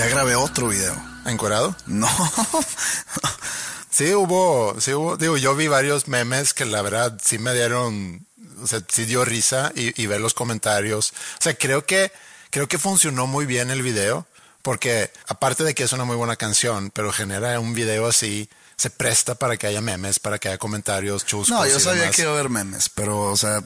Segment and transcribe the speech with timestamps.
[0.00, 0.96] Ya grabé otro video.
[1.26, 1.76] ¿Encuerado?
[1.86, 2.08] No.
[3.92, 8.24] Sí hubo, sí hubo, digo, yo vi varios memes que la verdad sí me dieron,
[8.62, 11.10] o sea, sí dio risa y, y ver los comentarios.
[11.10, 12.12] O sea, creo que,
[12.50, 14.26] creo que funcionó muy bien el video,
[14.62, 18.90] porque aparte de que es una muy buena canción, pero genera un video así, se
[18.90, 21.50] presta para que haya memes, para que haya comentarios chuscos.
[21.50, 22.16] No, yo y sabía demás.
[22.16, 23.62] que iba a haber memes, pero, o sea,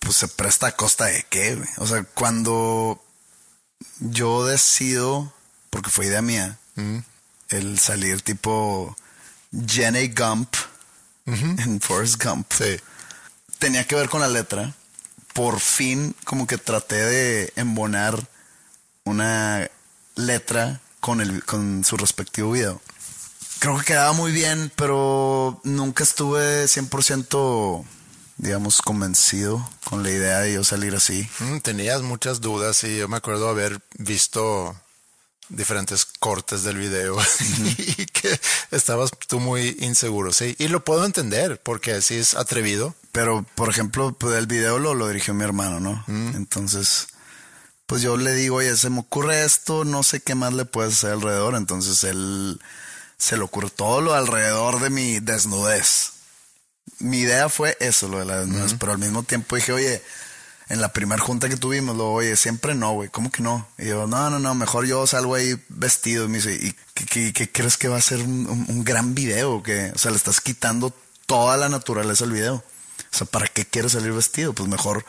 [0.00, 1.68] pues se presta a costa de qué, güey?
[1.78, 3.02] O sea, cuando
[4.00, 5.32] yo decido,
[5.70, 6.98] porque fue idea mía, Mm.
[7.50, 8.96] el salir tipo
[9.66, 10.54] Jenny Gump
[11.26, 12.78] en Forrest Gump, Sí.
[13.58, 14.74] tenía que ver con la letra.
[15.34, 18.28] Por fin, como que traté de embonar
[19.04, 19.68] una
[20.16, 22.80] letra con, el, con su respectivo video.
[23.60, 27.84] Creo que quedaba muy bien, pero nunca estuve 100%,
[28.36, 31.28] digamos, convencido con la idea de yo salir así.
[31.40, 34.76] Mm, tenías muchas dudas y yo me acuerdo haber visto
[35.48, 37.16] diferentes cortes del video
[37.78, 38.38] y que
[38.70, 40.54] estabas tú muy inseguro, sí.
[40.58, 42.94] Y lo puedo entender porque sí es atrevido.
[43.12, 46.04] Pero, por ejemplo, pues el video lo, lo dirigió mi hermano, ¿no?
[46.06, 47.08] Entonces,
[47.86, 50.94] pues yo le digo, oye, se me ocurre esto, no sé qué más le puedes
[50.94, 51.54] hacer alrededor.
[51.54, 52.60] Entonces él
[53.16, 56.12] se le ocurre todo lo alrededor de mi desnudez.
[57.00, 60.02] Mi idea fue eso, lo de la desnudez, pero al mismo tiempo dije, oye,
[60.68, 63.66] en la primera junta que tuvimos, lo, oye, siempre no, güey, ¿cómo que no?
[63.78, 66.24] Y yo, no, no, no, mejor yo salgo ahí vestido.
[66.24, 68.84] Y me dice, ¿y qué, qué- qué crees que va a ser un, un- un
[68.84, 69.62] gran video?
[69.62, 70.92] Que, o sea, le estás quitando
[71.26, 72.56] toda la naturaleza al video.
[72.56, 74.52] O sea, ¿para qué quieres salir vestido?
[74.52, 75.04] Pues mejor,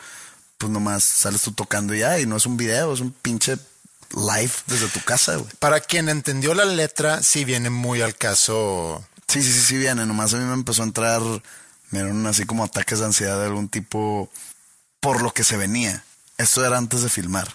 [0.58, 3.58] pues nomás sales tú tocando y ya, y no es un video, es un pinche
[4.14, 5.50] live desde tu casa, güey.
[5.58, 9.04] Para quien entendió la letra, sí viene muy al caso.
[9.28, 10.06] Sí, sí, sí, sí viene.
[10.06, 11.20] Nomás a mí me empezó a entrar,
[11.90, 14.30] me dieron así como ataques de ansiedad de algún tipo
[15.00, 16.04] por lo que se venía.
[16.38, 17.52] Esto era antes de filmar.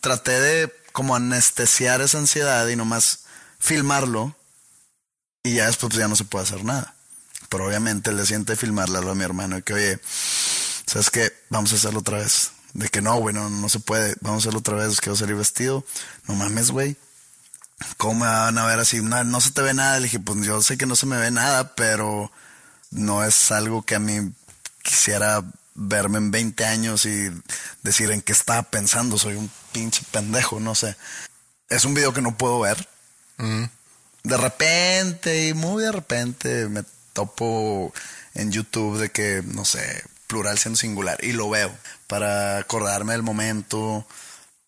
[0.00, 3.20] Traté de como anestesiar esa ansiedad y nomás
[3.58, 4.36] filmarlo
[5.42, 6.94] y ya después ya no se puede hacer nada.
[7.48, 10.00] Pero obviamente le siente filmarle a mi hermano y que, oye,
[10.86, 11.32] ¿sabes qué?
[11.50, 12.52] Vamos a hacerlo otra vez.
[12.74, 14.14] De que no, güey, no, no se puede.
[14.20, 15.84] Vamos a hacerlo otra vez, quiero salir vestido.
[16.26, 16.96] No mames, güey.
[17.96, 19.02] ¿Cómo me van a ver así?
[19.02, 19.98] No, no se te ve nada.
[19.98, 22.32] Le dije, pues yo sé que no se me ve nada, pero
[22.90, 24.32] no es algo que a mí
[24.82, 25.44] quisiera
[25.74, 27.30] verme en 20 años y
[27.82, 29.18] decir en qué estaba pensando.
[29.18, 30.96] Soy un pinche pendejo, no sé.
[31.68, 32.88] Es un video que no puedo ver.
[34.22, 37.92] De repente, y muy de repente, me topo
[38.34, 41.22] en YouTube de que, no sé, plural siendo singular.
[41.24, 41.72] Y lo veo
[42.06, 44.06] para acordarme del momento.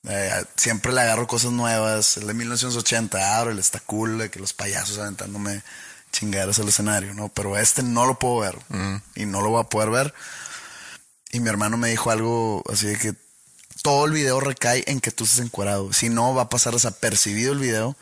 [0.09, 2.17] Eh, siempre le agarro cosas nuevas.
[2.17, 5.63] El de 1980, abro, el está cool, de que los payasos aventándome
[6.13, 7.29] chingaderas al escenario, ¿no?
[7.29, 8.59] Pero este no lo puedo ver.
[9.15, 10.15] Y no lo voy a poder ver.
[11.35, 13.13] Y mi hermano me dijo algo así de que
[13.83, 15.93] todo el video recae en que tú estés encuadrado.
[15.93, 17.97] Si no, va a pasar desapercibido el video.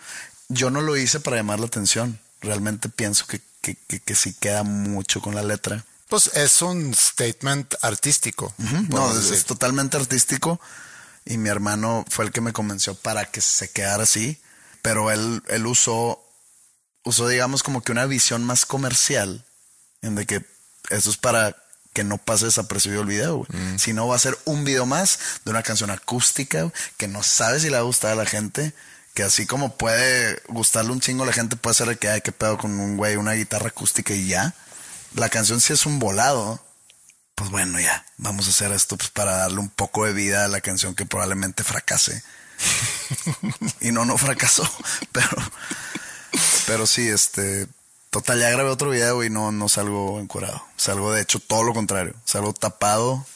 [0.48, 2.20] Yo no lo hice para llamar la atención.
[2.42, 5.82] Realmente pienso que, que, que, que sí queda mucho con la letra.
[6.10, 8.52] Pues es un statement artístico.
[8.58, 9.36] No, podemos es, decir.
[9.38, 10.60] es totalmente artístico.
[11.24, 14.42] Y mi hermano fue el que me convenció para que se quedara así.
[14.82, 16.22] Pero él, él usó,
[17.02, 19.46] usó, digamos, como que una visión más comercial.
[20.02, 20.44] En de que
[20.90, 21.56] eso es para
[21.92, 23.36] que no pase desapercibido el video.
[23.38, 23.78] güey.
[23.78, 27.60] Si no, va a ser un video más de una canción acústica que no sabe
[27.60, 28.72] si le va a gustar a la gente.
[29.14, 32.32] Que así como puede gustarle un chingo a la gente, puede ser que hay que
[32.32, 34.54] pedo con un güey, una guitarra acústica y ya.
[35.14, 36.62] La canción sí es un volado
[37.34, 40.48] pues bueno, ya, vamos a hacer esto pues, para darle un poco de vida a
[40.48, 42.22] la canción que probablemente fracase.
[43.80, 44.68] y no, no fracasó,
[45.12, 45.36] pero,
[46.66, 47.66] pero sí, este,
[48.12, 50.62] total, ya grabé otro video y no, no salgo encurado.
[50.76, 52.14] Salgo, de hecho, todo lo contrario.
[52.24, 53.26] Salgo tapado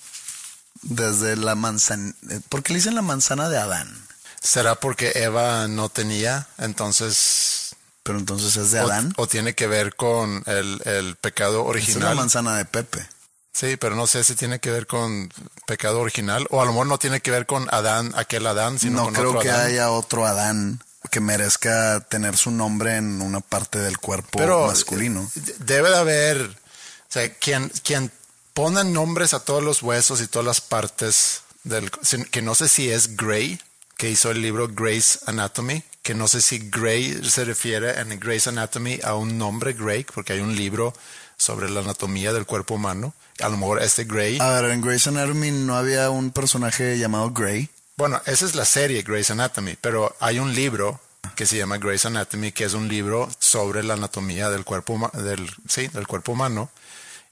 [0.83, 2.15] desde la manzana.
[2.49, 3.93] ¿Por qué le dicen la manzana de Adán?
[4.41, 6.47] ¿Será porque Eva no tenía?
[6.59, 7.75] Entonces.
[8.05, 9.13] Pero entonces es de Adán.
[9.17, 12.15] O, tiene que ver con el, el pecado Es la original.
[12.15, 13.05] manzana de Pepe.
[13.53, 15.33] Sí, pero no sé si tiene que ver con
[15.67, 16.47] pecado original.
[16.51, 19.15] O a lo mejor no tiene que ver con Adán, aquel Adán, sino No con
[19.15, 19.67] creo otro que Adán.
[19.67, 20.81] haya otro Adán
[21.11, 25.31] que merezca tener su nombre en una parte del cuerpo pero masculino.
[25.37, 28.11] eh, debe de haber, o sea, quien, quien
[28.55, 31.91] pone nombres a todos los huesos y todas las partes del,
[32.31, 33.61] que no sé si es Gray,
[33.97, 38.47] que hizo el libro Gray's Anatomy, que no sé si Gray se refiere en Gray's
[38.47, 40.95] Anatomy a un nombre Gray, porque hay un libro
[41.37, 43.15] sobre la anatomía del cuerpo humano.
[43.41, 44.39] A lo mejor este Gray.
[44.41, 47.69] A ver, en Grey's Anatomy no había un personaje llamado Grey.
[47.97, 51.01] Bueno, esa es la serie Grey's Anatomy, pero hay un libro
[51.35, 55.51] que se llama Grey's Anatomy, que es un libro sobre la anatomía del cuerpo, del,
[55.67, 56.71] sí, del cuerpo humano.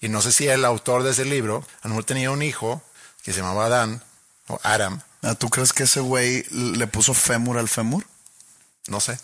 [0.00, 2.82] Y no sé si el autor de ese libro, a lo mejor tenía un hijo
[3.22, 4.02] que se llamaba Adán,
[4.48, 8.04] o Adam, Ah, ¿Tú crees que ese güey le puso fémur al fémur?
[8.88, 9.18] no sé.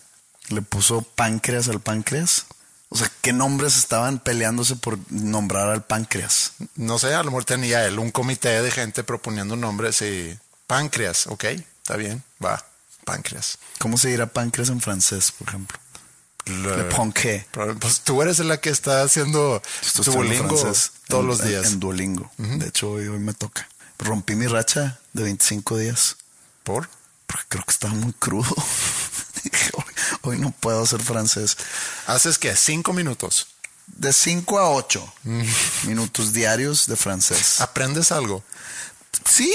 [0.49, 2.47] ¿Le puso páncreas al páncreas?
[2.89, 6.53] O sea, ¿qué nombres estaban peleándose por nombrar al páncreas?
[6.75, 10.37] No sé, a lo mejor tenía él un comité de gente proponiendo nombres y
[10.75, 11.43] páncreas, ok,
[11.81, 12.65] está bien, va,
[13.03, 13.57] páncreas.
[13.77, 15.77] ¿Cómo se dirá páncreas en francés, por ejemplo?
[16.45, 19.61] Le, Le Pues tú eres la que está haciendo
[20.05, 21.65] Duolingo francés todos en- los días.
[21.67, 22.31] En Duolingo.
[22.37, 23.67] De hecho, hoy, hoy me toca.
[23.99, 26.15] Rompí mi racha de 25 días.
[26.63, 26.89] ¿Por?
[27.27, 28.55] Porque creo que estaba muy crudo.
[29.73, 29.83] Hoy,
[30.21, 31.57] hoy no puedo hacer francés.
[32.05, 33.47] Haces que cinco minutos.
[33.87, 35.13] De 5 a 8
[35.87, 37.59] minutos diarios de francés.
[37.59, 38.43] ¿Aprendes algo?
[39.25, 39.51] ¿Sí?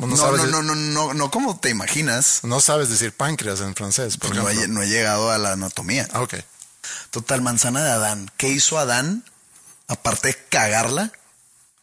[0.00, 2.40] No, No, sabes, no, no, no, no, no como te imaginas.
[2.42, 6.08] no sabes decir páncreas en francés, por no, he, no he llegado a la anatomía.
[6.12, 6.34] Ah, ok.
[7.10, 8.30] Total, manzana de Adán.
[8.36, 9.24] ¿Qué hizo Adán?
[9.88, 11.12] Aparte de cagarla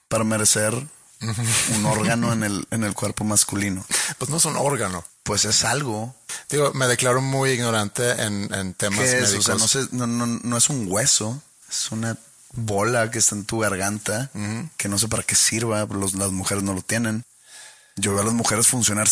[0.08, 0.74] para merecer
[1.22, 3.86] un órgano en el, en el cuerpo masculino.
[4.18, 5.04] Pues no es un órgano.
[5.24, 6.16] Pues es algo.
[6.50, 9.22] Digo, me declaro muy ignorante en, en temas ¿Qué es?
[9.34, 9.40] médicos.
[9.40, 11.42] O sea, no, sé- no, no, no es un hueso.
[11.70, 12.18] Es una
[12.54, 14.32] bola que está en tu garganta
[14.78, 15.86] que no sé para qué sirva.
[15.86, 17.24] Los- las mujeres no lo tienen.
[17.98, 19.08] Yo veo a las mujeres funcionar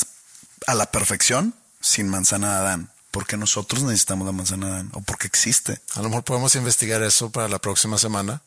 [0.67, 2.91] a la perfección sin manzana de Adán.
[3.11, 4.89] Porque nosotros necesitamos la manzana de Adán.
[4.93, 5.81] O porque existe.
[5.95, 8.41] A lo mejor podemos investigar eso para la próxima semana.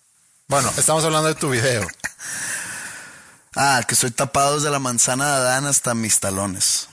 [0.46, 1.86] Bueno, estamos hablando de tu video.
[3.60, 6.86] Ah, que estoy tapado desde la manzana de Adán hasta mis talones.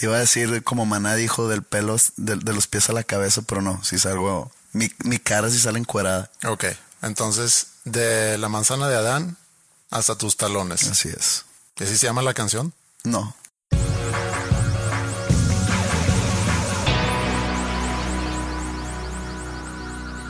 [0.00, 3.42] Iba a decir como Maná dijo del pelo, de, de los pies a la cabeza,
[3.42, 6.30] pero no, si salgo, mi, mi cara sí sale encuerada.
[6.46, 6.64] Ok,
[7.02, 9.36] entonces, de la manzana de Adán
[9.90, 10.84] hasta tus talones.
[10.84, 11.44] Así es.
[11.78, 12.72] ¿Y así se llama la canción?
[13.06, 13.32] No.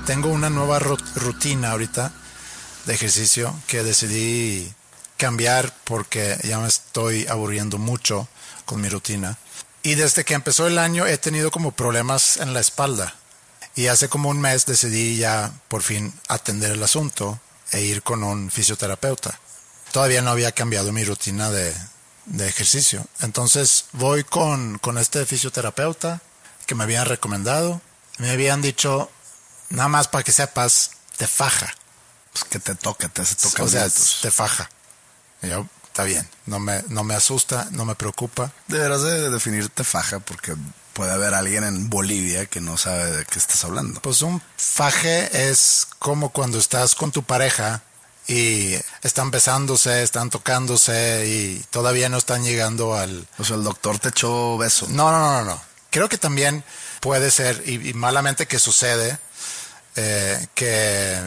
[0.06, 2.12] Tengo una nueva ru- rutina ahorita
[2.86, 4.72] de ejercicio que decidí
[5.16, 8.28] cambiar porque ya me estoy aburriendo mucho
[8.64, 9.36] con mi rutina.
[9.82, 13.14] Y desde que empezó el año he tenido como problemas en la espalda.
[13.74, 17.40] Y hace como un mes decidí ya por fin atender el asunto
[17.72, 19.38] e ir con un fisioterapeuta.
[19.92, 21.74] Todavía no había cambiado mi rutina de,
[22.26, 23.06] de ejercicio.
[23.20, 26.20] Entonces voy con, con este fisioterapeuta
[26.66, 27.80] que me habían recomendado.
[28.18, 29.10] Me habían dicho,
[29.70, 31.72] nada más para que sepas, te faja.
[32.32, 34.68] Pues que te toca, te hace O sea, te faja.
[35.42, 38.52] Y yo, está bien, no me, no me asusta, no me preocupa.
[38.68, 40.54] Deberás de definirte faja porque
[40.92, 44.00] puede haber alguien en Bolivia que no sabe de qué estás hablando.
[44.00, 47.82] Pues un faje es como cuando estás con tu pareja
[48.26, 53.26] y están besándose, están tocándose y todavía no están llegando al...
[53.38, 54.86] O sea, el doctor te echó beso.
[54.88, 55.62] No, no, no, no, no.
[55.90, 56.64] Creo que también
[57.00, 59.18] puede ser, y, y malamente que sucede,
[59.98, 61.18] eh, que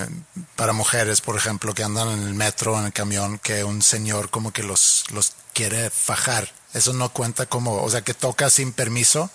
[0.56, 4.30] para mujeres, por ejemplo, que andan en el metro, en el camión, que un señor
[4.30, 6.52] como que los, los quiere fajar.
[6.76, 9.32] Eso no cuenta como, o sea, que toca sin permiso.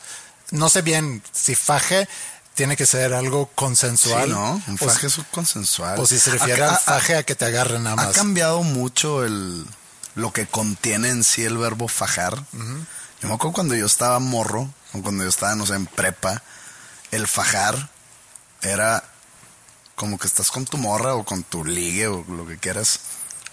[0.52, 2.08] No sé bien si faje
[2.54, 4.24] tiene que ser algo consensual.
[4.26, 4.62] Sí, ¿no?
[4.66, 5.98] Un o faje es consensual.
[5.98, 8.16] O si se refiere Ha- al ha- faje a que te agarren nada Ha más.
[8.16, 9.66] cambiado mucho el
[10.14, 12.44] lo que contiene en sí el verbo fajar.
[12.52, 16.42] Yo me acuerdo cuando yo estaba morro, o cuando yo estaba, no sé, en prepa,
[17.10, 17.90] el fajar
[18.62, 19.02] era
[19.96, 23.00] como que estás con tu morra o con tu ligue o lo que quieras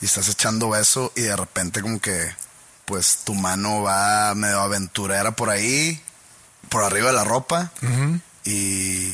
[0.01, 2.35] y estás echando beso y de repente como que
[2.85, 6.01] pues tu mano va medio aventurera por ahí,
[6.69, 7.71] por arriba de la ropa
[8.43, 9.13] y,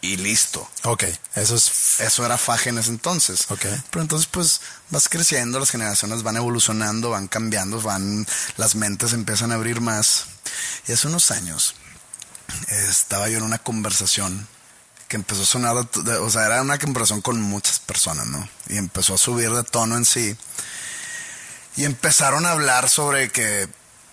[0.00, 0.68] y listo.
[0.84, 1.04] Ok,
[1.34, 3.46] eso es eso era faje en ese entonces.
[3.50, 3.64] Ok.
[3.90, 8.26] Pero entonces pues vas creciendo, las generaciones van evolucionando, van cambiando, van,
[8.56, 10.26] las mentes empiezan a abrir más.
[10.86, 11.74] Y hace unos años
[12.88, 14.46] estaba yo en una conversación
[15.08, 18.48] que empezó a sonar, de- o sea, era una conversación con muchas personas, ¿no?
[18.68, 20.36] Y empezó a subir de tono en sí.
[21.76, 23.68] Y empezaron a hablar sobre que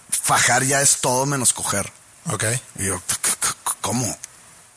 [0.10, 1.92] fajar ya es todo menos coger.
[2.26, 2.44] Ok.
[2.80, 4.18] Y yo, "C- c- c- ¿cómo?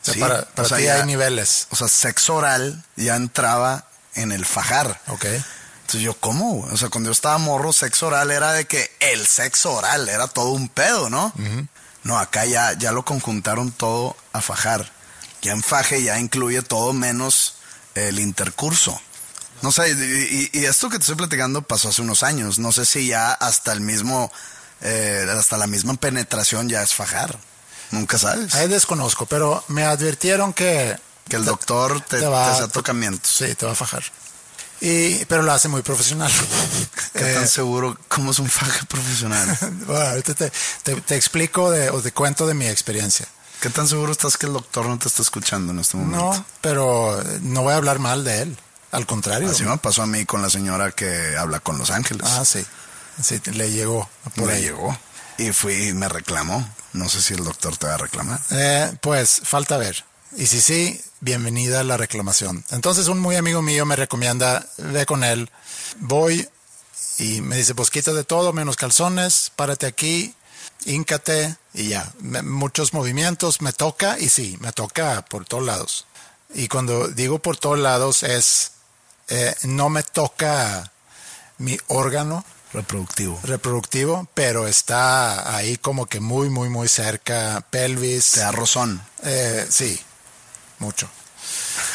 [0.07, 1.67] O sea, Sí, para, o para sea, ti ya- hay niveles.
[1.71, 5.01] O sea, sexo oral ya entraba en el fajar.
[5.07, 5.25] Ok.
[5.25, 6.61] Entonces yo, ¿cómo?
[6.71, 10.27] O sea, cuando yo estaba morro, sexo oral era de que el sexo oral era
[10.27, 11.33] todo un pedo, ¿no?
[12.03, 14.91] No, acá ya, ya lo conjuntaron todo a fajar.
[15.41, 17.55] Ya en faje ya incluye todo menos
[17.95, 18.99] el intercurso.
[19.61, 19.89] No sé,
[20.53, 22.59] y esto que te estoy platicando pasó hace unos años.
[22.59, 24.31] No sé si ya hasta el mismo,
[24.81, 27.37] eh, hasta la misma penetración ya es fajar.
[27.91, 28.53] Nunca sabes.
[28.55, 30.97] Ahí desconozco, pero me advirtieron que...
[31.27, 33.31] Que el doctor te, te va- te hace tocamientos.
[33.31, 34.03] Sí, te va a fajar.
[34.81, 36.31] Y, pero lo hace muy profesional.
[37.13, 37.97] ¿Qué Eh, tan seguro?
[38.09, 39.57] ¿Cómo es un faje profesional?
[39.87, 40.51] bueno, ahorita te,
[40.83, 43.25] te- te explico de, o te cuento de mi experiencia.
[43.61, 46.17] ¿Qué tan seguro estás que el doctor no te está escuchando en este momento?
[46.33, 48.57] No, pero eh, no voy a hablar mal de él.
[48.91, 49.49] Al contrario.
[49.49, 52.27] Así me pasó a mí con la señora que habla con Los Ángeles.
[52.29, 52.63] Ah, sí.
[53.21, 54.61] Sí, le llegó por me ahí.
[54.63, 54.95] llegó.
[55.37, 56.67] Y fui me reclamó.
[56.93, 58.39] No sé si el doctor te va a reclamar.
[58.51, 60.05] Eh, pues falta ver.
[60.37, 62.63] Y si sí, bienvenida a la reclamación.
[62.71, 65.49] Entonces un muy amigo mío me recomienda, ve con él.
[65.99, 66.47] Voy
[67.17, 70.33] y me dice, pues quítate todo menos calzones, párate aquí,
[70.85, 72.11] híncate y ya.
[72.21, 76.07] Muchos movimientos, me toca y sí, me toca por todos lados.
[76.53, 78.71] Y cuando digo por todos lados es,
[79.27, 80.91] eh, no me toca
[81.57, 82.45] mi órgano,
[82.75, 83.39] Reproductivo.
[83.43, 88.31] reproductivo, pero está ahí como que muy, muy, muy cerca, pelvis.
[88.31, 89.01] Te da rozón.
[89.23, 89.99] Eh, sí,
[90.79, 91.09] mucho.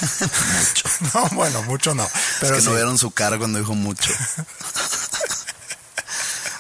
[1.15, 2.09] No, bueno, mucho no.
[2.41, 2.69] Pero es que sí.
[2.69, 4.13] no vieron su cara cuando dijo mucho.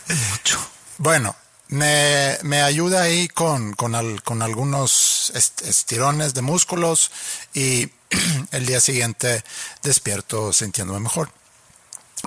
[0.08, 0.58] mucho.
[0.98, 1.34] Bueno,
[1.68, 7.10] me, me ayuda ahí con, con, al- con algunos est- estirones de músculos
[7.54, 7.90] y
[8.50, 9.42] el día siguiente
[9.82, 11.30] despierto sintiéndome mejor.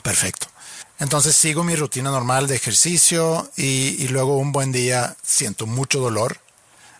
[0.02, 0.48] Perfecto.
[1.04, 6.00] Entonces sigo mi rutina normal de ejercicio y, y luego un buen día siento mucho
[6.00, 6.40] dolor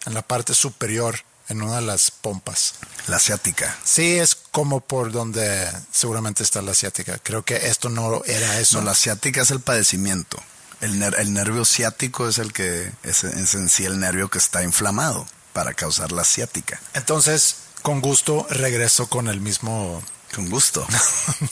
[0.06, 2.74] en la parte superior, en una de las pompas.
[3.08, 3.74] La asiática.
[3.86, 7.18] Sí, es como por donde seguramente está la asiática.
[7.24, 8.80] Creo que esto no era eso.
[8.80, 10.38] No, la asiática es el padecimiento.
[10.82, 14.38] El, ner- el nervio ciático es el que es, es en sí el nervio que
[14.38, 16.82] está inflamado para causar la asiática.
[16.94, 20.04] Entonces, con gusto regreso con el mismo.
[20.36, 20.86] Con gusto.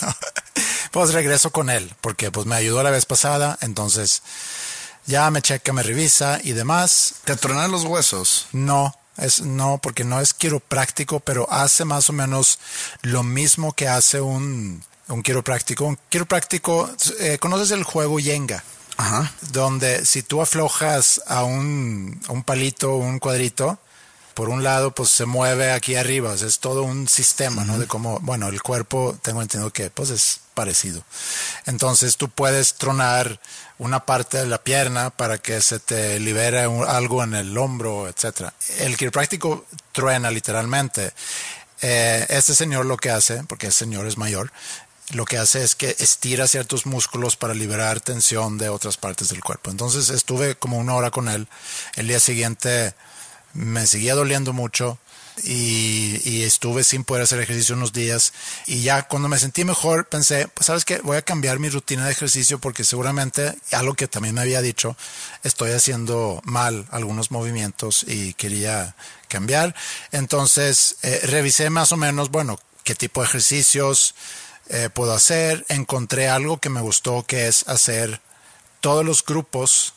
[0.02, 0.16] No.
[0.92, 4.22] Pues regreso con él, porque pues me ayudó la vez pasada, entonces
[5.06, 7.16] ya me checa, me revisa y demás.
[7.24, 8.48] Te tronan los huesos.
[8.52, 12.60] No, es no, porque no es quiropráctico, pero hace más o menos
[13.02, 15.86] lo mismo que hace un, un quiropráctico.
[15.86, 18.64] Un quiropráctico, eh, ¿conoces el juego Yenga?
[18.98, 19.32] Ajá.
[19.52, 23.80] donde si tú aflojas a un, a un palito, un cuadrito,
[24.34, 26.34] por un lado, pues se mueve aquí arriba.
[26.34, 27.80] Es todo un sistema, ¿no?
[27.80, 31.04] De cómo, bueno, el cuerpo, tengo entendido que pues es parecido.
[31.66, 33.40] Entonces tú puedes tronar
[33.78, 38.54] una parte de la pierna para que se te libere algo en el hombro, etcétera.
[38.80, 41.14] El quiropráctico truena literalmente.
[41.82, 44.52] Eh, este señor lo que hace, porque el señor es mayor,
[45.14, 49.42] lo que hace es que estira ciertos músculos para liberar tensión de otras partes del
[49.42, 49.72] cuerpo.
[49.72, 51.48] Entonces estuve como una hora con él.
[51.96, 52.94] El día siguiente
[53.54, 55.00] me seguía doliendo mucho
[55.44, 58.34] y, estuve sin poder hacer ejercicio unos días.
[58.68, 62.06] Y ya cuando me sentí mejor pensé, pues sabes qué, voy a cambiar mi rutina
[62.06, 64.96] de ejercicio porque seguramente, algo que también me había dicho,
[65.44, 68.96] estoy haciendo mal algunos movimientos y quería
[69.28, 69.76] cambiar.
[70.12, 74.16] Entonces eh, revisé más o menos, bueno, qué tipo de ejercicios
[74.70, 75.66] eh, puedo hacer.
[75.70, 78.22] Encontré algo que me gustó, que es hacer
[78.80, 79.94] todos los grupos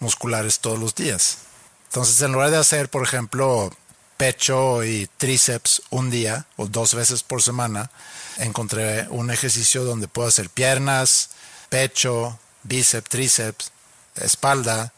[0.00, 1.38] musculares todos los días.
[1.92, 3.70] Entonces, en lugar de hacer, por ejemplo,
[4.16, 7.90] pecho y tríceps un día o dos veces por semana,
[8.38, 11.28] encontré un ejercicio donde puedo hacer piernas,
[11.68, 13.72] pecho, bíceps, tríceps,
[14.16, 14.94] espalda,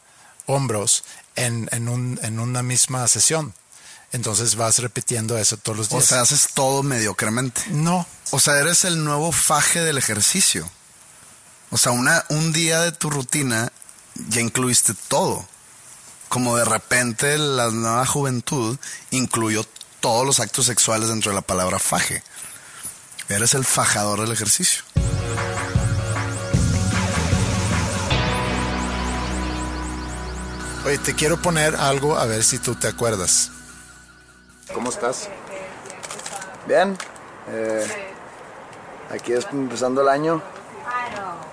[0.47, 1.03] hombros
[1.35, 3.55] en, en, un, en una misma sesión.
[4.13, 6.05] Entonces vas repitiendo eso todos los O días.
[6.05, 7.63] sea, haces todo mediocremente.
[7.71, 10.71] no, O sea, eres el nuevo faje del ejercicio.
[11.73, 13.73] O sea, una, un día de tu rutina
[14.29, 15.45] ya incluiste todo.
[16.35, 18.77] Como de repente la nueva juventud
[19.13, 19.63] incluyó
[20.01, 22.25] todos los actos sexuales dentro de la palabra faje.
[23.29, 24.83] Eres el fajador del ejercicio.
[30.85, 33.53] Oye, te quiero poner algo a ver si tú te acuerdas.
[34.75, 35.29] ¿Cómo estás?
[36.67, 36.99] Bien.
[37.49, 37.87] Eh,
[39.13, 40.43] aquí es empezando el año.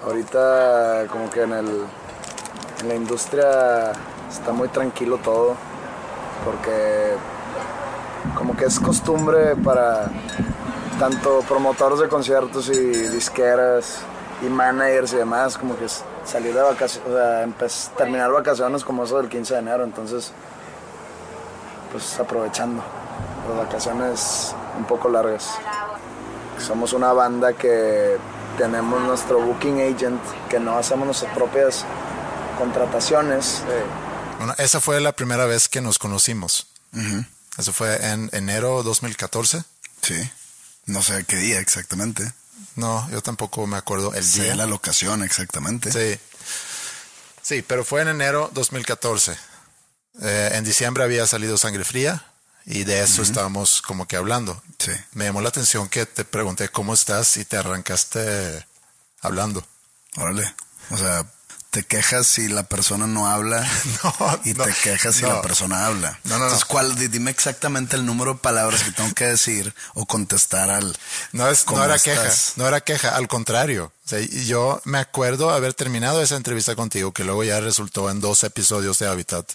[0.04, 1.86] Ahorita como que en, el,
[2.80, 3.94] en la industria
[4.32, 5.56] está muy tranquilo todo,
[6.46, 7.14] porque
[8.36, 10.10] como que es costumbre para
[11.00, 14.00] tanto promotores de conciertos y disqueras
[14.42, 15.88] y managers y demás, como que
[16.26, 20.32] salir de vacaciones, terminar vacaciones como eso del 15 de enero, entonces,
[21.92, 22.82] pues aprovechando
[23.50, 25.58] las vacaciones un poco largas.
[26.58, 28.18] Somos una banda que
[28.58, 31.86] tenemos nuestro booking agent, que no hacemos nuestras propias
[32.58, 33.64] contrataciones.
[34.42, 36.66] Bueno, esa fue la primera vez que nos conocimos.
[37.60, 39.64] Eso fue en enero 2014.
[40.02, 40.32] Sí.
[40.88, 42.34] No sé qué día exactamente.
[42.76, 44.56] No, yo tampoco me acuerdo el sé día.
[44.56, 45.92] la locación exactamente.
[45.92, 46.20] Sí.
[47.44, 49.38] Sí, pero fue en enero 2014.
[50.24, 52.26] Eh, en diciembre había salido Sangre Fría
[52.66, 54.64] y de eso estábamos como que hablando.
[54.80, 54.92] Sí.
[55.14, 58.66] Me llamó la atención que te pregunté cómo estás y te arrancaste
[59.22, 59.64] hablando.
[60.18, 60.52] Órale.
[60.90, 61.26] O sea,
[61.72, 63.68] te quejas si la persona no habla
[64.04, 65.30] No, y no, te quejas si no.
[65.30, 66.20] la persona habla.
[66.26, 66.44] No, no.
[66.44, 70.70] Entonces, ¿cuál, di- dime exactamente el número de palabras que tengo que decir o contestar
[70.70, 70.96] al...
[71.32, 72.18] No, es, ¿Cómo no era estás?
[72.20, 73.92] queja, no era queja, al contrario.
[74.06, 78.20] O sea, yo me acuerdo haber terminado esa entrevista contigo, que luego ya resultó en
[78.20, 79.50] dos episodios de Habitat,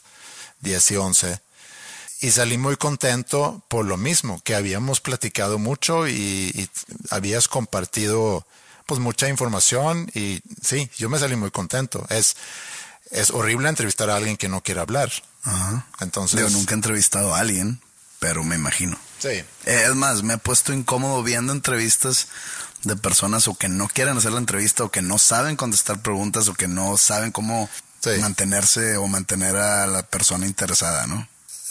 [0.61, 1.41] 10 y 11.
[2.23, 6.15] Y salí muy contento por lo mismo, que habíamos platicado mucho y,
[6.55, 6.71] y
[7.11, 8.47] habías compartido
[8.87, 12.07] pues mucha información y sí, yo me salí muy contento.
[12.09, 12.37] Es,
[13.11, 15.13] es horrible entrevistar a alguien que no quiere hablar.
[15.43, 15.87] Ajá.
[16.01, 17.81] Entonces, Digo, nunca he entrevistado a alguien,
[18.21, 18.97] pero me imagino.
[19.19, 19.45] sí, Eh,
[19.89, 22.29] Es más, me he puesto incómodo viendo entrevistas
[22.85, 26.49] de personas o que no quieren hacer la entrevista o que no saben contestar preguntas
[26.49, 27.69] o que no saben cómo
[28.01, 28.11] Sí.
[28.21, 31.27] mantenerse o mantener a la persona interesada, ¿no?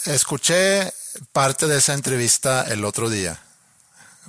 [0.06, 0.92] Escuché
[1.32, 3.40] parte de esa entrevista el otro día,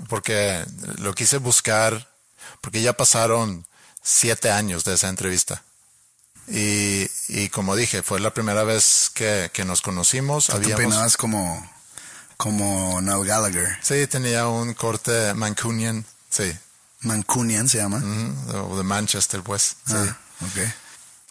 [0.08, 0.64] porque
[0.98, 2.08] lo quise buscar,
[2.60, 3.66] porque ya pasaron
[4.02, 5.62] siete años de esa entrevista.
[6.48, 10.46] Y, y como dije, fue la primera vez que, que nos conocimos.
[10.46, 11.68] Tú Habíamos, peinabas como,
[12.36, 13.78] como Noel Gallagher.
[13.82, 16.56] sí, tenía un corte Mancunian, sí,
[17.00, 18.02] Mancunian se llama.
[18.54, 20.70] o de Manchester, pues, sí, Ah, ok.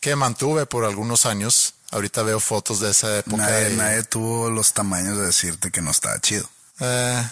[0.01, 1.73] que mantuve por algunos años.
[1.91, 3.37] Ahorita veo fotos de esa época.
[3.37, 6.49] Nadie, y- nadie tuvo los tamaños de decirte que no estaba chido.
[6.81, 7.29] Eh,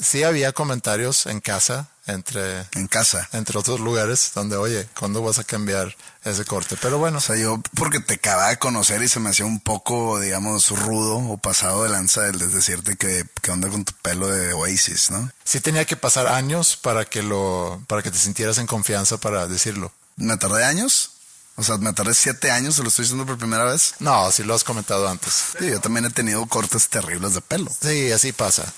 [0.00, 3.28] sí había comentarios en casa entre En casa.
[3.32, 6.76] entre otros lugares donde, oye, ¿cuándo vas a cambiar ese corte?
[6.82, 9.60] Pero bueno, O sea, yo porque te acababa de conocer y se me hacía un
[9.60, 13.92] poco, digamos, rudo o pasado de lanza el de decirte que, que onda con tu
[14.02, 15.30] pelo de Oasis, ¿no?
[15.44, 19.46] sí tenía que pasar años para que lo, para que te sintieras en confianza para
[19.46, 19.92] decirlo.
[20.16, 21.10] ¿Me tardé años?
[21.56, 23.94] O sea, me tardé siete años, se lo estoy diciendo por primera vez.
[24.00, 25.32] No, sí lo has comentado antes.
[25.58, 27.70] Sí, yo también he tenido cortes terribles de pelo.
[27.80, 28.72] Sí, así pasa.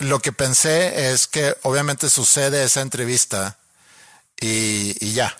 [0.00, 3.58] Lo que pensé es que obviamente sucede esa entrevista
[4.40, 5.36] y, ya.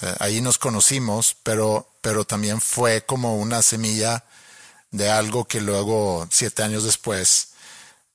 [0.00, 4.24] Eh, Ahí nos conocimos, pero, pero también fue como una semilla
[4.90, 7.48] de algo que luego, siete años después,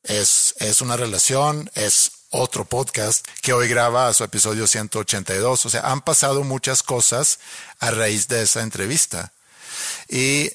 [0.02, 5.66] es, es una relación, es otro podcast que hoy graba su episodio 182.
[5.66, 7.38] O sea, han pasado muchas cosas
[7.80, 9.32] a raíz de esa entrevista.
[10.10, 10.52] Y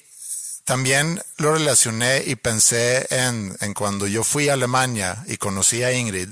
[0.68, 5.92] también lo relacioné y pensé en, en cuando yo fui a Alemania y conocí a
[5.94, 6.28] Ingrid,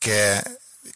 [0.00, 0.42] que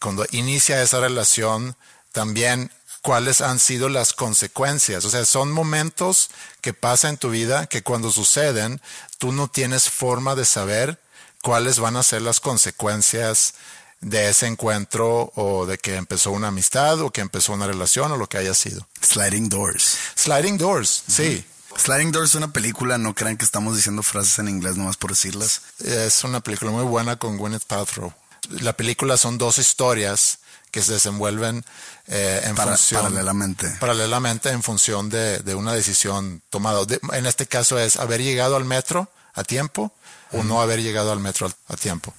[0.00, 1.76] cuando inicia esa relación,
[2.10, 5.04] también cuáles han sido las consecuencias.
[5.04, 8.80] O sea, son momentos que pasan en tu vida que cuando suceden,
[9.18, 11.00] tú no tienes forma de saber
[11.42, 13.54] cuáles van a ser las consecuencias
[14.00, 18.16] de ese encuentro o de que empezó una amistad o que empezó una relación o
[18.16, 18.84] lo que haya sido.
[19.00, 19.96] Sliding Doors.
[20.16, 21.44] Sliding Doors, sí.
[21.78, 25.10] Sliding Doors es una película, no crean que estamos diciendo frases en inglés nomás por
[25.10, 25.62] decirlas.
[25.84, 28.12] Es una película muy buena con Gwyneth Paltrow.
[28.50, 30.38] La película son dos historias
[30.70, 31.64] que se desenvuelven
[32.08, 33.68] eh, en Para- función paralelamente.
[33.80, 36.84] paralelamente en función de, de una decisión tomada.
[36.84, 39.92] De- en este caso es haber llegado al metro a tiempo
[40.32, 42.12] o no haber llegado al metro a tiempo.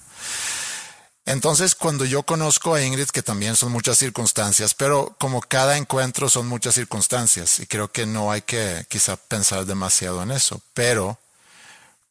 [1.30, 6.28] Entonces, cuando yo conozco a Ingrid, que también son muchas circunstancias, pero como cada encuentro
[6.28, 11.20] son muchas circunstancias, y creo que no hay que quizá pensar demasiado en eso, pero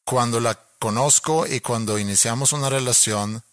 [0.06, 3.44] cuando la conozco y cuando iniciamos una relación,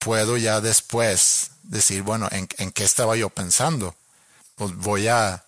[0.00, 3.94] puedo ya después decir, bueno, ¿en, qué estaba yo pensando?
[4.56, 5.44] Pues voy a,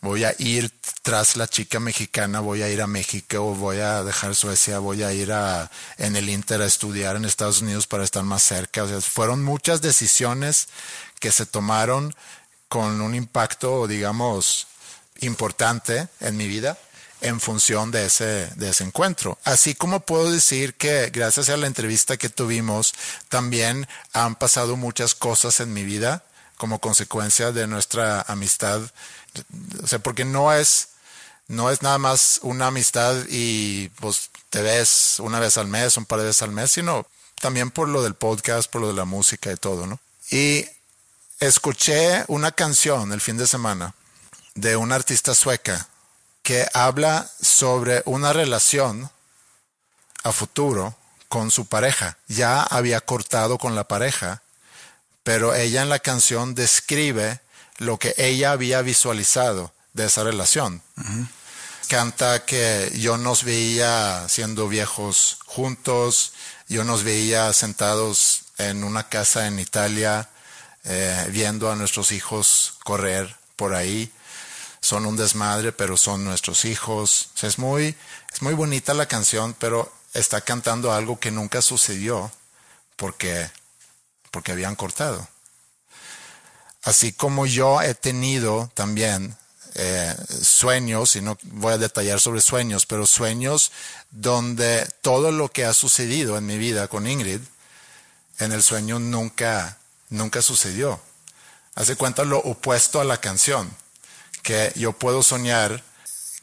[0.00, 0.70] voy a ir
[1.02, 5.12] tras la chica mexicana, voy a ir a México, voy a dejar Suecia, voy a
[5.12, 8.84] ir a, en el Inter a estudiar en Estados Unidos para estar más cerca.
[8.84, 10.68] O sea, fueron muchas decisiones
[11.20, 12.14] que se tomaron
[12.68, 14.66] con un impacto, digamos,
[15.20, 16.78] importante en mi vida.
[17.20, 19.38] en función de ese, de ese encuentro.
[19.42, 22.94] Así como puedo decir que gracias a la entrevista que tuvimos,
[23.28, 26.22] también han pasado muchas cosas en mi vida
[26.58, 28.82] como consecuencia de nuestra amistad.
[29.82, 30.88] O sea, porque no es,
[31.46, 36.06] no es nada más una amistad y pues te ves una vez al mes, un
[36.06, 37.06] par de veces al mes, sino
[37.40, 40.00] también por lo del podcast, por lo de la música y todo, ¿no?
[40.30, 40.66] Y
[41.40, 43.94] escuché una canción el fin de semana
[44.54, 45.88] de una artista sueca
[46.42, 49.10] que habla sobre una relación
[50.24, 50.96] a futuro
[51.28, 52.18] con su pareja.
[52.26, 54.42] Ya había cortado con la pareja,
[55.22, 57.40] pero ella en la canción describe
[57.78, 60.82] lo que ella había visualizado de esa relación.
[61.88, 66.32] Canta que yo nos veía siendo viejos juntos,
[66.68, 70.28] yo nos veía sentados en una casa en Italia,
[70.84, 74.12] eh, viendo a nuestros hijos correr por ahí
[74.80, 77.30] son un desmadre, pero son nuestros hijos.
[77.42, 77.94] es muy,
[78.32, 82.30] es muy bonita la canción, pero está cantando algo que nunca sucedió
[82.96, 83.50] porque,
[84.30, 85.28] porque habían cortado.
[86.84, 89.36] Así como yo he tenido también
[89.74, 93.70] eh, sueños, y no voy a detallar sobre sueños, pero sueños
[94.10, 97.40] donde todo lo que ha sucedido en mi vida con Ingrid,
[98.38, 101.00] en el sueño nunca, nunca sucedió.
[101.74, 103.70] Hace cuenta lo opuesto a la canción
[104.42, 105.84] que yo puedo soñar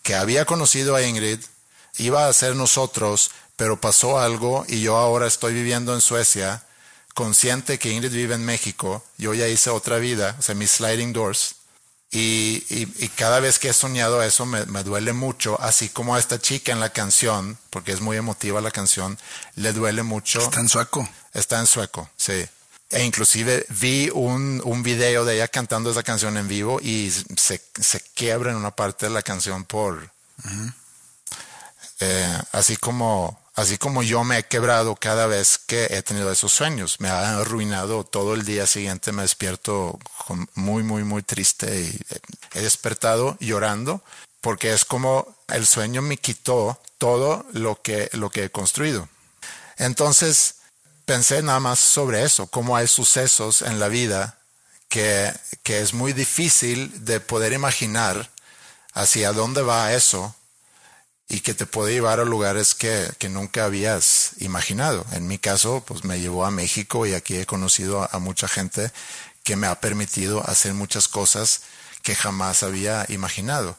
[0.03, 1.39] que había conocido a Ingrid,
[1.97, 6.63] iba a ser nosotros, pero pasó algo y yo ahora estoy viviendo en Suecia,
[7.15, 11.13] consciente que Ingrid vive en México, yo ya hice otra vida, o sea, mis sliding
[11.13, 11.56] doors,
[12.12, 16.19] y, y, cada vez que he soñado eso me, me, duele mucho, así como a
[16.19, 19.17] esta chica en la canción, porque es muy emotiva la canción,
[19.56, 20.39] le duele mucho.
[20.39, 21.10] Está en sueco.
[21.34, 22.45] Está en sueco, sí.
[22.89, 27.62] E inclusive vi un, un, video de ella cantando esa canción en vivo y se,
[27.82, 30.12] se quiebra en una parte de la canción por...
[31.99, 36.51] eh, así como así como yo me he quebrado cada vez que he tenido esos
[36.51, 36.99] sueños.
[36.99, 39.97] Me ha arruinado todo el día siguiente, me despierto
[40.53, 41.99] muy, muy, muy triste y
[42.53, 44.03] he despertado llorando
[44.41, 49.09] porque es como el sueño me quitó todo lo que, lo que he construido.
[49.77, 50.55] Entonces,
[51.05, 54.37] pensé nada más sobre eso, cómo hay sucesos en la vida
[54.89, 58.29] que, que es muy difícil de poder imaginar
[58.93, 60.35] hacia dónde va eso
[61.27, 65.05] y que te puede llevar a lugares que, que, nunca habías imaginado.
[65.11, 68.47] En mi caso, pues me llevó a México y aquí he conocido a, a, mucha
[68.47, 68.91] gente
[69.43, 71.61] que me ha permitido hacer muchas cosas
[72.03, 73.77] que jamás había imaginado.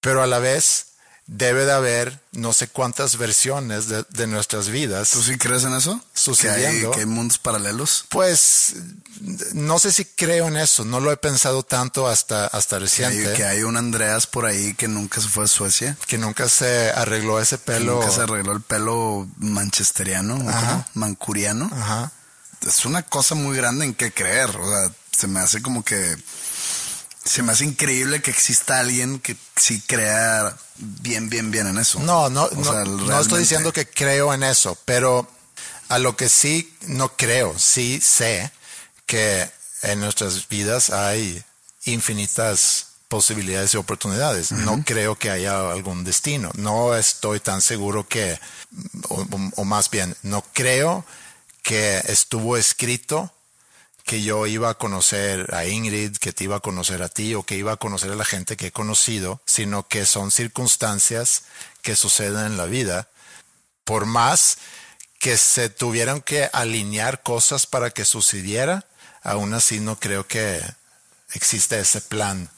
[0.00, 0.85] Pero a la vez,
[1.26, 5.10] debe de haber no sé cuántas versiones de, de nuestras vidas.
[5.10, 6.00] ¿Tú sí crees en eso?
[6.14, 6.60] Sucediendo.
[6.70, 8.04] ¿Que hay, ¿Que hay, mundos paralelos?
[8.08, 8.74] Pues
[9.54, 13.22] no sé si creo en eso, no lo he pensado tanto hasta, hasta reciente.
[13.22, 15.96] Que hay, que hay un Andreas por ahí que nunca se fue a Suecia.
[16.06, 18.00] Que nunca se arregló ese pelo.
[18.00, 20.86] Que nunca se arregló el pelo manchesteriano, Ajá.
[20.94, 21.70] mancuriano.
[21.72, 22.12] Ajá.
[22.66, 26.16] Es una cosa muy grande en que creer, o sea, se me hace como que
[27.26, 31.98] se me hace increíble que exista alguien que sí crea bien, bien, bien en eso.
[32.00, 35.28] No, no, no, sea, no, estoy diciendo que creo en eso, pero
[35.88, 38.50] a lo que sí no creo, sí sé
[39.06, 39.50] que
[39.82, 41.42] en nuestras vidas hay
[41.84, 44.50] infinitas posibilidades y oportunidades.
[44.52, 44.64] Uh -huh.
[44.64, 46.50] No creo que haya algún destino.
[46.54, 48.38] No estoy tan seguro que,
[49.08, 51.04] o, o más bien, no creo
[51.62, 53.32] que estuvo escrito
[54.06, 57.42] que yo iba a conocer a Ingrid, que te iba a conocer a ti o
[57.42, 61.42] que iba a conocer a la gente que he conocido, sino que son circunstancias
[61.82, 63.08] que suceden en la vida.
[63.84, 64.58] Por más
[65.18, 68.86] que se tuvieran que alinear cosas para que sucediera,
[69.24, 70.62] aún así no creo que
[71.32, 72.48] existe ese plan.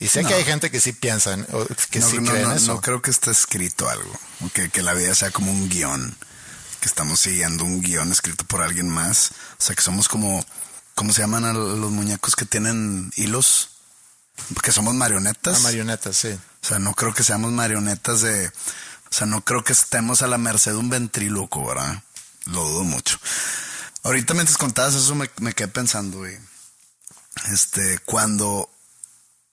[0.00, 0.28] Y sé no.
[0.28, 1.46] que hay gente que sí piensa, en,
[1.90, 2.74] que no, sí no, cree en eso.
[2.74, 4.12] No creo que esté escrito algo,
[4.52, 6.16] que, que la vida sea como un guion
[6.80, 9.32] que estamos siguiendo un guion escrito por alguien más.
[9.58, 10.44] O sea, que somos como,
[10.96, 13.70] ¿cómo se llaman a los muñecos que tienen hilos?
[14.64, 15.58] Que somos marionetas.
[15.58, 16.28] Ah, marionetas, sí.
[16.30, 20.26] O sea, no creo que seamos marionetas de, o sea, no creo que estemos a
[20.26, 22.02] la merced de un ventríloco, ¿verdad?
[22.46, 23.18] Lo dudo mucho.
[24.02, 26.36] Ahorita mientras contabas eso me, me quedé pensando, güey.
[27.52, 28.68] Este, cuando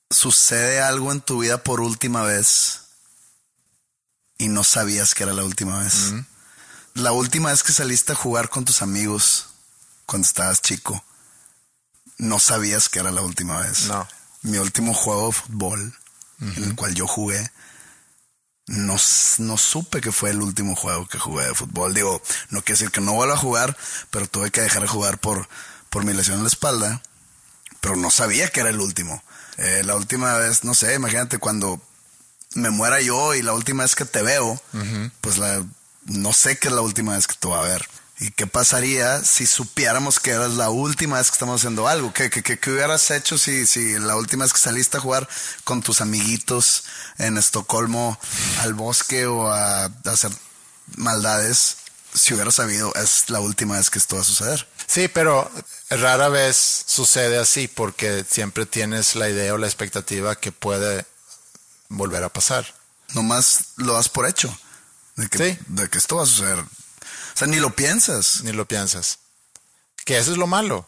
[0.09, 2.81] sucede algo en tu vida por última vez
[4.39, 5.93] y no sabías que era la última vez.
[5.93, 6.25] Mm -hmm
[6.95, 9.47] la última vez que saliste a jugar con tus amigos
[10.05, 11.03] cuando estabas chico,
[12.23, 13.87] no sabías que era la última vez.
[13.87, 14.07] No.
[14.41, 15.81] Mi último juego de fútbol,
[16.41, 16.57] uh -huh.
[16.57, 17.51] en el cual yo jugué,
[18.67, 18.95] no,
[19.39, 21.93] no supe que fue el último juego que jugué de fútbol.
[21.93, 23.77] Digo, no quiere decir que no vuelva a jugar,
[24.09, 25.47] pero tuve que dejar de jugar por,
[25.89, 27.01] por mi lesión en la espalda.
[27.81, 29.21] Pero no sabía que era el último.
[29.57, 31.81] Eh, la última vez, no sé, imagínate cuando
[32.55, 34.61] me muera yo y la última vez que te veo,
[35.21, 35.63] pues la,
[36.05, 37.87] no sé qué es la última vez que te va a ver.
[38.23, 42.13] ¿Y qué pasaría si supiéramos que eras la última vez que estamos haciendo algo?
[42.13, 45.27] ¿Qué, qué, qué- qué hubieras hecho si, si la última vez que saliste a jugar
[45.65, 46.85] con tus amiguitos
[47.17, 48.17] en Estocolmo
[48.61, 50.31] al bosque o a, a hacer
[50.95, 51.75] maldades?
[52.13, 54.67] Si hubieras sabido, es la última vez que esto va a suceder.
[54.87, 55.51] Sí, pero
[55.89, 61.05] rara vez sucede así porque siempre tienes la idea o la expectativa que puede
[61.89, 62.73] volver a pasar.
[63.15, 64.55] Nomás lo das por hecho.
[65.17, 65.59] De que, Sí.
[65.67, 66.63] de que esto va a suceder.
[67.33, 68.41] O sea, ni lo piensas.
[68.43, 69.19] Ni lo piensas.
[70.05, 70.87] Que eso es lo malo.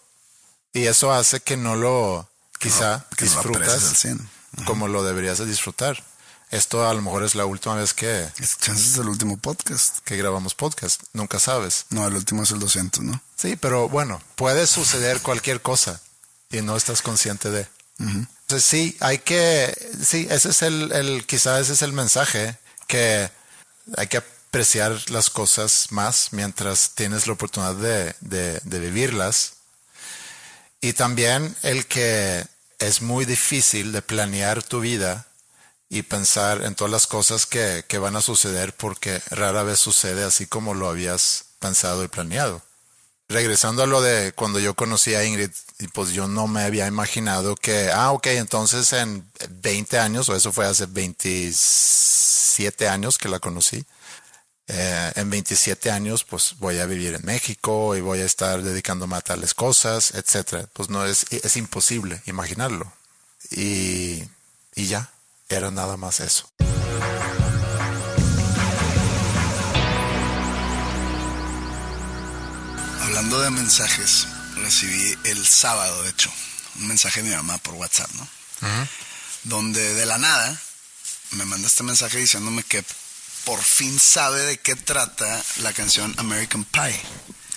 [0.74, 2.30] Y eso hace que no lo
[2.60, 4.30] quizá no lo disfrutas 100.
[4.66, 6.04] como lo deberías de disfrutar.
[6.52, 10.00] Esto a lo mejor es la última vez que, es el último podcast.
[10.00, 11.02] que grabamos podcast.
[11.14, 11.86] Nunca sabes.
[11.90, 13.22] No, el último es el 200, ¿no?
[13.36, 16.02] Sí, pero bueno, puede suceder cualquier cosa
[16.52, 17.68] y no estás consciente de.
[17.98, 19.74] Entonces sí, hay que,
[20.06, 23.32] sí, ese es el, el, quizá ese es el mensaje, que
[23.96, 24.22] hay que
[24.56, 29.56] apreciar las cosas más mientras tienes la oportunidad de, de, vivirlas.
[30.80, 32.42] Y también el que
[32.80, 35.28] es muy difícil de planear tu vida
[35.90, 40.24] y pensar en todas las cosas que, que van a suceder porque rara vez sucede
[40.24, 42.62] así como lo habías pensado y planeado
[43.28, 45.52] regresando a lo de cuando yo conocí a Ingrid,
[45.94, 50.54] pues yo no me había imaginado que, ah, ok, entonces en 20 años, o eso
[50.54, 53.84] fue hace 27 años que la conocí,
[54.68, 59.16] eh, en 27 años pues voy a vivir en México y voy a estar dedicándome
[59.16, 60.68] a tales cosas, etcétera.
[60.74, 62.92] Pues no es, es imposible imaginarlo.
[63.52, 64.24] Y,
[64.76, 65.12] y ya,
[65.50, 66.50] era nada más eso.
[73.02, 76.32] Hablando de mensajes, recibí el sábado, de hecho,
[76.80, 78.28] un mensaje de mi mamá por WhatsApp, ¿no?
[79.44, 80.60] Donde de la nada
[81.32, 82.84] me manda este mensaje diciéndome que
[83.46, 87.00] por fin sabe de qué trata la canción American Pie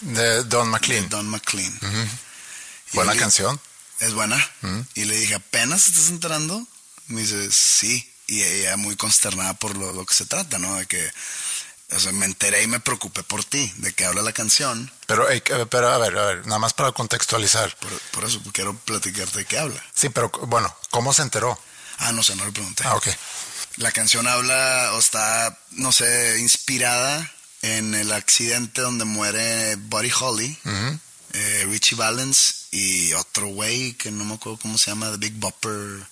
[0.03, 1.09] De Don de McLean.
[1.09, 1.79] Don McLean.
[2.93, 3.61] Buena le- canción.
[4.01, 4.39] Es buena.
[4.95, 6.65] Y le dije, ¿apenas estás enterando?
[7.09, 8.09] Me dice, sí.
[8.27, 10.77] Y ella muy consternada por lo, lo que se trata, ¿no?
[10.77, 11.11] De que,
[11.91, 14.93] o sea, me enteré y me preocupé por ti, de que habla la canción.
[15.07, 17.75] Pero, eh, pero a ver, a ver, nada más para contextualizar.
[17.79, 19.83] Por, por eso quiero platicarte de qué habla.
[19.95, 21.59] Sí, pero bueno, ¿cómo se enteró?
[21.99, 22.85] Ah, no sé, no le pregunté.
[22.87, 23.09] Ah, ok.
[23.79, 30.59] La canción habla o está, no sé, inspirada en el accidente donde muere Buddy Holly,
[31.33, 35.35] eh, Richie Valens y otro güey que no me acuerdo cómo se llama, The Big
[35.35, 36.07] Bopper.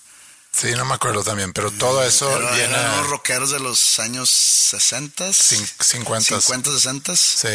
[0.51, 2.73] Sí, no me acuerdo también, pero todo eso Era- viene...
[2.73, 6.41] Eran unos rockeros de los años 60, Cin- 50.
[6.41, 7.15] 50, 60.
[7.15, 7.47] Sí,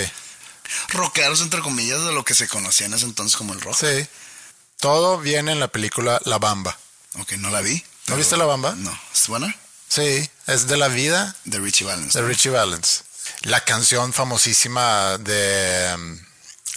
[0.91, 3.77] Rockeros, entre comillas, de lo que se conocía en ese entonces como el rock.
[3.79, 4.07] sí.
[4.79, 6.77] Todo viene en la película La Bamba.
[7.21, 7.83] Ok, no la vi.
[8.05, 8.75] pero- viste La Bamba?
[8.77, 8.97] No.
[9.15, 9.55] ¿Es buena?
[9.95, 12.15] Sí, es de la vida De Richie Valens.
[12.15, 13.05] de Richie Valens.
[13.43, 16.19] La canción famosísima de um,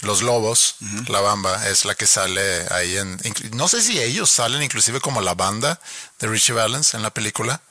[0.02, 0.76] Los Lobos,
[1.08, 3.18] La Bamba, es la que sale ahí en...
[3.52, 5.80] No sé si ellos salen inclusive como la banda
[6.18, 7.62] de Richie Valens en la película.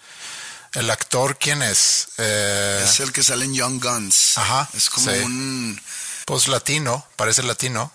[0.74, 2.08] El actor, ¿quién es?
[2.18, 4.38] Eh, Es el que sale en Young Guns.
[4.40, 5.18] Ajá, Es como sí.
[5.20, 5.80] un...
[6.26, 7.92] pues latino, parece latino.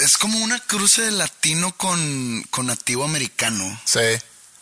[0.00, 3.80] Es como una cruce de latino con, con nativo americano.
[3.84, 4.00] Sí,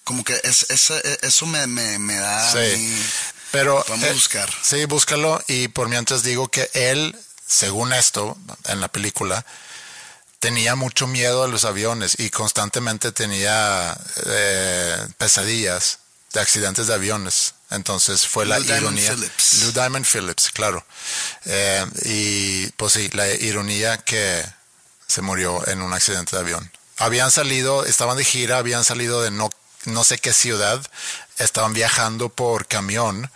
[0.09, 0.91] Como que es, es-
[1.23, 2.51] eso me, me, me da...
[2.51, 3.05] sí.
[3.51, 3.85] Pero...
[3.91, 4.51] Vamos a buscar.
[4.63, 5.39] Sí, búscalo.
[5.49, 7.15] Y por mientras digo que él,
[7.47, 9.45] según esto, en la película,
[10.41, 13.95] tenía mucho miedo a los aviones y constantemente tenía
[14.25, 15.99] eh, pesadillas
[16.33, 17.53] de accidentes de aviones.
[17.71, 19.13] Entonces fue la Diamond ironía.
[19.13, 19.63] Phillips.
[19.63, 20.87] Lou Diamond Phillips, claro.
[21.45, 24.43] Eh, y pues sí, la ironía que
[25.07, 26.71] se murió en un accidente de avión.
[26.97, 29.51] Habían salido, estaban de gira, habían salido de no,
[29.89, 30.81] no sé qué ciudad,
[31.39, 33.31] estaban viajando por camión,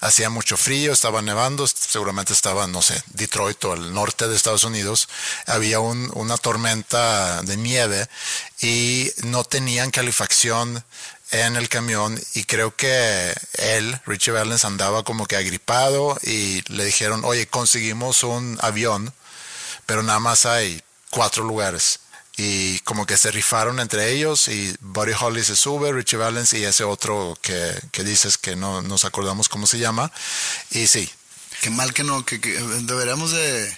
[0.00, 4.64] hacía mucho frío, estaba nevando, seguramente estaba, no sé, Detroit o el norte de Estados
[4.64, 5.08] Unidos,
[5.46, 8.08] había un- una tormenta de nieve
[8.60, 10.84] y no tenían calefacción
[11.30, 16.84] en el camión y creo que él, Richie Valens, andaba como que agripado y le
[16.84, 19.12] dijeron, oye, conseguimos un avión,
[19.84, 22.00] pero nada más hay cuatro lugares.
[22.38, 26.64] Y como que se rifaron entre ellos y Buddy Holly se sube, Richie Valens y
[26.64, 30.10] ese otro que, que dices que no nos acordamos cómo se llama.
[30.70, 31.10] Y sí,
[31.60, 33.76] Qué mal que no, que, que deberíamos de,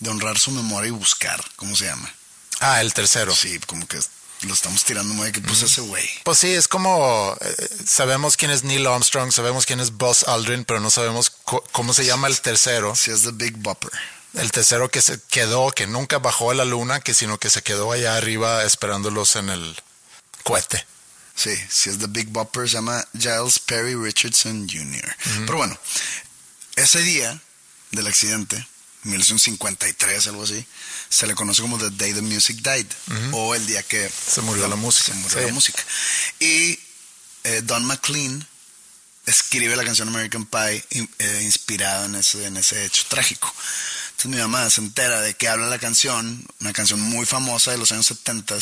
[0.00, 2.12] de honrar su memoria y buscar, ¿cómo se llama?
[2.60, 3.34] ah, el tercero.
[3.34, 3.98] Sí, como que
[4.42, 6.08] lo estamos tirando muy que puso ese güey.
[6.24, 10.64] Pues sí, es como eh, sabemos quién es Neil Armstrong, sabemos quién es Buzz Aldrin,
[10.64, 11.30] pero no sabemos
[11.72, 12.94] cómo se llama el tercero.
[12.96, 13.92] Sí, es The Big Bopper.
[14.34, 17.62] El tercero que se quedó, que nunca bajó a la luna, que sino que se
[17.62, 19.76] quedó allá arriba esperándolos en el
[20.42, 20.86] cohete.
[21.34, 25.16] Sí, sí es The Big Bopper, se llama Giles Perry Richardson Jr.
[25.46, 25.78] Pero bueno,
[26.76, 27.40] ese día
[27.90, 28.66] del accidente,
[29.04, 30.64] 1953, algo así,
[31.08, 32.86] se le conoce como The Day the Music Died,
[33.32, 35.46] o el día que Se murió la música, Se murió sí.
[35.46, 35.82] la música.
[36.38, 36.78] Y
[37.44, 38.46] eh, Don McLean
[39.26, 43.52] escribe la canción American Pie eh, inspirada en ese, en ese hecho trágico.
[44.22, 47.78] Entonces mi mamá se entera de que habla la canción, una canción muy famosa de
[47.78, 48.56] los años 70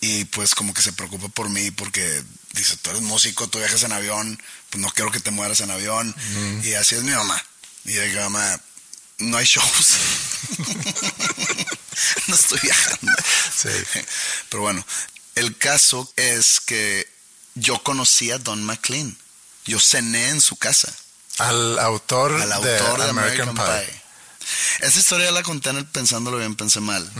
[0.00, 3.82] y pues como que se preocupa por mí porque dice, tú eres músico, tú viajas
[3.82, 6.14] en avión, pues no quiero que te mueras en avión.
[6.62, 7.44] Y así es mi mamá.
[7.84, 8.60] Y yo digo, mamá,
[9.18, 9.98] no hay shows.
[12.28, 13.12] no estoy viajando.
[13.56, 13.70] Sí.
[14.50, 14.86] Pero bueno,
[15.34, 17.08] el caso es que
[17.56, 19.18] yo conocí a Don McLean.
[19.64, 20.92] Yo cené en su casa,
[21.38, 24.01] Al autor, al autor de de American, Pie.
[24.80, 27.10] Esa historia la conté en el Pensándolo Bien, Pensé Mal.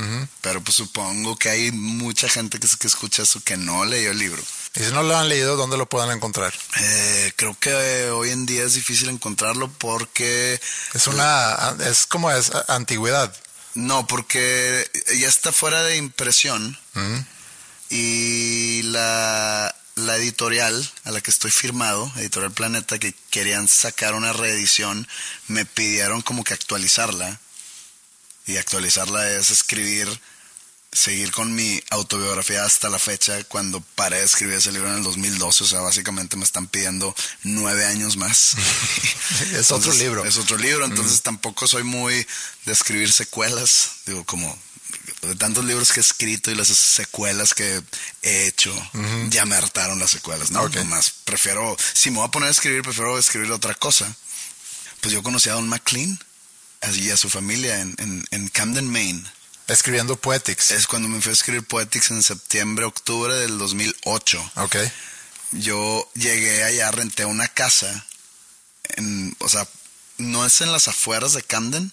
[0.41, 4.19] Pero pues supongo que hay mucha gente que, que escucha eso que no leyó el
[4.19, 4.43] libro.
[4.75, 6.53] Y si no lo han leído, ¿dónde lo puedan encontrar?
[6.81, 10.61] Eh, creo que eh, hoy en día es difícil encontrarlo porque...
[10.95, 13.35] Es una, es como es antigüedad.
[13.75, 16.79] No, porque ya está fuera de impresión
[17.89, 24.33] y la, la editorial a la que estoy firmado, Editorial Planeta, que querían sacar una
[24.33, 25.07] reedición,
[25.49, 27.41] me pidieron como que actualizarla.
[28.47, 30.09] Y actualizarla es escribir,
[30.91, 35.05] seguir con mi autobiografía hasta la fecha, cuando paré de escribir ese libro en el
[35.05, 35.65] 2012.
[35.65, 38.57] O sea, básicamente me están pidiendo nueve años más.
[39.53, 40.25] Es otro libro.
[40.25, 42.27] Es otro libro, entonces tampoco soy muy
[42.65, 43.91] de escribir secuelas.
[44.07, 44.59] Digo, como
[45.23, 47.83] de tantos libros que he escrito y las secuelas que
[48.23, 48.75] he hecho,
[49.31, 50.63] ya me hartaron las secuelas, ¿no?
[50.63, 50.75] Ok.
[50.77, 54.15] Nomás prefiero, si me voy a poner a escribir, prefiero escribir otra cosa.
[55.01, 56.19] Pues yo conocí a Don McLean
[56.95, 59.23] y a su familia en, en, en Camden, Maine.
[59.69, 60.73] Escribiendo Poetics.
[60.73, 64.77] Es cuando me fui a escribir Poetics en septiembre, octubre del 2008 Ok.
[65.53, 68.07] yo llegué allá, renté una casa,
[68.97, 69.67] en, o sea,
[70.19, 71.93] no es en las afueras de Camden,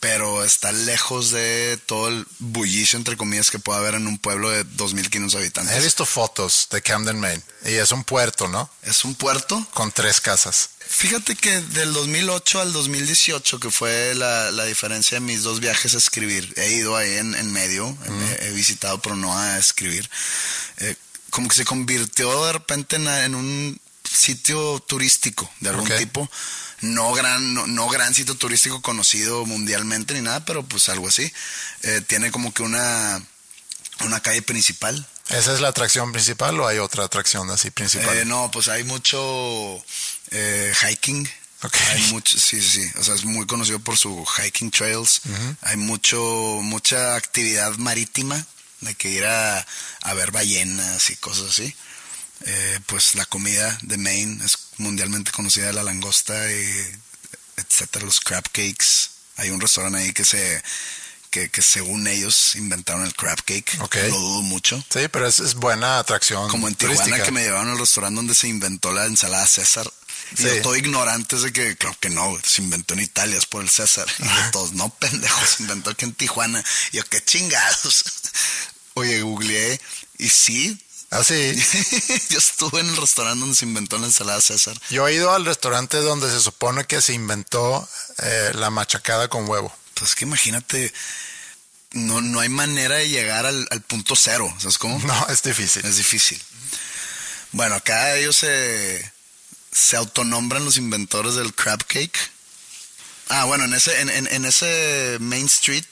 [0.00, 4.50] pero está lejos de todo el bullicio, entre comillas, que puede haber en un pueblo
[4.50, 5.82] de 2.500 He habitantes.
[5.82, 7.42] visto fotos de Camden, Maine.
[7.64, 8.70] Y es un puerto, ¿no?
[8.82, 9.66] Es un puerto.
[9.74, 10.70] Con tres casas.
[10.88, 15.94] Fíjate que del 2008 al 2018, que fue la, la diferencia de mis dos viajes
[15.94, 17.96] a escribir, he ido ahí en, en medio,
[18.40, 20.08] he, he visitado, pero no a escribir.
[20.78, 20.94] Eh,
[21.30, 26.30] como que se convirtió de repente en, en un sitio turístico de algún tipo.
[26.82, 31.32] No gran, no, no gran sitio turístico conocido mundialmente ni nada, pero pues algo así.
[31.82, 33.22] Eh, tiene como que una,
[34.00, 35.06] una calle principal.
[35.30, 38.16] ¿Esa es la atracción principal o hay otra atracción así principal?
[38.18, 39.82] Eh, no, pues hay mucho
[40.30, 41.28] eh, hiking.
[41.62, 41.74] Ok.
[41.88, 42.90] Hay mucho, sí, sí, sí.
[42.98, 45.22] O sea, es muy conocido por su hiking trails.
[45.62, 46.20] Hay mucho,
[46.62, 48.46] mucha actividad marítima,
[48.82, 49.66] de que ir a,
[50.02, 51.74] a ver ballenas y cosas así.
[52.44, 56.92] Eh, pues la comida de Maine es mundialmente conocida, la langosta y
[57.56, 59.10] etcétera, los crab cakes.
[59.36, 60.62] Hay un restaurante ahí que se,
[61.30, 63.78] que, que según ellos inventaron el crab cake.
[63.80, 63.96] Ok.
[64.10, 64.82] Lo dudo mucho.
[64.92, 66.48] Sí, pero es, es buena atracción.
[66.48, 67.24] Como en Tijuana turística.
[67.24, 69.90] que me llevaron al restaurante donde se inventó la ensalada César.
[70.32, 70.42] Y Sí.
[70.44, 73.68] yo todo ignorante de que, claro que no, se inventó en Italia, es por el
[73.70, 74.06] César.
[74.18, 76.62] Y yo todos, no, pendejos, se inventó aquí en Tijuana.
[76.92, 78.04] Y yo, qué chingados.
[78.94, 79.78] Oye, googleé
[80.18, 80.82] y sí,
[81.18, 81.54] Ah, sí.
[82.30, 84.76] yo estuve en el restaurante donde se inventó la ensalada César.
[84.90, 89.48] Yo he ido al restaurante donde se supone que se inventó eh, la machacada con
[89.48, 89.74] huevo.
[89.94, 90.92] Pues que imagínate,
[91.92, 94.98] no, no hay manera de llegar al, al punto cero, ¿sabes cómo?
[95.06, 95.84] No, es difícil.
[95.86, 96.42] Es difícil.
[97.52, 99.12] Bueno, acá ellos se,
[99.72, 102.18] se autonombran los inventores del crab cake.
[103.28, 105.84] Ah, bueno, en ese, en, en- en ese Main Street,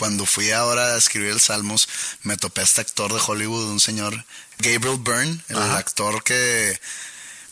[0.00, 1.86] cuando fui ahora a escribir el Salmos,
[2.22, 4.24] me topé a este actor de Hollywood, un señor,
[4.58, 5.76] Gabriel Byrne, el Ajá.
[5.76, 6.80] actor que...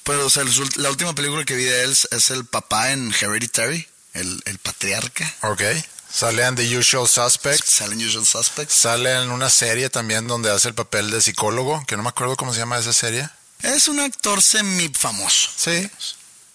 [0.02, 0.44] Pues, o sea,
[0.76, 5.30] la última película que vi de él es- el papá en Hereditary, el, el patriarca.
[5.42, 5.60] Ok.
[6.10, 7.68] Sale en The Usual Suspects.
[7.68, 8.72] Salen Usual Suspects.
[8.72, 12.34] Sale en una serie también donde hace el papel de psicólogo, que no me acuerdo
[12.38, 13.28] cómo se llama esa serie.
[13.62, 15.50] Es un actor semi famoso.
[15.54, 15.90] Sí.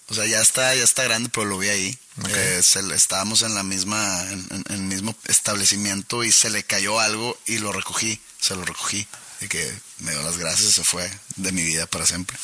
[0.08, 1.98] O sea, ya está, ya está grande, pero lo vi ahí.
[2.20, 2.28] Ok.
[2.28, 7.00] Eh, se estábamos en la misma, en, en- el mismo establecimiento y se le cayó
[7.00, 9.06] algo y lo recogí, se lo recogí.
[9.40, 12.36] Y que me dio las gracias, se fue de mi vida para siempre.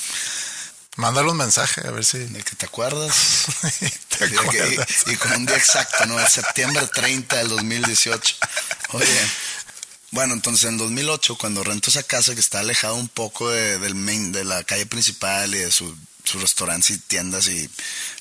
[0.96, 3.14] Mándale un mensaje, a ver si De que te acuerdas.
[4.18, 4.88] te Y, de que- acuerdas.
[5.06, 6.18] y- y con un día exacto, ¿no?
[6.18, 8.36] El septiembre 30 del 2018.
[8.92, 9.30] Oye,
[10.10, 13.94] bueno, entonces en 2008, cuando rento esa casa que está alejado un poco de, del
[13.94, 17.68] main, de la calle principal y de su, sus restaurantes y tiendas y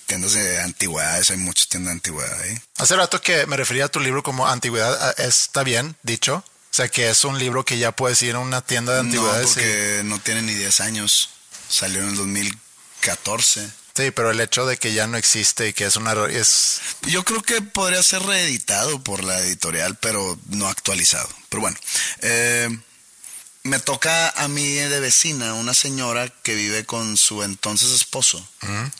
[0.05, 2.59] tiendas de antigüedades, hay muchas tiendas de antigüedades ahí.
[2.77, 6.73] Hace rato que me refería a tu libro como antigüedad, ah, está bien dicho, O
[6.73, 9.49] sea, que es un libro que ya puedes ir a una tienda de No, antigüedades.
[9.49, 11.29] y- porque no tiene ni 10 años.
[11.67, 13.69] Salió en el 2014.
[13.95, 16.13] Sí, pero el hecho de que ya no existe y que es una...
[16.27, 21.27] es Yo creo que podría ser reeditado por la editorial, pero no actualizado.
[21.49, 21.77] Pero bueno,
[22.21, 22.69] eh,
[23.63, 28.47] me toca a mí de vecina una señora que vive con su entonces esposo.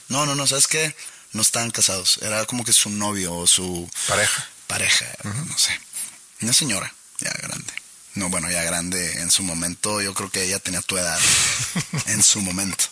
[0.10, 0.96] No, no, no, ¿sabes qué?
[1.32, 2.20] No estaban casados.
[2.22, 4.48] Era como que su novio o su pareja.
[4.68, 5.80] pareja, no sé.
[6.42, 7.74] Una señora, ya grande.
[8.16, 10.02] No, bueno, ya grande en su momento.
[10.02, 11.20] Yo creo que ella tenía tu edad
[12.08, 12.86] en su momento.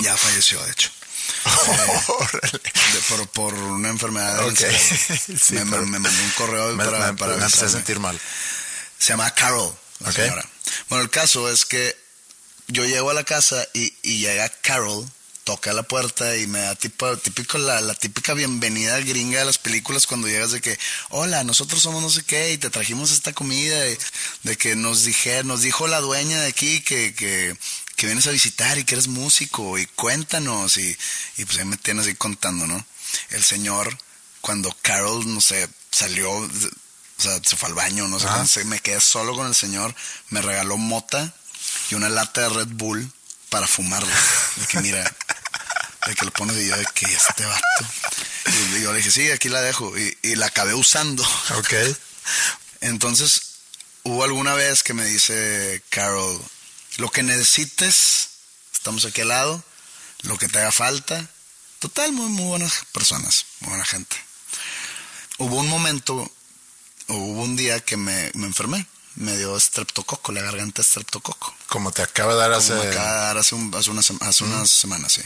[0.00, 0.90] Ya falleció, de hecho.
[2.08, 2.50] Órale.
[2.92, 4.56] De- por, por una enfermedad del Ok.
[4.58, 4.78] cerebro.
[5.42, 7.98] Sí, me, pero- me mandó un correo Me, para, me- para me empecé a sentir
[8.00, 8.18] mal.
[8.98, 10.14] Se llama Carol, la Ok.
[10.16, 10.47] señora.
[10.88, 11.94] Bueno, el caso es que
[12.68, 15.06] yo llego a la casa y, y llega Carol,
[15.44, 19.58] toca la puerta y me da tipo, típico la, la típica bienvenida gringa de las
[19.58, 20.78] películas cuando llegas de que,
[21.10, 23.78] hola, nosotros somos no sé qué y te trajimos esta comida,
[24.42, 27.56] de que nos dije, nos dijo la dueña de aquí que, que,
[27.96, 30.96] que vienes a visitar y que eres músico y cuéntanos y,
[31.36, 32.86] y pues ahí me tienes ahí contando, ¿no?
[33.30, 33.96] El señor,
[34.40, 36.48] cuando Carol, no sé, salió,
[37.18, 39.94] o sea, se fue al baño, no sé, se- me quedé solo con el señor,
[40.30, 41.34] me regaló mota
[41.90, 43.10] y una lata de Red Bull
[43.50, 44.14] para fumarla.
[44.56, 45.02] De que mira,
[46.06, 47.86] de que lo pones y yo de que este vato.
[48.76, 49.96] Y yo le dije, sí, aquí la dejo.
[49.98, 51.22] Y, y la acabé usando.
[51.56, 51.72] Ok.
[52.80, 53.40] Entonces,
[54.04, 56.40] hubo alguna vez que me dice Carol,
[56.98, 58.28] lo que necesites,
[58.72, 59.64] estamos aquí al lado,
[60.22, 61.28] lo que te haga falta.
[61.80, 64.16] Total, muy, muy buenas personas, muy buena gente.
[65.38, 66.30] Hubo un momento,
[67.08, 68.86] hubo un día que me, me enfermé.
[69.16, 71.52] Me dio estreptococo, la garganta estreptococo.
[71.66, 72.68] Como te acaba de dar hace...
[72.68, 75.22] Como me acaba de dar hace, un- hace unas, sem- hace unas semanas, sí.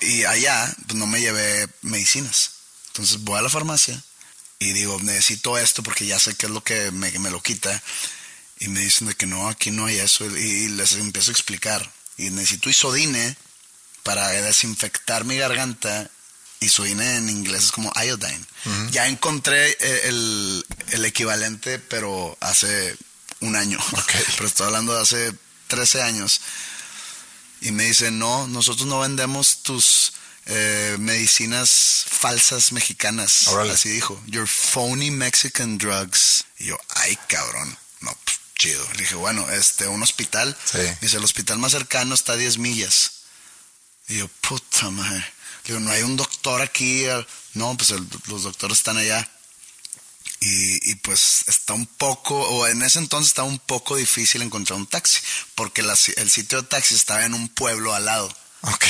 [0.00, 2.50] Y allá, pues no me llevé medicinas.
[2.88, 4.02] Entonces voy a la farmacia
[4.58, 7.80] y digo, necesito esto porque ya sé qué es lo que me, me lo quita.
[8.58, 10.24] Y me dicen de que no, aquí no hay eso.
[10.26, 11.92] Y les empiezo a explicar.
[12.16, 13.36] Y necesito isodine
[14.02, 16.10] para desinfectar mi garganta.
[16.60, 18.44] Isodine en inglés es como iodine.
[18.90, 22.96] Ya encontré eh, el, el equivalente, pero hace
[23.40, 23.78] un año.
[23.92, 24.12] Ok.
[24.36, 25.34] Pero estoy hablando de hace
[25.68, 26.40] 13 años.
[27.62, 30.12] Y me dice, no, nosotros no vendemos tus
[30.46, 33.48] eh, medicinas falsas mexicanas.
[33.48, 33.72] Órale.
[33.72, 36.44] Así dijo, your phony Mexican drugs.
[36.58, 37.78] Y yo, ay, cabrón.
[38.00, 38.86] No, pues, chido.
[38.92, 40.56] Le dije, bueno, este, un hospital.
[40.64, 40.78] Sí.
[41.00, 43.12] Dice, el hospital más cercano está a 10 millas.
[44.08, 45.24] Y yo, puta madre.
[45.70, 47.04] Digo, no hay un doctor aquí.
[47.54, 49.30] No, pues el- los doctores están allá.
[50.40, 54.78] Y, y pues está un poco, o en ese entonces estaba un poco difícil encontrar
[54.80, 55.20] un taxi,
[55.54, 58.34] porque la el sitio de taxi estaba en un pueblo al lado.
[58.62, 58.84] Ok.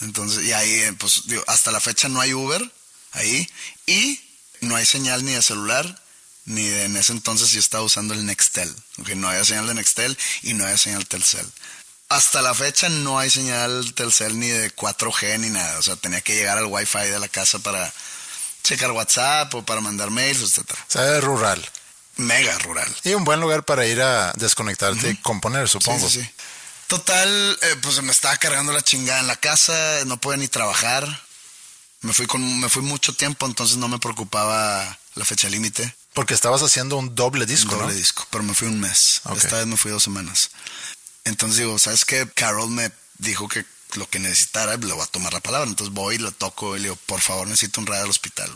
[0.00, 2.68] Entonces, y ahí, eh, pues, digo, hasta la fecha no hay Uber
[3.12, 3.48] ahí,
[3.86, 4.18] y
[4.62, 6.02] no hay señal ni de celular,
[6.46, 9.74] ni de, en ese entonces yo estaba usando el Nextel, ok, no había señal de
[9.74, 11.46] Nextel y no había señal Telcel.
[12.14, 16.20] Hasta la fecha no hay señal Telcel ni de 4G ni nada, o sea, tenía
[16.20, 17.92] que llegar al Wi-Fi de la casa para
[18.62, 20.80] checar WhatsApp o para mandar mails, etcétera.
[20.88, 21.68] O sea, es rural.
[22.16, 22.94] Mega rural.
[23.02, 26.08] Y un buen lugar para ir a desconectarte y componer, supongo.
[26.08, 26.30] Sí, sí, sí.
[26.86, 29.74] Total, eh, pues me estaba cargando la chingada en la casa,
[30.06, 31.22] no podía ni trabajar.
[32.02, 35.92] Me fui con, me fui mucho tiempo, entonces no me preocupaba la fecha límite.
[36.12, 37.98] Porque estabas haciendo un doble disco, doble ¿no?
[37.98, 39.20] disco, pero me fui un mes.
[39.36, 40.50] Esta vez me fui dos semanas.
[41.24, 42.28] Entonces digo, ¿sabes qué?
[42.34, 43.64] Carol me dijo que
[43.94, 45.68] lo que necesitara, le voy a tomar la palabra.
[45.68, 48.50] Entonces voy y le toco y le digo, por favor, necesito un radio al hospital.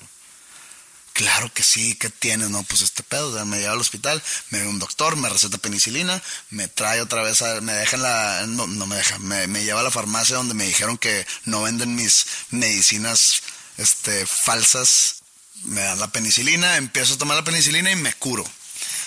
[1.13, 2.49] Claro que sí, ¿qué tienes?
[2.51, 5.29] No, pues este pedo, o sea, me lleva al hospital, me ve un doctor, me
[5.29, 9.19] receta penicilina, me trae otra vez, a- me deja en la, no, no me deja,
[9.19, 13.43] me, me lleva a la farmacia donde me dijeron que no venden mis medicinas,
[13.79, 15.17] este, falsas,
[15.65, 18.49] me dan la penicilina, empiezo a tomar la penicilina y me curo.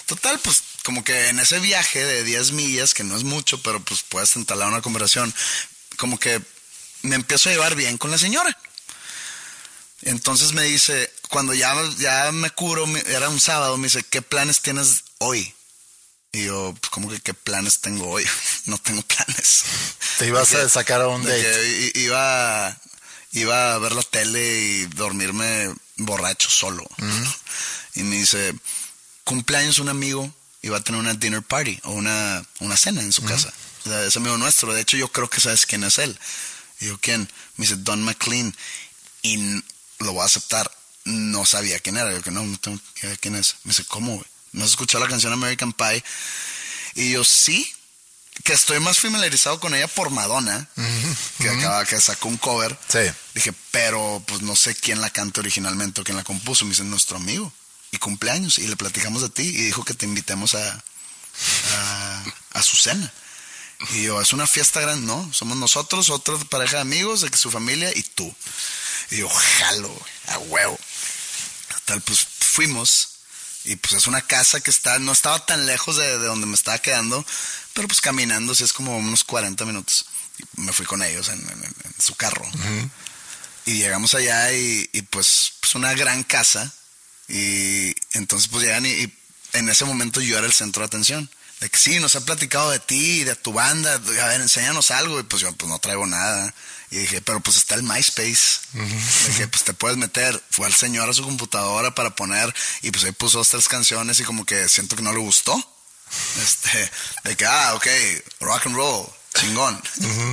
[0.05, 3.79] Total, pues como que en ese viaje de 10 millas, que no es mucho, pero
[3.84, 5.34] pues puedes entalar una conversación,
[5.97, 6.41] como que
[7.03, 8.57] me empiezo a llevar bien con la señora.
[10.03, 14.61] Entonces me dice, cuando ya, ya me curo, era un sábado, me dice, ¿qué planes
[14.61, 15.53] tienes hoy?
[16.32, 18.25] Y yo, pues, ¿cómo que qué planes tengo hoy?
[18.65, 19.63] no tengo planes.
[20.17, 21.91] Te ibas De que- a sacar a un de date.
[21.93, 22.77] que iba,
[23.34, 26.88] iba a ver la tele y dormirme borracho solo.
[27.93, 28.53] Y me dice,
[29.25, 33.12] cumpleaños un amigo y va a tener una dinner party o una, una cena en
[33.12, 33.51] su casa.
[33.86, 34.74] O sea, es amigo nuestro.
[34.74, 36.18] De hecho, yo creo que sabes quién es él.
[36.80, 37.22] Y yo, ¿quién?
[37.57, 38.55] Me dice, Don McLean.
[39.24, 39.38] Y
[39.99, 40.72] lo voy a aceptar.
[41.03, 42.12] No sabía quién era.
[42.12, 43.55] Yo que no, no tengo idea quién es.
[43.64, 44.16] Me dice, ¿cómo?
[44.16, 44.26] güey?
[44.51, 46.03] ¿No has escuchado la canción American Pie?
[46.95, 47.72] Y yo, sí.
[48.43, 50.68] Que estoy más familiarizado con ella por Madonna,
[51.38, 52.76] que acaba que sacó un cover.
[52.88, 52.99] Sí.
[53.36, 56.66] Dije, pero pues no sé quién la canta originalmente o quién la compuso.
[56.66, 57.53] Me dice, nuestro amigo.
[57.92, 60.84] Y cumpleaños y le platicamos de ti y dijo que te invitemos a,
[61.76, 62.24] a,
[62.54, 63.12] a su cena.
[63.92, 67.38] Y yo, es una fiesta grande, no, somos nosotros, otra pareja de amigos, de que
[67.38, 68.34] su familia y tú.
[69.10, 70.80] Y yo, jalo, a huevo.
[71.86, 73.08] Tal, pues fuimos
[73.64, 76.56] y pues es una casa que está, no estaba tan lejos de, de donde me
[76.56, 77.26] estaba quedando,
[77.74, 80.06] pero pues caminando, sí es como unos 40 minutos.
[80.58, 82.46] Y me fui con ellos en, en- en su carro.
[83.66, 86.72] Y llegamos allá y, y, pues, pues una gran casa.
[87.32, 89.13] Y entonces pues llegan y, y
[89.53, 91.29] en ese momento yo era el centro de atención.
[91.61, 95.19] De que sí, nos ha platicado de ti, de tu banda, a ver, enséñanos algo.
[95.19, 96.53] Y pues yo pues no traigo nada.
[96.89, 98.59] Y dije, pero pues está el MySpace.
[99.27, 100.41] Dije, pues te puedes meter.
[100.49, 104.19] Fue al señor a su computadora para poner y pues ahí puso dos, tres canciones
[104.19, 105.55] y como que siento que no le gustó.
[106.43, 106.91] Este,
[107.23, 107.88] de que, ah, ok,
[108.41, 109.82] rock and roll, chingón.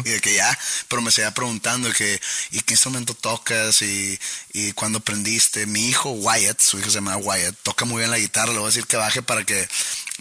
[0.04, 2.20] Y de que ya, pero me seguía preguntando de que,
[2.50, 3.82] ¿y qué instrumento tocas?
[3.82, 4.18] Y,
[4.52, 5.66] y cuándo aprendiste.
[5.66, 8.52] Mi hijo Wyatt, su hijo se llama Wyatt, toca muy bien la guitarra.
[8.52, 9.68] Le voy a decir que baje para que,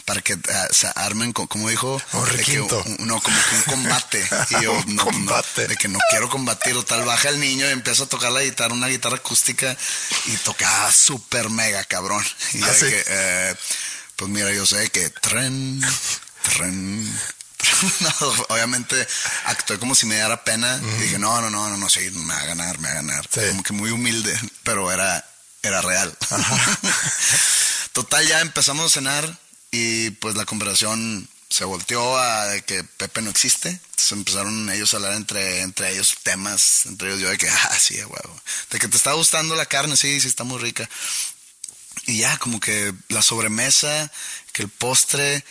[0.06, 3.56] para que ah, se armen, co- como dijo, Un de que un- no, como que
[3.56, 4.30] un combate.
[4.52, 5.68] Y yo, no, combate.
[5.68, 6.84] de que no quiero combatirlo.
[6.86, 9.76] Tal, baja el niño y empieza a tocar la guitarra, una guitarra acústica,
[10.28, 12.24] y tocaba súper mega cabrón.
[12.54, 12.86] Y Ah, ya de sí.
[12.86, 13.56] que, eh,
[14.16, 15.82] pues mira, yo sé que tren,
[16.44, 17.20] tren.
[18.00, 18.10] No,
[18.50, 19.08] obviamente
[19.46, 20.80] actué como si me diera pena.
[21.00, 22.96] Y dije, no, no, no, no, no, sí, me va a ganar, me va a
[22.96, 23.30] ganar.
[23.34, 23.42] Sí.
[23.50, 25.26] Como que muy humilde, pero era,
[25.64, 26.16] era real.
[27.94, 29.40] Total, ya empezamos a cenar
[29.72, 33.70] y pues la conversación se volteó a de que Pepe no existe.
[33.70, 37.78] Entonces empezaron ellos a hablar entre, entre ellos temas, entre ellos yo de que, ah,
[37.80, 38.42] sí, huevo.
[38.70, 40.90] De que te está gustando la carne, sí, sí, está muy rica.
[42.06, 44.12] Y ya, como que la sobremesa,
[44.54, 45.44] que el postre,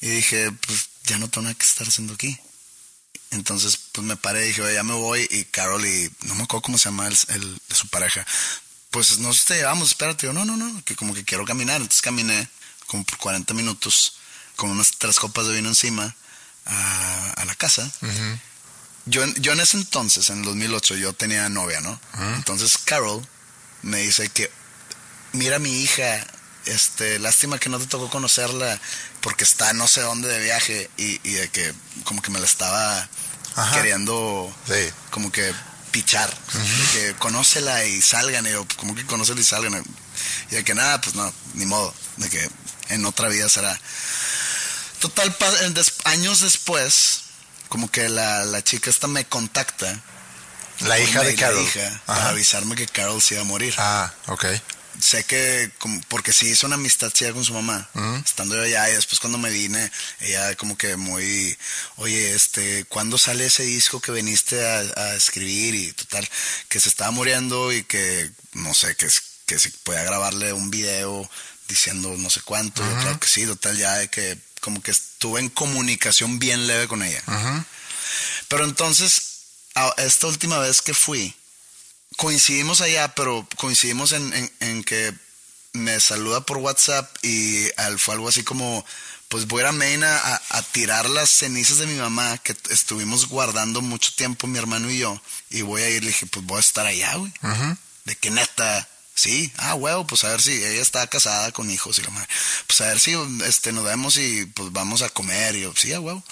[0.00, 2.38] y dije, pues ya no tengo nada que estar haciendo aquí.
[3.30, 5.26] Entonces, pues me paré y dije, "Oye, ya me voy.
[5.30, 8.26] Y Carol y no me acuerdo cómo se llama el, el- de su pareja.
[8.90, 10.26] Pues no te llevamos, espérate.
[10.26, 11.76] Yo, no, no, no, que como que quiero caminar.
[11.80, 12.48] Entonces caminé
[12.86, 14.14] como por 40 minutos
[14.56, 16.14] con unas tres copas de vino encima
[16.66, 17.90] a, a la casa.
[19.06, 21.98] yo, en- yo en ese entonces, en el 2008, yo tenía novia, ¿no?
[22.36, 23.26] Entonces Carol
[23.80, 24.50] me dice que,
[25.32, 26.26] mira mi hija,
[26.66, 28.78] este, lástima que no te tocó conocerla
[29.20, 31.72] porque está no sé dónde de viaje y, y de que
[32.04, 33.08] como que me la estaba
[33.56, 33.74] Ajá.
[33.76, 34.90] queriendo Sí.
[35.10, 35.52] como que
[35.90, 39.84] pichar, de que conócela y salgan, y yo, como que conócela y salgan,
[40.50, 42.50] y de que nada, pues no, ni modo, de que
[42.88, 43.78] en otra vida será.
[45.00, 45.36] Total,
[45.74, 47.20] des- años después,
[47.68, 50.00] como que la, la chica esta me contacta.
[50.80, 51.62] La hija de Carol.
[51.62, 53.74] hija, para avisarme que Carol se iba a morir.
[53.78, 54.46] Ah, ok.
[55.00, 57.88] Sé que, como- porque sí hizo una amistad con su mamá,
[58.24, 59.90] estando yo allá, y después cuando me vine,
[60.20, 61.56] ella como que muy,
[61.96, 65.74] oye, este, ¿cuándo sale ese disco que viniste a, a escribir?
[65.74, 66.28] Y total,
[66.68, 69.08] que se estaba muriendo y que, no sé, que,
[69.46, 71.28] que si podía grabarle un video
[71.68, 75.48] diciendo no sé cuánto, claro que sí, total, ya de que como que estuve en
[75.48, 77.22] comunicación bien leve con ella.
[78.48, 79.22] Pero entonces,
[79.96, 81.34] esta última vez que fui,
[82.16, 85.14] coincidimos allá, pero coincidimos en, en- en que
[85.72, 88.84] me saluda por WhatsApp y al- fue algo así como,
[89.28, 93.28] pues voy a ir a Maine a, tirar las cenizas de mi mamá que estuvimos
[93.28, 95.20] guardando mucho tiempo mi hermano y yo.
[95.50, 97.32] Y voy a ir, le dije, pues voy a estar allá, güey.
[98.04, 101.98] De que neta, sí, ah, huevo, pues a ver si ella está casada con hijos
[101.98, 102.28] y la madre.
[102.66, 103.14] Pues a ver si
[103.46, 105.56] este, nos vemos y pues vamos a comer.
[105.56, 106.22] Y yo, sí, a huevo.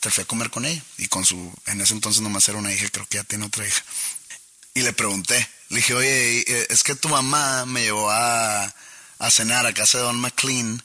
[0.00, 0.82] Te fui a comer con ella.
[0.96, 3.64] Y con su, en ese entonces nomás era una hija, creo que ya tiene otra
[3.66, 3.82] hija.
[4.78, 5.34] Y le pregunté,
[5.70, 8.72] le dije, oye, eh, es que tu mamá me llevó a,
[9.18, 10.80] a cenar a casa de Don McLean.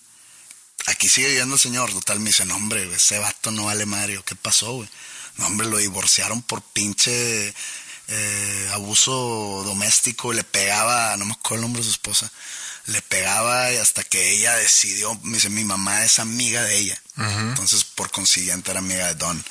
[0.88, 1.92] Aquí sigue viviendo el señor.
[1.94, 4.26] Total, me dice, no, hombre, ese vato no vale Mario.
[4.26, 4.90] ¿Qué pasó, güey?
[5.38, 7.54] No, hombre, lo divorciaron por pinche
[8.08, 10.34] eh, abuso doméstico.
[10.34, 12.32] Le pegaba, no me acuerdo el nombre de su esposa.
[12.88, 17.00] Le pegaba y hasta que ella decidió, me dice, mi mamá es amiga de ella.
[17.18, 19.46] Entonces, por consiguiente, era amiga de Don.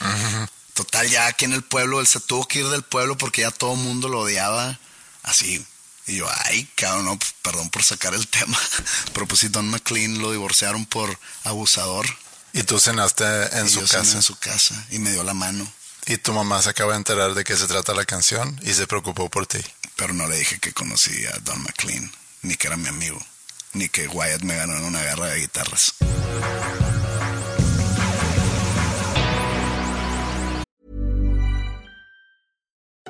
[0.74, 3.50] Total, ya aquí en el pueblo, él se tuvo que ir del pueblo porque ya
[3.50, 4.78] todo el mundo lo odiaba
[5.22, 5.64] así.
[6.06, 8.58] Y yo, ay, cabrón, no, pues, perdón por sacar el tema.
[9.12, 12.06] Pero pues sí, Don McLean lo divorciaron por abusador.
[12.52, 13.24] Y tú cenaste
[13.56, 14.16] en y su yo cené casa.
[14.16, 15.70] en su casa y me dio la mano.
[16.06, 18.86] Y tu mamá se acaba de enterar de qué se trata la canción y se
[18.86, 19.60] preocupó por ti.
[19.96, 22.10] Pero no le dije que conocí a Don McLean,
[22.42, 23.24] ni que era mi amigo,
[23.72, 25.94] ni que Wyatt me ganó en una guerra de guitarras.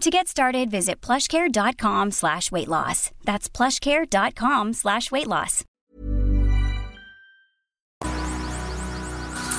[0.00, 3.10] To get started, visit plushcare.com slash weight loss.
[3.24, 5.64] That's plushcare.com slash weight loss.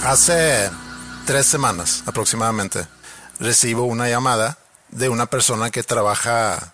[0.01, 0.69] Hace
[1.25, 2.87] tres semanas aproximadamente
[3.37, 6.73] recibo una llamada de una persona que trabaja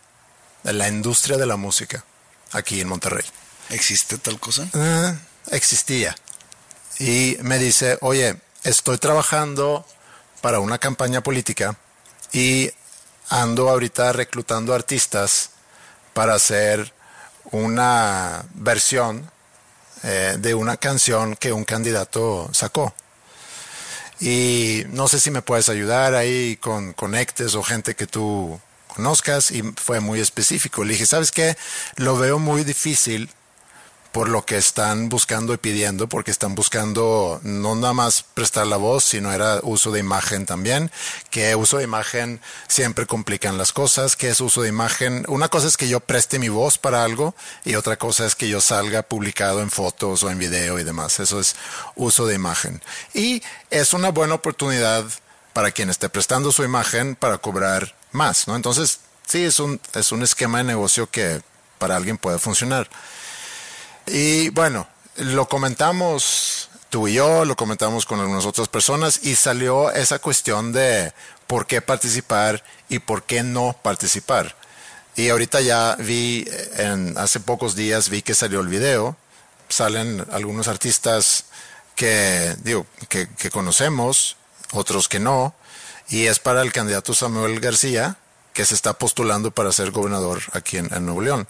[0.63, 2.05] en la industria de la música
[2.51, 3.25] aquí en Monterrey.
[3.71, 4.69] ¿Existe tal cosa?
[4.75, 5.17] Eh,
[5.51, 6.15] existía.
[6.99, 9.87] Y me dice, oye, estoy trabajando
[10.41, 11.75] para una campaña política
[12.31, 12.69] y
[13.29, 15.51] ando ahorita reclutando artistas
[16.13, 16.93] para hacer
[17.51, 19.29] una versión
[20.03, 22.93] eh, de una canción que un candidato sacó.
[24.19, 29.51] Y no sé si me puedes ayudar ahí con conectes o gente que tú conozcas.
[29.51, 30.83] Y fue muy específico.
[30.83, 31.57] Le dije, ¿sabes qué?
[31.97, 33.29] Lo veo muy difícil
[34.15, 38.77] por lo que están buscando y pidiendo, porque están buscando no nada más prestar la
[38.77, 40.89] voz, sino era uso de imagen también,
[41.29, 42.39] que uso de imagen
[42.69, 45.25] siempre complican las cosas, que es uso de imagen.
[45.27, 47.35] Una cosa es que yo preste mi voz para algo
[47.65, 51.19] y otra cosa es que yo salga publicado en fotos o en video y demás.
[51.19, 51.57] Eso es
[51.95, 52.81] uso de imagen.
[53.13, 55.03] Y es una buena oportunidad
[55.51, 58.55] para quien esté prestando su imagen para cobrar más, ¿no?
[58.55, 61.41] Entonces, sí, es un, es un esquema de negocio que
[61.79, 62.89] para alguien puede funcionar.
[64.07, 64.87] Y bueno,
[65.17, 70.71] lo comentamos tú y yo, lo comentamos con algunas otras personas y salió esa cuestión
[70.71, 71.13] de
[71.47, 74.55] por qué participar y por qué no participar.
[75.15, 76.47] Y ahorita ya vi,
[76.77, 79.15] en, hace pocos días vi que salió el video,
[79.69, 81.45] salen algunos artistas
[81.95, 84.35] que, digo, que, conocemos,
[84.71, 85.55] otros que no,
[86.09, 88.17] y es para el candidato Samuel García,
[88.53, 91.47] que se está postulando para ser gobernador aquí en Nuevo León.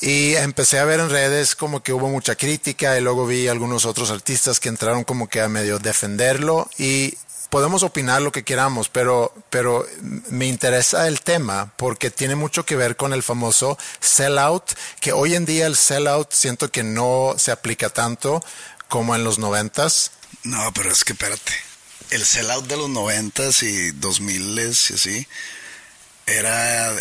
[0.00, 3.84] Y empecé a ver en redes como que hubo mucha crítica y luego vi algunos
[3.84, 7.14] otros artistas que entraron como que a medio defenderlo y
[7.50, 9.86] podemos opinar lo que queramos, pero, pero
[10.30, 15.34] me interesa el tema porque tiene mucho que ver con el famoso sellout, que hoy
[15.34, 18.44] en día el sellout siento que no se aplica tanto
[18.88, 20.12] como en los noventas.
[20.44, 21.52] No, pero es que espérate.
[22.10, 25.28] El sellout de los noventas y dos miles y así
[26.26, 26.94] era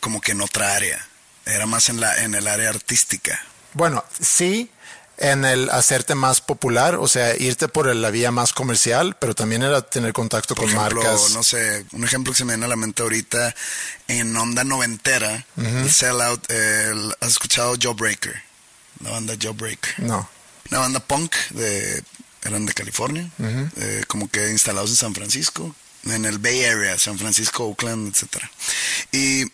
[0.00, 1.09] como que en otra área.
[1.50, 3.40] Era más en la en el área artística.
[3.74, 4.70] Bueno, sí,
[5.18, 9.62] en el hacerte más popular, o sea, irte por la vía más comercial, pero también
[9.62, 11.30] era tener contacto Por con ejemplo, marcas.
[11.34, 13.54] no sé, un ejemplo que se me viene a la mente ahorita,
[14.08, 18.42] en onda noventera, el sellout, el- ¿has escuchado Jawbreaker?
[19.04, 20.00] La banda Jawbreaker.
[20.00, 20.28] No.
[20.70, 22.02] Una banda punk de
[22.42, 23.28] eran de California,
[23.76, 25.74] eh, como que instalados en San Francisco,
[26.06, 28.50] en el Bay Area, San Francisco, Oakland, etcétera.
[29.12, 29.44] Y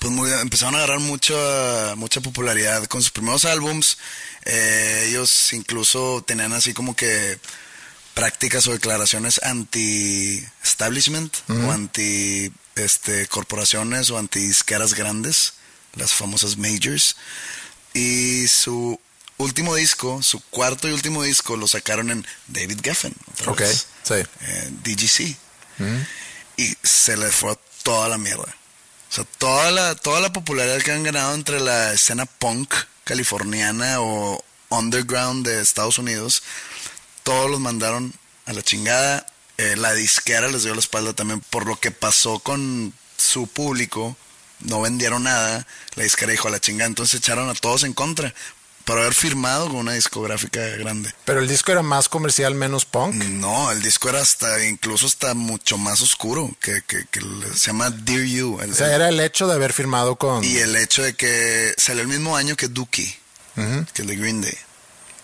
[0.00, 3.98] pues muy, empezaron a agarrar mucha mucha popularidad con sus primeros álbums.
[4.44, 7.38] Eh, ellos incluso tenían así como que
[8.14, 15.54] prácticas o declaraciones anti-establishment o anti este, corporaciones o anti disqueras grandes,
[15.94, 17.16] las famosas majors.
[17.94, 18.98] Y su
[19.36, 23.14] último disco, su cuarto y último disco, lo sacaron en David Geffen.
[23.46, 24.14] Ok, vez, sí.
[24.14, 25.36] eh, DGC.
[26.56, 28.52] Y se le fue toda la mierda.
[29.10, 34.00] O sea, toda la, toda la popularidad que han ganado entre la escena punk californiana
[34.00, 36.42] o underground de Estados Unidos,
[37.22, 38.12] todos los mandaron
[38.46, 39.26] a la chingada.
[39.56, 44.16] Eh, la disquera les dio la espalda también por lo que pasó con su público.
[44.60, 45.66] No vendieron nada.
[45.94, 46.88] La disquera dijo a la chingada.
[46.88, 48.34] Entonces echaron a todos en contra
[48.88, 51.12] por haber firmado con una discográfica grande.
[51.26, 53.14] Pero el disco era más comercial, menos punk.
[53.16, 57.04] No, el disco era hasta, incluso hasta mucho más oscuro, que, que,
[57.54, 58.60] se llama Dear You.
[58.62, 60.42] El- O sea, era el hecho de haber firmado con...
[60.42, 63.14] y el hecho de que salió el mismo año que Dookie,
[63.92, 64.56] que el de Green Day.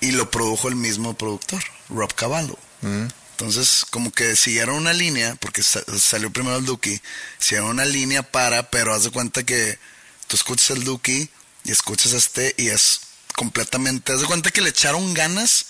[0.00, 2.58] Y lo produjo el mismo productor, Rob Cavallo.
[2.82, 7.00] Entonces, como que siguieron una línea, porque sa- salió primero el Dookie,
[7.38, 9.78] siguieron una línea para, pero haz de cuenta que
[10.26, 11.30] tú escuchas el Dookie
[11.64, 13.00] y escuchas este y es
[13.36, 15.66] completamente, haz de cuenta que le echaron ganas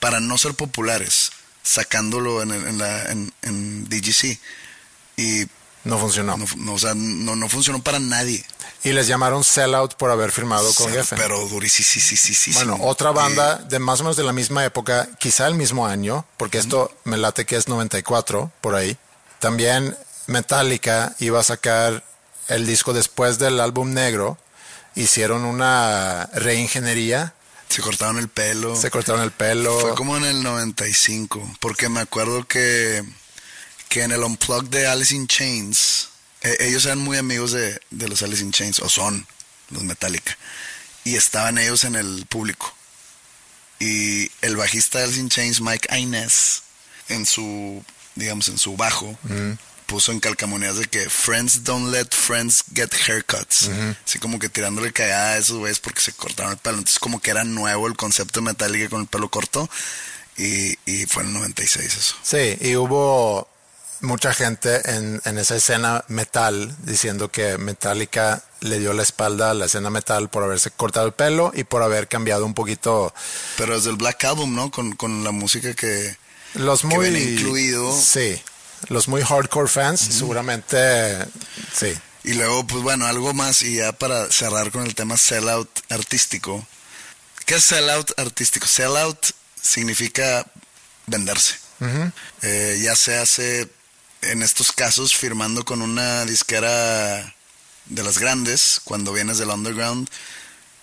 [0.00, 1.30] para no ser populares,
[1.62, 4.38] sacándolo en, en la, en, en DGC.
[5.16, 5.46] Y
[5.84, 6.36] No funcionó.
[6.36, 8.44] no, no, o sea, no, no funcionó para nadie.
[8.84, 11.18] Y les llamaron Sellout por haber firmado con Sí, Geffen.
[11.18, 12.54] Pero durísimo.
[12.54, 16.24] Bueno, otra banda de más o menos de la misma época, quizá el mismo año,
[16.36, 18.96] porque esto me late que es 94, por ahí.
[19.40, 19.96] También
[20.28, 22.04] Metallica iba a sacar
[22.46, 24.38] el disco después del álbum negro.
[24.98, 27.34] Hicieron una reingeniería,
[27.68, 28.74] Se cortaron el pelo.
[28.74, 29.78] se cortaron el pelo.
[29.78, 33.04] Fue como en el 95, porque me acuerdo que,
[33.88, 36.08] que en el Unplugged de Alice in Chains,
[36.42, 39.26] eh, ellos eran muy amigos de, de los Alice in Chains, o son
[39.70, 40.36] los Metallica,
[41.04, 42.74] y estaban ellos en el público.
[43.80, 46.62] Y el bajista de Alice in Chains, Mike Inez,
[47.08, 47.84] en su,
[48.16, 49.16] digamos, en su bajo,
[49.88, 53.70] puso en calcamonías de que friends don't let friends get haircuts.
[54.04, 56.76] Así como que tirándole cagada a esos güeyes porque se cortaron el pelo.
[56.76, 59.68] Entonces como que era nuevo el concepto de Metallica con el pelo corto.
[60.36, 62.14] Y, y fue en el 96 eso.
[62.22, 63.48] Sí, y hubo
[64.00, 69.54] mucha gente en, en esa escena metal diciendo que Metallica le dio la espalda a
[69.54, 73.12] la escena metal por haberse cortado el pelo y por haber cambiado un poquito
[73.56, 74.70] Pero desde el Black Album, ¿no?
[74.70, 76.14] Con, con la música que...
[76.54, 77.98] los Que muy viene incluido.
[77.98, 78.40] sí
[78.88, 81.26] los muy hardcore fans seguramente
[81.72, 85.70] sí Y luego, pues bueno, algo más y ya para cerrar con el tema sellout
[85.88, 86.66] artístico.
[87.46, 88.66] ¿Qué es sellout artístico?
[88.66, 90.44] Sellout significa
[91.06, 91.54] venderse.
[92.42, 93.70] Eh, ya se hace,
[94.22, 97.34] en estos casos, firmando con una disquera
[97.86, 100.10] de las grandes, cuando vienes del underground,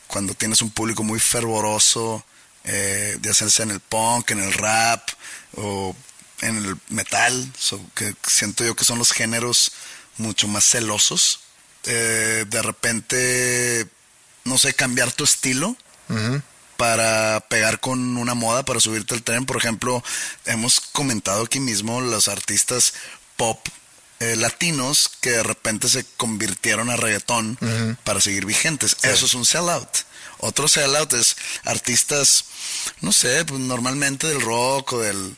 [0.07, 2.25] cuando tienes un público muy fervoroso,
[2.63, 5.09] eh, ya sea en el punk, en el rap
[5.57, 5.95] o
[6.41, 9.71] en el metal, so, que siento yo que son los géneros
[10.17, 11.41] mucho más celosos.
[11.83, 13.87] Eh, de repente,
[14.43, 15.75] no sé, cambiar tu estilo
[16.77, 19.45] para pegar con una moda, para subirte al tren.
[19.45, 20.03] Por ejemplo,
[20.45, 22.93] hemos comentado aquí mismo los artistas
[23.37, 23.59] pop
[24.19, 27.57] eh, latinos que de repente se convirtieron a reggaetón
[28.03, 28.97] para seguir vigentes.
[29.03, 29.89] Eso es un sellout.
[30.39, 32.45] Otro sellout es artistas,
[33.01, 35.35] no sé, pues normalmente del rock o del,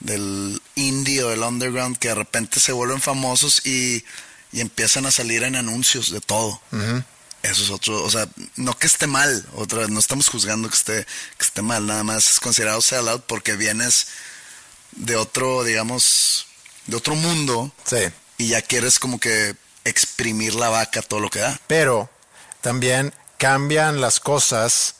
[0.00, 4.04] del indie o del underground que de repente se vuelven famosos y,
[4.52, 6.60] y empiezan a salir en anuncios de todo.
[7.42, 8.26] Eso es otro, o sea,
[8.56, 12.02] no que esté mal, otra vez, no estamos juzgando que esté, que esté mal, nada
[12.02, 14.08] más es considerado sellout porque vienes
[14.92, 16.46] de otro, digamos,
[16.86, 21.40] de otro mundo sí y ya quieres como que exprimir la vaca todo lo que
[21.40, 21.60] da.
[21.66, 22.08] pero
[22.62, 24.94] también cambian las cosas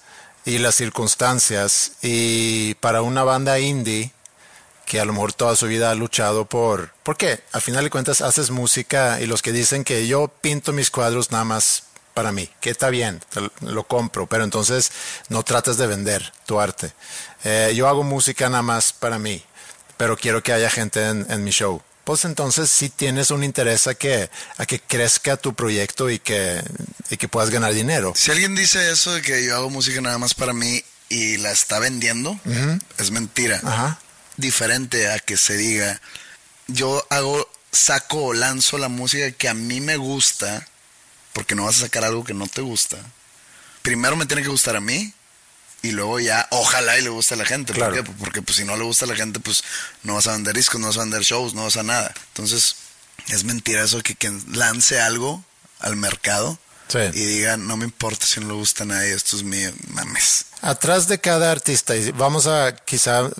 [0.44, 4.12] y las circunstancias y para una banda indie
[4.88, 6.92] que a lo mejor toda su vida ha luchado por...
[7.02, 10.90] Porque al final de cuentas haces música y los que dicen que yo pinto mis
[10.90, 11.84] cuadros nada más
[12.14, 13.20] para mí, que está bien,
[13.60, 14.90] lo compro, pero entonces
[15.28, 16.92] no trates de vender tu arte.
[17.44, 19.44] Eh, yo hago música nada más para mí,
[19.96, 21.80] pero quiero que haya gente en, en mi show.
[22.02, 26.62] Pues entonces sí tienes un interés a que, a que crezca tu proyecto y que,
[27.10, 28.14] y que puedas ganar dinero.
[28.16, 31.52] Si alguien dice eso de que yo hago música nada más para mí y la
[31.52, 32.40] está vendiendo,
[32.96, 33.60] es mentira.
[33.62, 34.00] Ajá.
[34.38, 36.00] Diferente a que se diga,
[36.68, 40.66] yo hago, saco o lanzo la música que a mí me gusta,
[41.34, 42.96] porque no vas a sacar algo que no te gusta.
[43.82, 45.12] Primero me tiene que gustar a mí
[45.82, 47.72] y luego ya, ojalá y le guste a la gente.
[47.72, 47.94] Claro.
[47.94, 48.12] ¿Por qué?
[48.18, 49.62] Porque pues si no le gusta a la gente, pues
[50.02, 52.14] no vas a vender discos, no vas a vender shows, no vas a nada.
[52.28, 52.76] Entonces,
[53.28, 55.44] es mentira eso que quien lance algo
[55.80, 56.58] al mercado
[56.88, 56.98] Sí.
[57.12, 60.46] y diga, no me importa si no le gusta a nadie, esto es mío, mames.
[60.60, 63.30] Atrás de cada artista, y vamos a quizá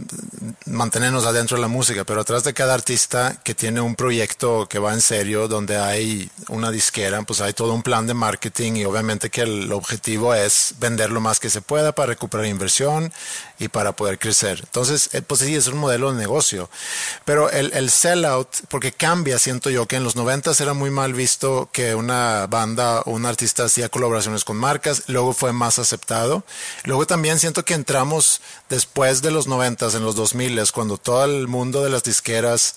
[0.66, 4.78] mantenernos adentro de la música, pero atrás de cada artista que tiene un proyecto que
[4.78, 8.84] va en serio, donde hay una disquera, pues hay todo un plan de marketing y
[8.84, 13.12] obviamente que el objetivo es vender lo más que se pueda para recuperar inversión
[13.58, 14.60] y para poder crecer.
[14.62, 16.70] Entonces, eh, pues sí, es un modelo de negocio.
[17.24, 21.14] Pero el, el sellout, porque cambia, siento yo, que en los noventas era muy mal
[21.14, 26.44] visto que una banda o un artista hacía colaboraciones con marcas, luego fue más aceptado.
[26.84, 31.48] Luego también siento que entramos después de los noventas, en los 2000, cuando todo el
[31.48, 32.76] mundo de las disqueras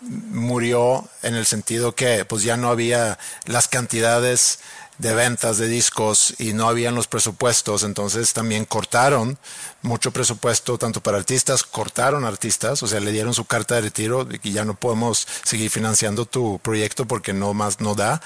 [0.00, 4.58] murió en el sentido que pues ya no había las cantidades
[4.98, 9.38] de ventas de discos y no habían los presupuestos, entonces también cortaron
[9.82, 14.26] mucho presupuesto tanto para artistas, cortaron artistas, o sea, le dieron su carta de retiro
[14.42, 18.20] y ya no podemos seguir financiando tu proyecto porque no más no da.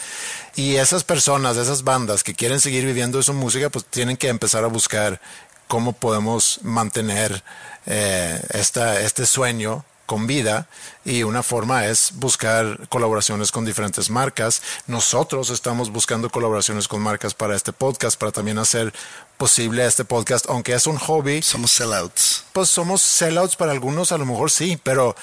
[0.54, 4.28] Y esas personas, esas bandas que quieren seguir viviendo de su música, pues tienen que
[4.28, 5.20] empezar a buscar
[5.68, 7.42] cómo podemos mantener
[7.86, 10.66] eh, esta, este sueño con vida
[11.04, 14.60] y una forma es buscar colaboraciones con diferentes marcas.
[14.88, 18.92] Nosotros estamos buscando colaboraciones con marcas para este podcast, para también hacer
[19.38, 21.42] posible este podcast, aunque es un hobby.
[21.42, 22.42] Somos sellouts.
[22.52, 25.14] Pues somos sellouts para algunos, a lo mejor sí, pero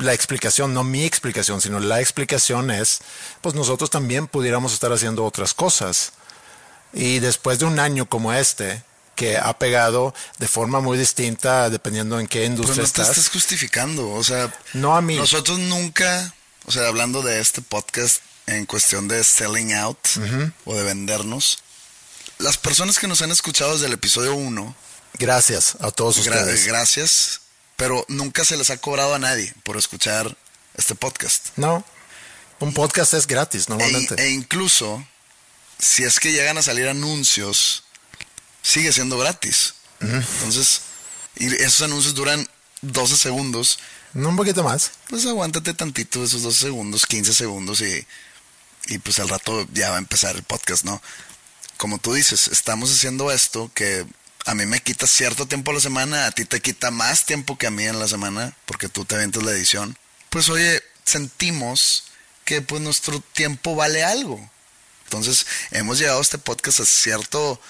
[0.00, 3.02] la explicación, no mi explicación, sino la explicación es,
[3.40, 6.10] pues nosotros también pudiéramos estar haciendo otras cosas.
[6.92, 8.82] Y después de un año como este,
[9.18, 13.08] que ha pegado de forma muy distinta dependiendo en qué industria Pero no te estás.
[13.18, 15.16] estás justificando, o sea, No a mí.
[15.16, 16.32] nosotros nunca,
[16.66, 19.98] o sea, hablando de este podcast en cuestión de selling out
[20.64, 21.58] o de vendernos,
[22.38, 24.76] las personas que nos han escuchado desde el episodio 1,
[25.18, 26.64] Gracias a todos gra- ustedes.
[26.66, 27.40] gracias,
[27.76, 30.36] pero nunca se les ha cobrado a nadie por escuchar
[30.76, 31.48] este podcast.
[31.56, 31.84] no,
[32.60, 34.14] un podcast es gratis E, normalmente.
[34.22, 35.04] e incluso,
[35.80, 37.82] si es que llegan a salir anuncios,
[38.62, 39.74] sigue siendo gratis.
[40.00, 40.82] Entonces,
[41.36, 42.48] y esos anuncios duran
[42.82, 43.78] 12 segundos,
[44.14, 44.92] no un poquito más.
[45.08, 48.06] pues aguántate tantito esos 12 segundos, 15 segundos y,
[48.86, 51.02] y pues al rato ya va a empezar el podcast, ¿no?
[51.76, 54.06] Como tú dices, estamos haciendo esto que
[54.46, 57.58] a mí me quita cierto tiempo a la semana, a ti te quita más tiempo
[57.58, 59.96] que a mí en la semana, porque tú te aventas la edición.
[60.30, 62.04] Pues oye, sentimos
[62.44, 64.50] que pues nuestro tiempo vale algo.
[65.04, 67.60] Entonces hemos llegado a este podcast a cierto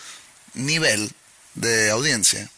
[0.55, 1.13] nivel
[1.55, 2.51] de audiencia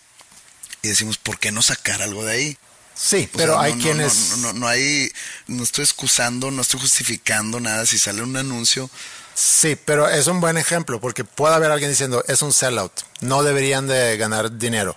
[0.83, 2.59] y decimos, ¿por qué no sacar algo de ahí?
[2.95, 4.31] Sí, O pero sea, hay no, quienes...
[4.31, 5.11] No, no, no, no hay.
[5.47, 7.87] No estoy excusando, no estoy justificando nada.
[7.87, 8.91] Si sale un anuncio,
[9.35, 13.43] Sí, pero es un buen ejemplo porque puede haber alguien diciendo es un sellout, no
[13.43, 14.97] deberían de ganar dinero.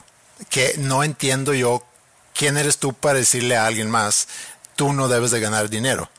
[0.50, 1.86] Que no entiendo yo
[2.34, 4.28] quién eres tú para decirle a alguien más,
[4.76, 6.10] tú no debes de ganar dinero,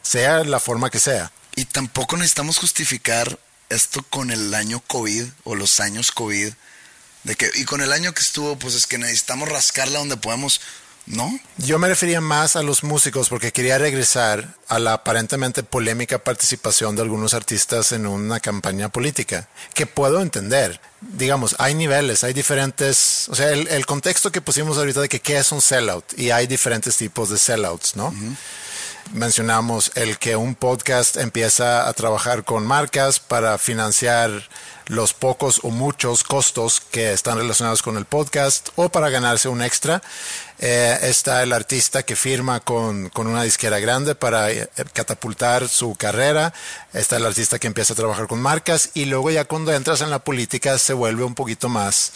[0.00, 1.30] sea la forma que sea.
[1.56, 3.38] y tampoco necesitamos justificar
[3.68, 6.52] esto con el año COVID o los años COVID.
[7.24, 10.60] De que, y con el año que estuvo, pues es que necesitamos rascarla donde podamos.
[11.06, 16.24] No, Yo me refería más a los músicos porque quería regresar a la aparentemente polémica
[16.24, 20.80] participación de algunos artistas en una campaña política, que puedo entender.
[21.02, 25.20] Digamos, hay niveles, hay diferentes, o sea, el, el contexto que pusimos ahorita de que
[25.20, 28.14] qué es un sellout y hay diferentes tipos de sellouts, ¿no?
[29.12, 34.48] Mencionamos el que un podcast empieza a trabajar con marcas para financiar
[34.86, 39.62] los pocos o muchos costos que están relacionados con el podcast o para ganarse un
[39.62, 40.02] extra.
[40.58, 45.94] Eh, está el artista que firma con, con una disquera grande para eh, catapultar su
[45.96, 46.52] carrera.
[46.92, 50.10] Está el artista que empieza a trabajar con marcas y luego ya cuando entras en
[50.10, 52.12] la política se vuelve un poquito más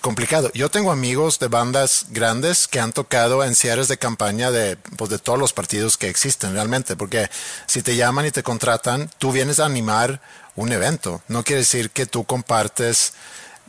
[0.00, 0.50] complicado.
[0.54, 5.10] Yo tengo amigos de bandas grandes que han tocado en cierres de campaña de, pues,
[5.10, 7.30] de todos los partidos que existen realmente, porque
[7.66, 10.20] si te llaman y te contratan, tú vienes a animar
[10.54, 11.22] un evento.
[11.28, 13.12] No quiere decir que tú compartes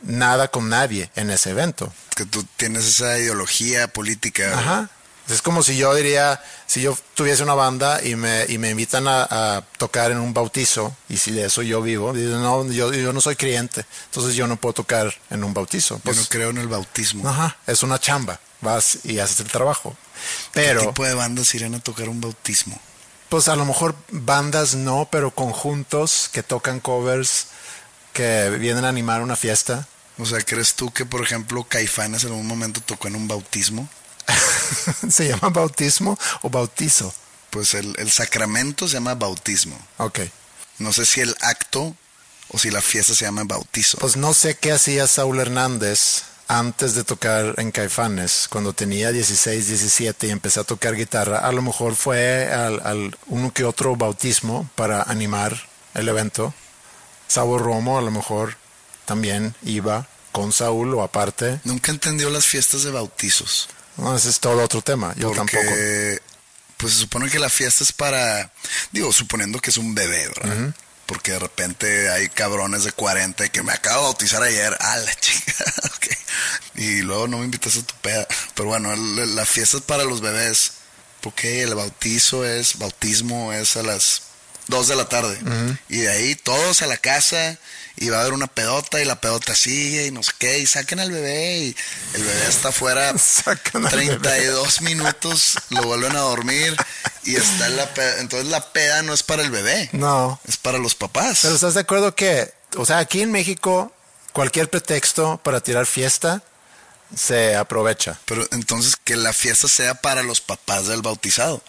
[0.02, 1.92] nada con nadie en ese evento.
[2.14, 4.58] que tú tienes esa ideología política.
[4.58, 4.90] Ajá.
[5.28, 9.06] Es como si yo diría, si yo tuviese una banda y me, y me invitan
[9.06, 9.26] a,
[9.56, 13.12] a tocar en un bautizo, y si de eso yo vivo, digo, no, yo, yo
[13.12, 15.96] no soy creyente, entonces yo no puedo tocar en un bautizo.
[15.96, 17.28] Yo Pues, no creo en el bautismo.
[17.28, 18.40] Ajá, es una chamba.
[18.60, 19.96] Vas y haces el trabajo.
[20.52, 22.80] ¿Qué Pero, tipo de bandas irían a tocar un bautismo?
[23.28, 27.48] pues a lo mejor bandas no, pero conjuntos que tocan covers,
[28.14, 29.86] que vienen a animar una fiesta.
[30.18, 33.86] O sea, ¿crees tú que, por ejemplo, Caifanes en algún momento tocó en un bautismo?
[35.10, 37.12] ¿Se llama bautismo o bautizo?
[37.50, 39.78] Pues el, el sacramento se llama bautismo.
[39.98, 40.20] Ok.
[40.78, 41.94] No sé si el acto
[42.50, 43.98] o si la fiesta se llama bautizo.
[43.98, 49.68] Pues no sé qué hacía Saúl Hernández antes de tocar en Caifanes, cuando tenía 16,
[49.68, 51.38] 17 y empecé a tocar guitarra.
[51.40, 56.54] A lo mejor fue al, al uno que otro bautismo para animar el evento.
[57.26, 58.56] Saúl Romo a lo mejor
[59.04, 61.60] también iba con Saúl o aparte.
[61.64, 63.68] Nunca entendió las fiestas de bautizos.
[63.98, 65.14] No, ese es todo otro tema.
[65.16, 66.32] Yo porque, tampoco.
[66.76, 68.52] pues se supone que la fiesta es para,
[68.92, 70.74] digo, suponiendo que es un bebé, ¿verdad?
[71.06, 74.76] Porque de repente hay cabrones de 40 que me acabo de bautizar ayer.
[74.80, 75.54] Ah, la chica.
[76.74, 78.26] Y luego no me invitas a tu peda.
[78.54, 80.72] Pero bueno, la fiesta es para los bebés.
[81.20, 84.22] Porque el bautizo es, bautismo es a las
[84.68, 85.38] 2 de la tarde.
[85.88, 87.58] Y de ahí todos a la casa.
[88.00, 90.58] Y va a haber una pedota y la pedota sigue y no sé qué.
[90.58, 91.76] Y saquen al bebé y
[92.14, 96.76] el bebé está afuera Sacan al 32 minutos, lo vuelven a dormir
[97.24, 98.20] y está en la peda.
[98.20, 100.40] Entonces la peda no es para el bebé, No.
[100.48, 101.40] es para los papás.
[101.42, 103.92] Pero ¿estás de acuerdo que, o sea, aquí en México,
[104.32, 106.42] cualquier pretexto para tirar fiesta
[107.14, 108.18] se aprovecha?
[108.26, 111.62] Pero entonces que la fiesta sea para los papás del bautizado.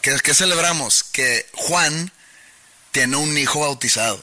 [0.00, 1.04] ¿Qué, qué celebramos?
[1.04, 2.12] Que Juan
[2.94, 4.22] tiene un hijo bautizado,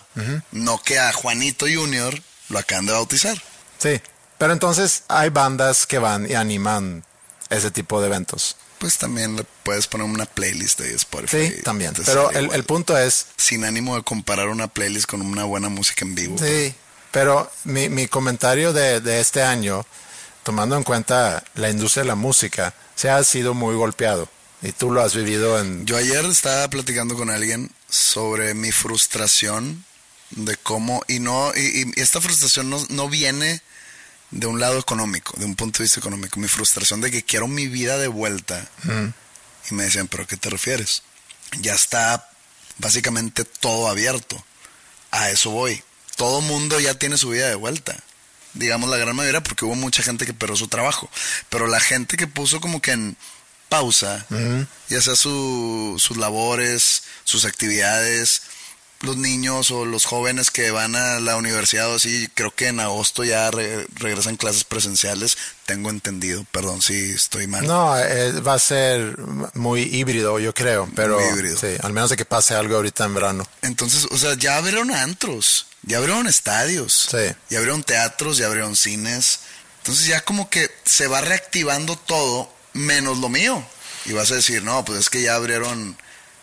[0.53, 2.17] no que a Juanito Junior
[2.47, 3.37] lo acaban de bautizar.
[3.77, 3.99] Sí,
[4.37, 7.03] pero entonces hay bandas que van y animan
[7.49, 8.55] ese tipo de eventos.
[8.79, 11.49] pues también le puedes poner una playlist de Spotify.
[11.49, 11.93] Sí, también.
[12.05, 16.05] Pero el, el punto es, Sin ánimo de comparar una playlist con una buena música
[16.05, 16.37] en vivo.
[16.39, 16.73] sí,
[17.11, 19.85] pero mi, mi comentario de, de este año,
[20.43, 24.29] tomando en cuenta la industria de la música, se ha sido muy golpeado.
[24.61, 25.85] Y tú lo has vivido en...
[25.85, 29.85] Yo ayer estaba platicando con alguien sobre mi frustración
[30.31, 33.61] de cómo, y no, y, y esta frustración no, no viene
[34.31, 36.39] de un lado económico, de un punto de vista económico.
[36.39, 38.67] Mi frustración de que quiero mi vida de vuelta.
[39.69, 41.03] Y me decían, ¿pero a qué te refieres?
[41.59, 42.29] Ya está
[42.77, 44.43] básicamente todo abierto.
[45.11, 45.83] A eso voy.
[46.15, 48.01] Todo mundo ya tiene su vida de vuelta.
[48.53, 51.09] Digamos la gran mayoría, porque hubo mucha gente que perdió su trabajo.
[51.49, 53.17] Pero la gente que puso como que en
[53.71, 54.25] pausa,
[54.89, 58.41] ya sea su- sus labores, sus actividades,
[58.99, 62.81] los niños o los jóvenes que van a la universidad o así, creo que en
[62.81, 67.65] agosto ya re- regresan clases presenciales, tengo entendido, perdón si estoy mal.
[67.65, 69.17] No, eh, va a ser
[69.55, 71.57] muy híbrido, yo creo, pero Muy híbrido.
[71.57, 73.47] sí, al menos de que pase algo ahorita en verano.
[73.61, 77.33] Entonces, o sea, ya abrieron antros, ya abrieron estadios, Sí.
[77.49, 79.39] ya abrieron teatros, ya abrieron cines.
[79.79, 83.65] Entonces ya como que se va reactivando todo menos lo mío.
[84.05, 85.95] Y vas a decir, no, pues es que ya abrieron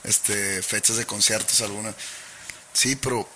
[0.04, 1.94] este fechas de conciertos algunas.
[2.72, 3.28] Sí, pero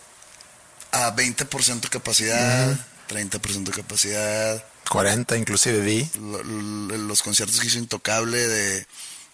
[0.93, 2.77] a 20% capacidad,
[3.09, 4.65] 30% capacidad.
[4.89, 6.09] 40 inclusive vi.
[6.21, 8.87] Lo- lo- los conciertos que hizo Intocable de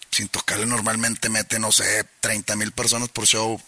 [0.09, 3.61] pues, Intocable normalmente mete no sé 30 mil personas por show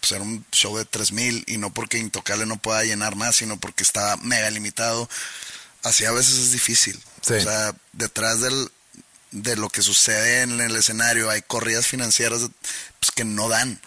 [0.00, 3.34] pues era un show de 3 mil y no porque Intocable no pueda llenar más
[3.36, 5.08] sino porque está mega limitado
[5.82, 7.32] así a veces es difícil Sí.
[7.34, 8.70] o sea detrás del
[9.30, 12.48] de lo que sucede en el escenario hay corridas financieras
[13.00, 13.80] pues, que no dan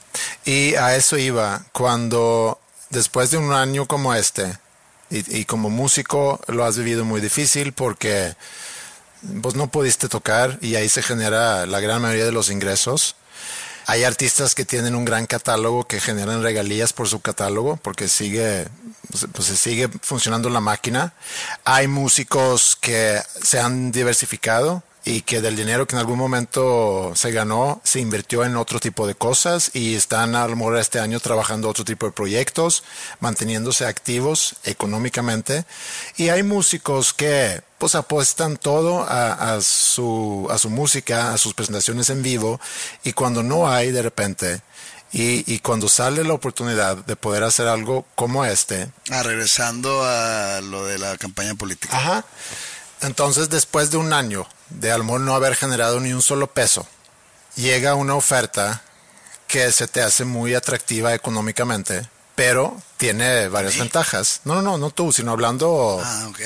[0.46, 2.60] Y a eso iba, cuando
[2.90, 4.58] después de un año como este,
[5.10, 8.36] y, como músico lo has vivido muy difícil porque
[9.42, 13.16] pues no pudiste tocar y ahí se genera la gran mayoría de los ingresos.
[13.88, 18.68] Hay artistas que tienen un gran catálogo que generan regalías por su catálogo porque sigue,
[19.10, 21.14] pues, pues, se sigue funcionando la máquina.
[21.66, 27.32] Hay músicos que se han diversificado y que del dinero que en algún momento se
[27.32, 31.20] ganó se invirtió en otro tipo de cosas y están a lo mejor este año
[31.20, 32.84] trabajando otro tipo de proyectos,
[33.20, 35.66] manteniéndose activos económicamente.
[36.18, 41.54] Y hay músicos que pues apuestan todo a, a su, a su música, a sus
[41.54, 42.60] presentaciones en vivo
[43.04, 44.62] y cuando no hay de repente
[45.12, 50.62] y, y cuando sale la oportunidad de poder hacer algo como este, ah, regresando a
[50.62, 52.26] lo de la campaña política Ajá.
[53.02, 56.48] Entonces, después de un año de a lo mejor no haber generado ni un solo
[56.48, 56.88] peso,
[57.56, 58.82] llega una oferta
[59.48, 64.42] que se te hace muy atractiva económicamente, pero tiene varias ventajas.
[64.46, 66.40] No, no, no, no tú, sino hablando ah ok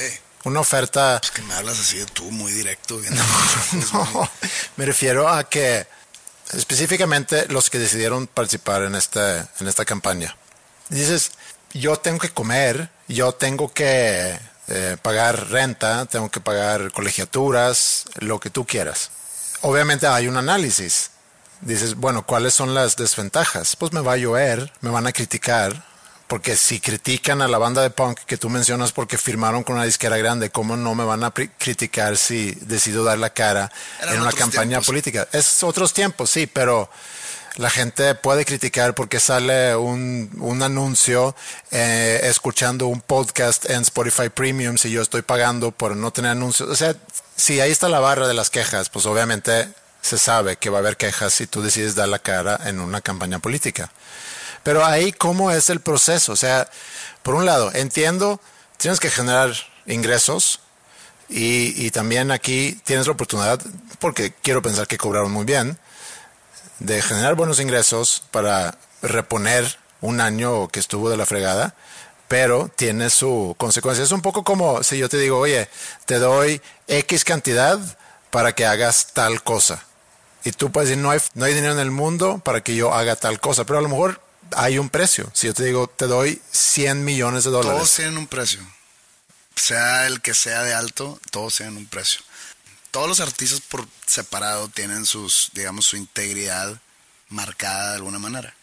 [0.44, 1.20] una oferta.
[1.24, 3.14] es que me hablas así de tú muy directo bien
[3.94, 4.30] No,
[4.76, 5.88] me refiero a que
[6.54, 10.36] específicamente los que decidieron participar en este, en esta campaña.
[10.90, 11.32] Dices,
[11.74, 14.38] yo tengo que comer, yo tengo que
[14.68, 19.12] eh, pagar renta, tengo que pagar colegiaturas, lo que tú quieras.
[19.62, 21.12] Obviamente hay un análisis.
[21.62, 23.76] Dices, bueno, ¿cuáles son las desventajas?
[23.76, 25.86] Pues me va a llover, me van a criticar,
[26.28, 29.86] porque si critican a la banda de punk que tú mencionas porque firmaron con una
[29.86, 34.22] disquera grande, ¿cómo no me van a criticar si decido dar la cara Eran en
[34.22, 34.88] una campaña tiempos.
[34.88, 35.28] política?
[35.32, 36.90] Es otros tiempos, sí, pero
[37.58, 41.36] la gente puede criticar porque sale un, un anuncio
[41.72, 46.70] eh, escuchando un podcast en Spotify Premium si yo estoy pagando por no tener anuncios.
[46.70, 46.96] O sea,
[47.36, 49.70] si ahí está la barra de las quejas, pues obviamente
[50.02, 53.02] se sabe que va a haber quejas si tú decides dar la cara en una
[53.02, 53.92] campaña política.
[54.64, 56.32] Pero ahí, ¿cómo es el proceso?
[56.32, 56.70] O sea,
[57.22, 58.42] por un lado, entiendo,
[58.78, 59.54] tienes que generar
[59.86, 60.60] ingresos
[61.30, 63.62] y, y también aquí tienes la oportunidad,
[64.00, 65.78] porque quiero pensar que cobraron muy bien,
[66.84, 71.76] de generar buenos ingresos para reponer un año que estuvo de la fregada,
[72.28, 74.04] pero tiene su consecuencia.
[74.04, 75.70] Es un poco como si yo te digo, oye,
[76.06, 77.80] te doy X cantidad
[78.30, 79.84] para que hagas tal cosa.
[80.44, 82.94] Y tú puedes decir, no hay, no hay dinero en el mundo para que yo
[82.94, 84.22] haga tal cosa, pero a lo mejor
[84.56, 85.30] hay un precio.
[85.34, 87.94] Si yo te digo, te doy 100 millones de Todos dólares.
[87.96, 88.60] tienen un precio.
[89.56, 92.22] Sea el que sea de alto, todos tienen un precio.
[92.94, 96.80] Todos los artistas por separado tienen sus, digamos, su integridad
[97.28, 98.54] marcada de alguna manera.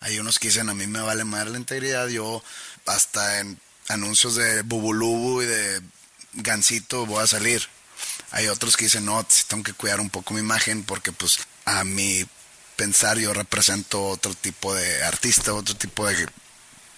[0.00, 2.42] Hay unos que dicen, a mí me vale más la integridad, yo
[2.86, 5.82] hasta en anuncios de Bubulubu y de
[6.32, 7.62] Gansito voy a salir.
[8.32, 11.84] Hay otros que dicen, no, tengo que cuidar un poco mi imagen porque pues a
[11.84, 12.26] mi
[12.74, 16.28] pensar yo represento otro tipo de artista, otro tipo de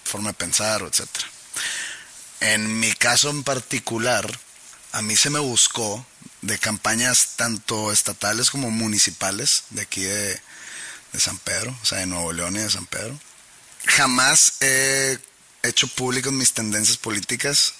[0.05, 1.27] forma de pensar, etcétera.
[2.39, 4.39] En mi caso en particular,
[4.91, 6.03] a mí se me buscó
[6.43, 10.39] de campañas tanto estatales como municipales de aquí de,
[11.13, 13.17] de San Pedro, o sea, de Nuevo León y de San Pedro.
[13.85, 15.19] Jamás he
[15.63, 17.73] hecho públicas mis tendencias políticas,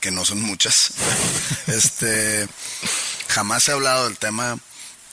[0.00, 0.92] que no son muchas.
[1.66, 2.46] este,
[3.28, 4.58] jamás he hablado del tema.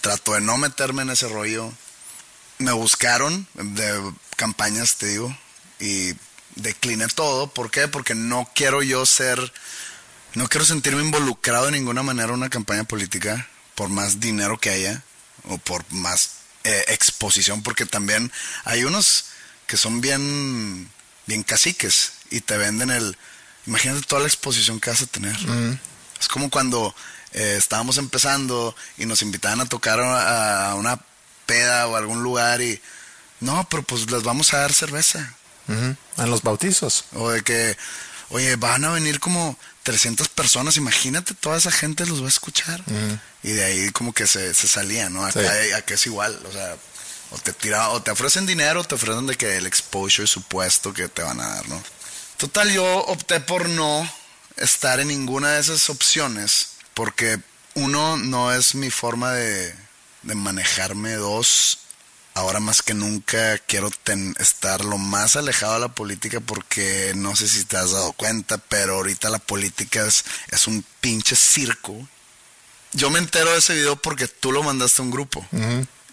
[0.01, 1.73] Trato de no meterme en ese rollo.
[2.59, 5.35] Me buscaron de campañas, te digo,
[5.79, 6.13] y
[6.55, 7.47] decliné todo.
[7.47, 7.87] ¿Por qué?
[7.87, 9.53] Porque no quiero yo ser,
[10.37, 14.69] no quiero sentirme involucrado de ninguna manera en una campaña política, por más dinero que
[14.69, 15.01] haya,
[15.45, 16.31] o por más
[16.63, 18.31] eh, exposición, porque también
[18.63, 19.25] hay unos
[19.65, 20.89] que son bien,
[21.25, 23.17] bien caciques y te venden el,
[23.65, 25.35] imagínate toda la exposición que vas a tener.
[26.19, 26.93] Es como cuando
[27.33, 30.99] eh, estábamos empezando y nos invitaban a tocar a, una
[31.47, 32.79] peda o algún lugar y,
[33.39, 35.33] no, pero pues les vamos a dar cerveza.
[35.67, 35.97] En
[36.29, 37.05] los bautizos.
[37.13, 37.75] O de que,
[38.29, 39.57] oye, van a venir como
[39.87, 42.83] 300 personas, imagínate, toda esa gente los va a escuchar.
[43.41, 45.25] Y de ahí como que se, se salía, ¿no?
[45.25, 45.39] Acá,
[45.77, 46.75] acá es igual, o sea,
[47.31, 50.93] o te tira, o te ofrecen dinero, o te ofrecen de que el exposure supuesto
[50.93, 51.81] que te van a dar, ¿no?
[52.35, 54.11] Total, yo opté por no
[54.57, 57.39] estar en ninguna de esas opciones, porque
[57.75, 59.73] uno no es mi forma de,
[60.23, 61.79] de manejarme, dos,
[62.37, 63.89] ahora más que nunca quiero
[64.39, 68.59] estar lo más alejado de la política porque no sé si te has dado cuenta,
[68.59, 72.07] pero ahorita la política es, es un pinche circo.
[72.93, 75.45] Yo me entero de ese video porque tú lo mandaste a un grupo.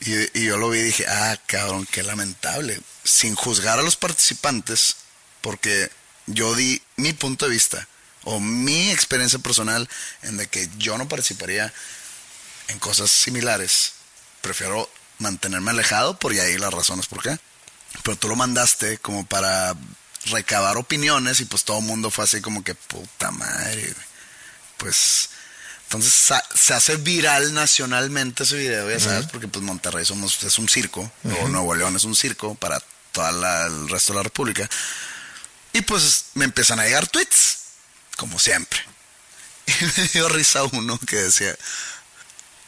[0.00, 2.80] y, y, yo lo vi y dije, ah, cabrón, qué lamentable.
[3.04, 4.96] Sin juzgar a los participantes,
[5.42, 5.90] porque
[6.26, 7.86] yo di mi punto de vista
[8.22, 9.86] o mi experiencia personal
[10.22, 11.70] en de que yo no participaría
[12.68, 13.92] en cosas similares.
[14.40, 14.88] Prefiero
[15.24, 17.36] mantenerme alejado, por ahí las razones por qué.
[18.02, 19.74] Pero tú lo mandaste como para
[20.26, 23.94] recabar opiniones y pues todo el mundo fue así como que puta madre.
[24.76, 25.30] Pues
[25.84, 30.68] entonces se hace viral nacionalmente ese video, ya sabes, porque pues Monterrey somos, es un
[30.68, 31.10] circo,
[31.40, 32.80] o Nuevo León es un circo para
[33.12, 34.68] todo el resto de la República.
[35.72, 37.58] Y pues me empiezan a llegar tweets,
[38.16, 38.80] como siempre.
[39.66, 41.56] Y me dio risa uno que decía,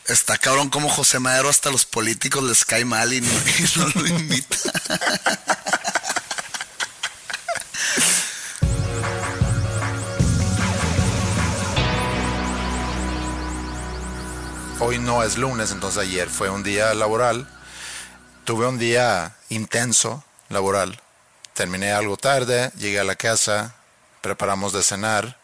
[0.09, 3.31] está cabrón como José Madero hasta los políticos les cae mal y no,
[3.95, 4.57] lo invita.
[14.79, 17.49] Hoy no es lunes, entonces ayer fue un día laboral.
[18.45, 21.01] Tuve un día intenso laboral.
[21.55, 23.75] Terminé algo tarde, llegué a la casa,
[24.21, 25.39] preparamos de cenar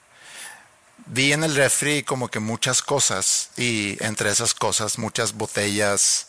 [1.07, 6.29] vi en el refri como que muchas cosas y entre esas cosas muchas botellas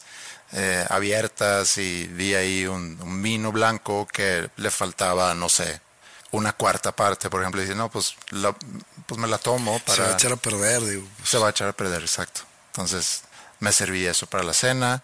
[0.55, 5.81] eh, abiertas y vi ahí un, vino blanco que le faltaba, no sé,
[6.29, 7.59] una cuarta parte, por ejemplo.
[7.59, 8.15] Y dije, no, pues,
[9.07, 9.95] pues me la tomo para...
[9.95, 11.07] Se va a echar a perder, digo.
[11.17, 11.29] Pues.
[11.29, 12.41] Se va a echar a perder, exacto.
[12.67, 13.23] Entonces
[13.59, 15.03] me serví eso para la cena.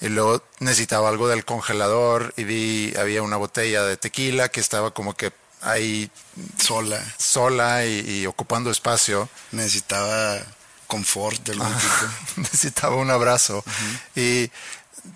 [0.00, 4.92] Y luego necesitaba algo del congelador y vi, había una botella de tequila que estaba
[4.92, 5.32] como que
[5.62, 6.10] ahí
[6.58, 7.02] sola.
[7.18, 9.28] Sola y, ocupando espacio.
[9.52, 10.40] Necesitaba
[10.86, 12.12] confort del tipo.
[12.36, 13.64] Necesitaba un abrazo.
[14.14, 14.50] Y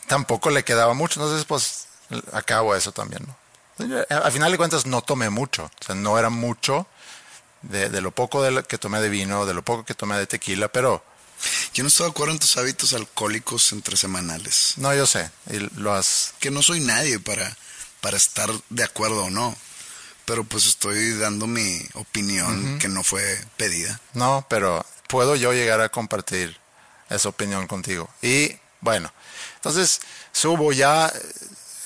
[0.07, 1.21] tampoco le quedaba mucho.
[1.21, 1.87] Entonces, pues,
[2.33, 3.37] acabo eso también, ¿no?
[4.09, 5.65] Al final de cuentas, no tomé mucho.
[5.65, 6.87] O sea, no era mucho
[7.63, 10.27] de, de lo poco de que tomé de vino, de lo poco que tomé de
[10.27, 11.05] tequila, pero...
[11.75, 14.73] Yo no estoy de acuerdo en tus hábitos alcohólicos entre semanales.
[14.77, 15.31] No, yo sé.
[15.51, 16.33] Y lo has...
[16.41, 17.55] Que no soy nadie para,
[18.01, 19.55] para estar de acuerdo o no
[20.27, 23.23] pero pues estoy dando mi opinión que no fue
[23.57, 24.01] pedida.
[24.13, 26.59] No, pero puedo yo llegar a compartir
[27.09, 28.11] esa opinión contigo.
[28.21, 29.13] Y bueno,
[29.55, 30.01] entonces
[30.33, 31.11] subo ya,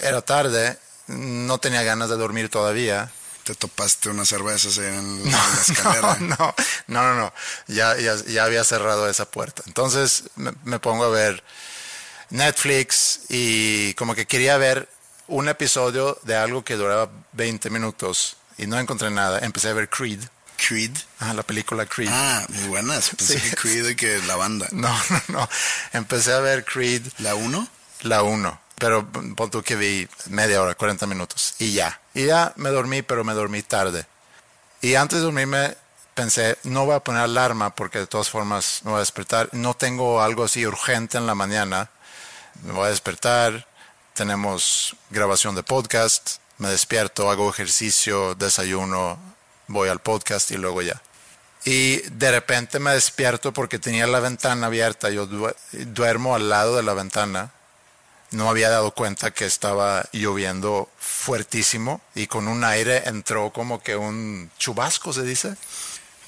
[0.00, 3.12] era tarde, no tenía ganas de dormir todavía.
[3.44, 6.16] ¿Te topaste unas cervezas en, la escalera?
[6.20, 6.54] No,
[6.86, 7.32] no, no, no,
[7.68, 9.62] Ya, ya, había cerrado esa puerta.
[9.66, 11.44] Entonces me, me pongo a ver
[12.30, 14.88] Netflix y como que quería ver
[15.30, 19.38] un episodio de algo que duraba 20 minutos y no encontré nada.
[19.38, 20.20] Empecé a ver Creed.
[20.56, 20.92] Creed.
[21.20, 22.10] Ah, la película Creed.
[22.12, 23.10] Ah, muy buenas.
[23.16, 24.68] Pensé que Creed y que la banda.
[24.72, 25.48] No, no, no.
[25.92, 27.06] Empecé a ver Creed.
[27.18, 27.68] ¿La 1?
[28.02, 28.60] La 1.
[28.76, 31.54] Pero pon tú que vi media hora, 40 minutos.
[31.58, 32.00] Y ya.
[32.14, 34.06] Y ya me dormí, pero me dormí tarde.
[34.80, 35.76] Y antes de dormirme
[36.14, 39.48] pensé, no voy a poner alarma porque de todas formas me voy a despertar.
[39.52, 41.90] No tengo algo así urgente en la mañana.
[42.62, 43.66] Me voy a despertar,
[44.20, 49.18] tenemos grabación de podcast, me despierto, hago ejercicio, desayuno,
[49.66, 51.00] voy al podcast y luego ya.
[51.64, 55.26] Y de repente me despierto porque tenía la ventana abierta, yo
[55.72, 57.50] duermo al lado de la ventana,
[58.30, 63.96] no había dado cuenta que estaba lloviendo fuertísimo y con un aire entró como que
[63.96, 65.56] un chubasco, se dice.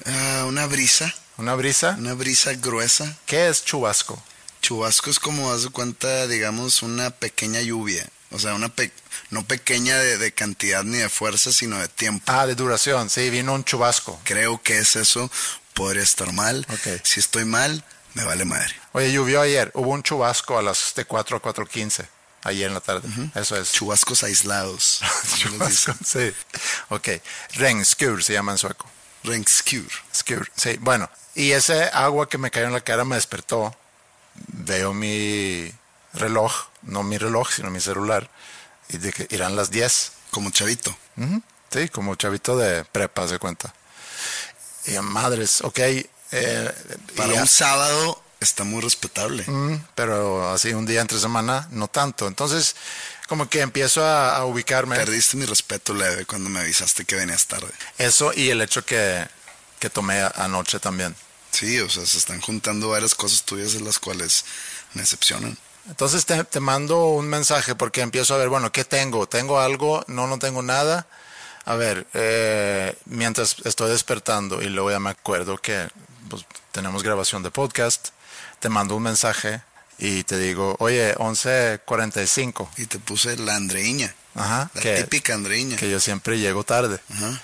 [0.07, 1.13] Ah, una brisa.
[1.37, 1.95] una brisa.
[1.99, 3.15] Una brisa gruesa.
[3.27, 4.19] ¿Qué es chubasco?
[4.63, 8.07] Chubasco es como, haz de cuenta, digamos, una pequeña lluvia.
[8.31, 8.91] O sea, una pe-
[9.29, 12.23] no pequeña de, de cantidad ni de fuerza, sino de tiempo.
[12.31, 13.09] Ah, de duración.
[13.09, 14.19] Sí, vino un chubasco.
[14.23, 15.29] Creo que es eso.
[15.73, 16.65] Podría estar mal.
[16.71, 17.01] Ok.
[17.03, 17.83] Si estoy mal,
[18.13, 18.73] me vale madre.
[18.93, 19.69] Oye, llovió ayer.
[19.75, 22.07] Hubo un chubasco a las de 4 a 4.15.
[22.45, 23.07] Ayer en la tarde.
[23.35, 23.71] Eso es.
[23.73, 25.01] Chubascos aislados.
[25.23, 26.33] les Chubasco, dicen.
[26.33, 26.61] sí.
[26.89, 27.09] Ok.
[27.55, 28.89] Rengskur se llama en sueco.
[29.23, 29.85] Rengskur.
[30.15, 30.77] Skur, sí.
[30.79, 33.75] Bueno, y ese agua que me cayó en la cara me despertó.
[34.47, 35.71] Veo mi
[36.13, 36.51] reloj,
[36.83, 38.29] no mi reloj, sino mi celular.
[38.89, 40.11] Y de que irán las 10.
[40.31, 40.95] Como chavito.
[41.17, 41.41] Ujú,
[41.71, 43.73] Sí, como chavito de prepa, se cuenta.
[44.85, 45.79] Y madres, ok.
[45.79, 46.05] eh,
[47.15, 49.43] Para y- un sábado está muy respetable.
[49.47, 52.27] Mm, pero así un día entre semana, no tanto.
[52.27, 52.75] Entonces,
[53.27, 54.95] como que empiezo a, a ubicarme.
[54.97, 57.69] Perdiste mi respeto leve cuando me avisaste que venías tarde.
[57.97, 59.25] Eso y el hecho que,
[59.79, 61.15] que tomé anoche también.
[61.53, 64.43] Sí, o sea, se están juntando varias cosas tuyas en las cuales
[64.93, 65.57] me decepcionan.
[65.87, 69.27] Entonces te, te mando un mensaje porque empiezo a ver, bueno, ¿qué tengo?
[69.27, 70.03] ¿Tengo algo?
[70.07, 71.07] No, no tengo nada.
[71.65, 75.87] A ver, eh, mientras estoy despertando y luego ya me acuerdo que
[76.29, 76.43] pues,
[76.73, 78.09] tenemos grabación de podcast,
[78.59, 79.61] te mando un mensaje
[79.97, 82.67] y te digo, oye, 11.45.
[82.77, 84.13] Y te puse la Andreiña.
[84.35, 85.77] Ajá, La que- típica Andreiña.
[85.77, 86.99] que yo siempre llego tarde.
[87.13, 87.39] Ajá.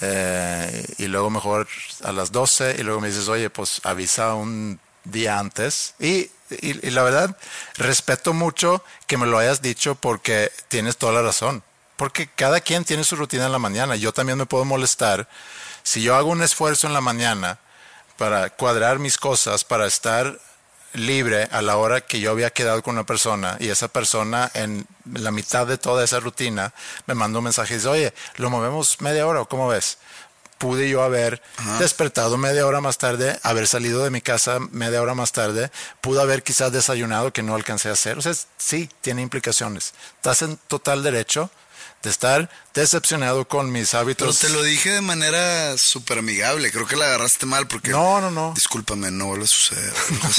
[0.00, 1.66] Eh, y luego mejor
[2.04, 5.94] a las 12 y luego me dices, oye, pues avisa un día antes.
[5.98, 7.36] Y, y- y la verdad,
[7.76, 11.62] respeto mucho que me lo hayas dicho porque tienes toda la razón.
[11.96, 13.96] Porque cada quien tiene su rutina en la mañana.
[13.96, 15.28] Yo también me puedo molestar
[15.82, 17.58] si yo hago un esfuerzo en la mañana
[18.16, 20.38] para cuadrar mis cosas, para estar
[20.92, 24.86] libre a la hora que yo había quedado con una persona y esa persona en
[25.12, 26.72] la mitad de toda esa rutina
[27.06, 29.98] me mandó un mensaje y dice, oye, lo movemos media hora cómo ves?
[30.58, 31.40] Pude yo haber
[31.78, 35.70] despertado media hora más tarde, haber salido de mi casa media hora más tarde,
[36.02, 38.18] pude haber quizás desayunado que no alcancé a hacer.
[38.18, 39.94] O sea, sí, tiene implicaciones.
[40.16, 41.50] Estás en total derecho
[42.02, 44.38] de estar decepcionado con mis Pero hábitos.
[44.38, 46.70] te lo dije de manera súper amigable.
[46.72, 47.90] Creo que la agarraste mal porque.
[47.90, 48.52] No, no, no.
[48.54, 49.92] Discúlpame, no vuelve a suceder.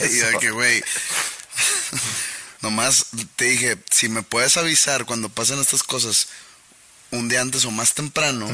[0.00, 0.38] Ahí de Eso.
[0.38, 0.82] que, güey.
[2.60, 3.06] Nomás
[3.36, 6.28] te dije, si me puedes avisar cuando pasen estas cosas
[7.10, 8.48] un día antes o más temprano,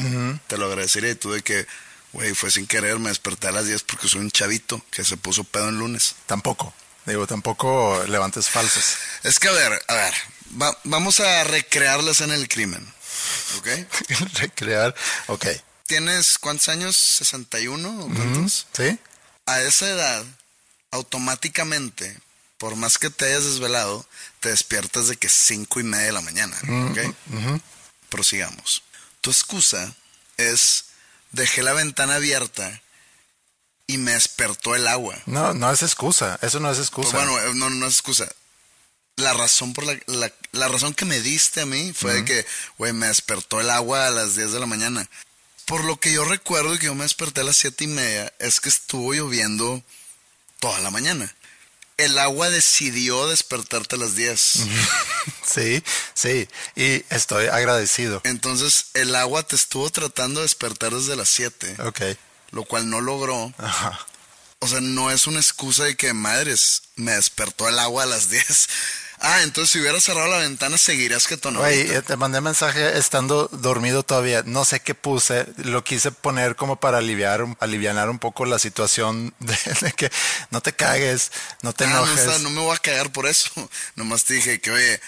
[0.47, 1.11] te lo agradecería.
[1.11, 1.65] Y tú de que,
[2.11, 5.15] güey, fue sin querer, me desperté a las 10 porque soy un chavito que se
[5.15, 6.15] puso pedo en lunes.
[6.25, 6.73] Tampoco.
[7.05, 8.97] Digo, tampoco levantes falsas.
[9.23, 10.13] Es que, a ver, a ver,
[10.59, 12.85] va- vamos a recrearlas en el crimen.
[13.57, 13.67] ¿Ok?
[14.39, 14.95] Recrear.
[15.27, 15.45] Ok.
[15.87, 16.95] ¿Tienes cuántos años?
[17.21, 18.67] ¿61 o cuántos?
[18.73, 18.97] ¿Sí?
[19.45, 20.23] A esa edad,
[20.91, 22.17] automáticamente,
[22.57, 24.05] por más que te hayas desvelado,
[24.39, 26.55] te despiertas de que cinco y media de la mañana.
[26.89, 27.13] ¿Ok?
[28.09, 28.83] Prosigamos.
[29.21, 29.93] Tu excusa
[30.37, 30.85] es
[31.31, 32.81] dejé la ventana abierta
[33.87, 35.17] y me despertó el agua.
[35.25, 36.39] No, no es excusa.
[36.41, 37.17] Eso no es Pues excusa.
[37.17, 38.31] bueno, eh, no, no es excusa.
[39.21, 42.45] La razón por la, la, la razón que me diste a mí fue de que,
[42.77, 45.09] güey, me despertó el agua a las 10 de la mañana.
[45.65, 48.59] Por lo que yo recuerdo que yo me desperté a las siete y media, es
[48.59, 49.83] que estuvo lloviendo
[50.59, 51.33] toda la mañana.
[51.97, 54.59] El agua decidió despertarte a las 10.
[55.45, 55.83] Sí,
[56.15, 56.47] sí.
[56.75, 58.21] Y estoy agradecido.
[58.23, 62.01] Entonces, el agua te estuvo tratando de despertar desde las 7, Ok.
[62.51, 63.53] lo cual no logró.
[63.59, 63.99] Ajá.
[64.59, 68.29] O sea, no es una excusa de que madres, me despertó el agua a las
[68.29, 68.67] 10.
[69.23, 71.59] Ah, entonces si hubiera cerrado la ventana, seguirías que tono.
[71.59, 74.41] Güey, te mandé mensaje estando dormido todavía.
[74.45, 75.45] No sé qué puse.
[75.57, 80.11] Lo quise poner como para aliviar, alivianar un poco la situación de, de que
[80.49, 81.31] no te cagues,
[81.61, 82.19] no te Ah, no, enojes.
[82.25, 83.49] está- no me voy a cagar por eso.
[83.95, 84.99] Nomás te dije que, oye,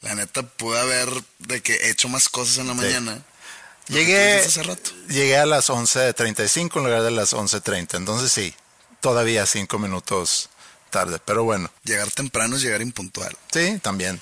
[0.00, 1.08] la neta pude haber
[1.40, 3.22] de que hecho más cosas en la mañana.
[3.88, 4.90] Llegué, hace rato.
[5.08, 7.98] llegué a las 11.35 en lugar de las 11.30.
[7.98, 8.54] Entonces sí,
[9.02, 10.48] todavía cinco minutos
[10.94, 11.18] tarde.
[11.24, 11.68] Pero bueno.
[11.82, 13.36] Llegar temprano es llegar impuntual.
[13.52, 14.20] Sí, también.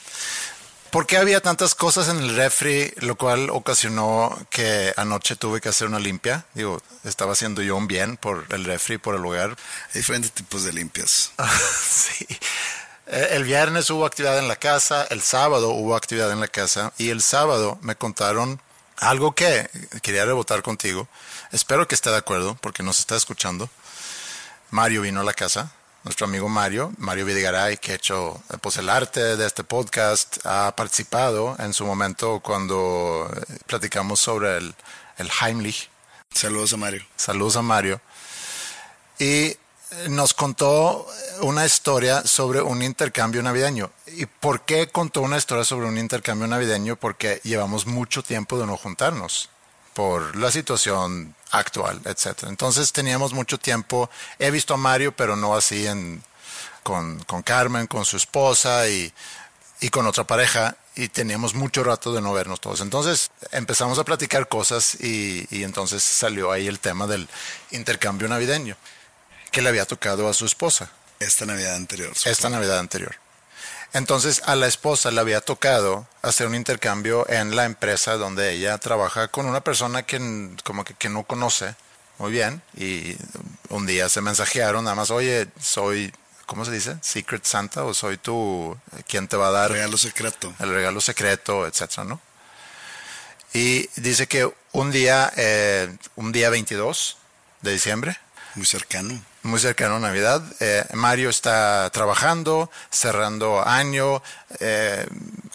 [0.91, 5.69] ¿Por qué había tantas cosas en el refri, lo cual ocasionó que anoche tuve que
[5.69, 6.45] hacer una limpia?
[6.55, 9.51] Digo, estaba haciendo yo un bien por el refri, por el lugar.
[9.51, 11.33] Hay diferentes tipos de limpias.
[11.91, 12.27] sí.
[13.07, 16.93] Eh, El viernes hubo actividad en la casa, el sábado hubo actividad en la casa
[16.99, 18.61] y el sábado me contaron
[18.99, 19.69] algo que
[20.03, 21.09] quería rebotar contigo.
[21.53, 23.69] Espero que esté de acuerdo porque nos está escuchando.
[24.71, 25.73] Mario vino a la casa,
[26.05, 30.39] nuestro amigo Mario, Mario Vidigaray, que ha hecho eh, pues, el arte de este podcast,
[30.45, 34.75] ha participado en su momento cuando eh, platicamos sobre el,
[35.19, 35.89] el Heimlich.
[36.33, 37.03] Saludos a Mario.
[37.17, 38.01] Saludos a Mario.
[39.19, 39.59] Y eh,
[40.09, 41.07] nos contó
[41.41, 43.91] una historia sobre un intercambio navideño.
[44.07, 46.97] ¿Y por qué contó una historia sobre un intercambio navideño?
[46.97, 49.51] Porque llevamos mucho tiempo de no juntarnos
[49.95, 52.49] por la situación actual, etcétera.
[52.51, 54.11] Entonces teníamos mucho tiempo.
[54.39, 56.23] He visto a Mario, pero no así en,
[56.83, 59.13] con, con Carmen, con su esposa y,
[59.81, 62.81] y con otra pareja y teníamos mucho rato de no vernos todos.
[62.81, 67.29] Entonces empezamos a platicar cosas y, y, entonces salió ahí el tema del
[67.71, 68.77] intercambio navideño
[69.51, 70.91] que le había tocado a su esposa.
[71.19, 72.13] Esta Navidad anterior.
[72.25, 73.15] Esta Navidad anterior.
[73.93, 78.79] Entonces a la esposa le había tocado hacer un intercambio en la empresa donde ella
[78.79, 80.19] trabaja con una persona que
[80.65, 81.75] como que, que no conoce
[82.19, 83.17] muy bien y
[83.69, 86.13] un día se mensajearon nada más, oye, soy
[86.47, 86.97] ¿cómo se dice?
[87.01, 88.77] Secret Santa o soy tú
[89.09, 90.53] quien te va a dar regalo secreto.
[90.59, 92.21] El regalo secreto, etcétera, ¿no?
[93.55, 97.17] Y dice que un día, eh, un día 22
[97.63, 98.19] de diciembre.
[98.55, 99.23] Muy cercano.
[99.45, 100.41] Muy cercano a Navidad.
[100.61, 104.23] Eh, Mario está trabajando, cerrando año,
[104.61, 105.05] eh,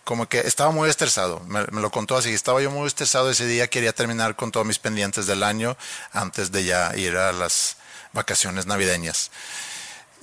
[0.03, 1.39] como que estaba muy estresado.
[1.47, 2.34] Me, me, lo contó así.
[2.34, 3.69] Estaba yo muy estresado ese día.
[3.69, 5.77] Quería terminar con todos mis pendientes del año
[6.11, 7.77] antes de ya ir a las
[8.11, 9.31] vacaciones navideñas.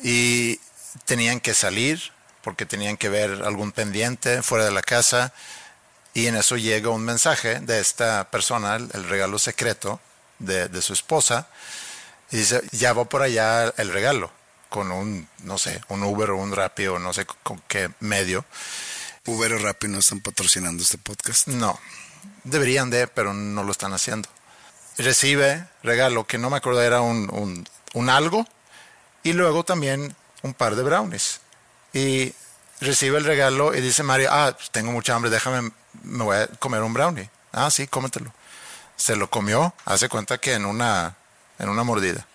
[0.02, 0.60] Y
[1.06, 2.12] tenían que salir
[2.42, 5.32] porque tenían que ver algún pendiente fuera de la casa.
[6.12, 10.00] Y en eso llega un mensaje de esta persona, el, el regalo secreto
[10.38, 11.48] de, de su esposa
[12.34, 14.28] y dice, ya va por allá el regalo,
[14.68, 18.44] con un, no sé, un Uber o un Rappi o no sé con qué medio.
[19.24, 21.46] Uber o Rappi no están patrocinando este podcast.
[21.46, 21.78] No,
[22.42, 24.28] deberían de, pero no lo están haciendo.
[24.98, 28.48] Recibe regalo, que no me acuerdo, era un, un, un algo,
[29.22, 31.40] y luego también un par de brownies.
[31.92, 32.34] Y
[32.80, 35.70] recibe el regalo y dice Mario, ah, pues tengo mucha hambre, déjame,
[36.02, 37.30] me voy a comer un brownie.
[37.52, 38.34] Ah, sí, cómetelo.
[38.96, 41.14] Se lo comió, hace cuenta que en una
[41.58, 42.26] en una mordida.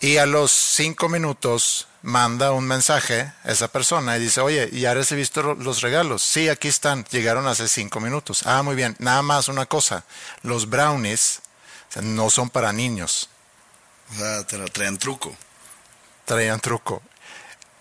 [0.00, 4.94] Y a los cinco minutos manda un mensaje a esa persona y dice, oye, ¿ya
[4.94, 6.22] recibiste los regalos?
[6.22, 8.46] Sí, aquí están, llegaron hace cinco minutos.
[8.46, 10.04] Ah, muy bien, nada más una cosa,
[10.42, 11.40] los brownies
[11.88, 13.28] o sea, no son para niños.
[14.12, 15.36] O sea, traían truco.
[16.24, 17.02] Traían truco.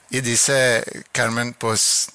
[0.09, 2.09] Y dice Carmen, pues,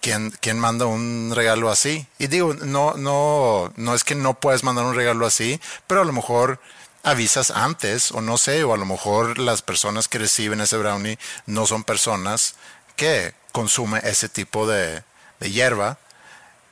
[0.00, 2.06] ¿quién, ¿quién manda un regalo así?
[2.18, 6.04] Y digo, no, no, no es que no puedes mandar un regalo así, pero a
[6.04, 6.60] lo mejor
[7.02, 11.18] avisas antes o no sé, o a lo mejor las personas que reciben ese brownie
[11.46, 12.54] no son personas
[12.96, 15.02] que consumen ese tipo de,
[15.40, 15.98] de hierba.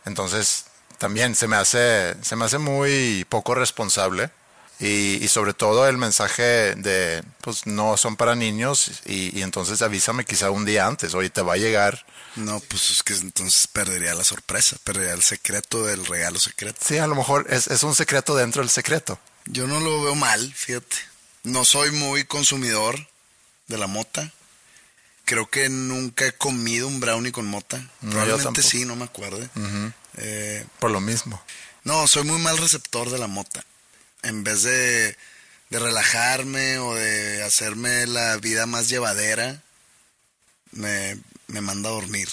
[0.05, 0.67] Entonces
[0.99, 4.31] también se me hace, se me hace muy poco responsable.
[4.79, 9.81] Y, y, sobre todo el mensaje de, pues no son para niños y, y, entonces
[9.81, 12.05] avísame quizá un día antes, oye, te va a llegar.
[12.35, 16.79] No, pues es que entonces perdería la sorpresa, perdería el secreto del regalo secreto.
[16.85, 19.19] Sí, a lo mejor es, es un secreto dentro del secreto.
[19.47, 20.97] Yo no lo veo mal, fíjate.
[21.45, 23.09] No soy muy consumidor
[23.69, 24.33] de la mota.
[25.25, 27.79] Creo que nunca he comido un brownie con mota.
[28.01, 29.39] No, Probablemente sí, no me acuerdo.
[29.39, 29.93] Uh -huh.
[30.19, 31.41] eh, Por lo mismo.
[31.85, 33.65] No, soy muy mal receptor de la mota.
[34.23, 35.17] En vez de,
[35.71, 39.63] de relajarme o de hacerme la vida más llevadera,
[40.73, 41.19] me,
[41.49, 42.29] me manda a dormir.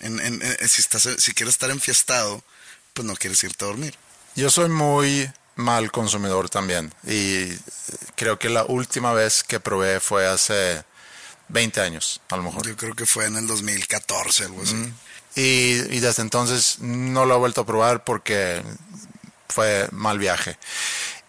[0.00, 2.44] En, en, en, si, estás, si quieres estar enfiestado,
[2.92, 3.96] pues no quieres irte a dormir.
[4.36, 6.92] Yo soy muy mal consumidor también.
[7.06, 7.48] Y
[8.16, 10.84] creo que la última vez que probé fue hace
[11.48, 12.66] 20 años, a lo mejor.
[12.66, 14.74] Yo creo que fue en el 2014, algo así.
[14.74, 14.94] Mm.
[15.36, 18.62] Y, y, desde entonces no lo he vuelto a probar porque
[19.48, 20.56] fue mal viaje.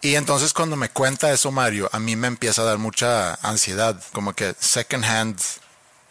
[0.01, 3.99] Y entonces cuando me cuenta eso Mario, a mí me empieza a dar mucha ansiedad,
[4.13, 5.39] como que second hand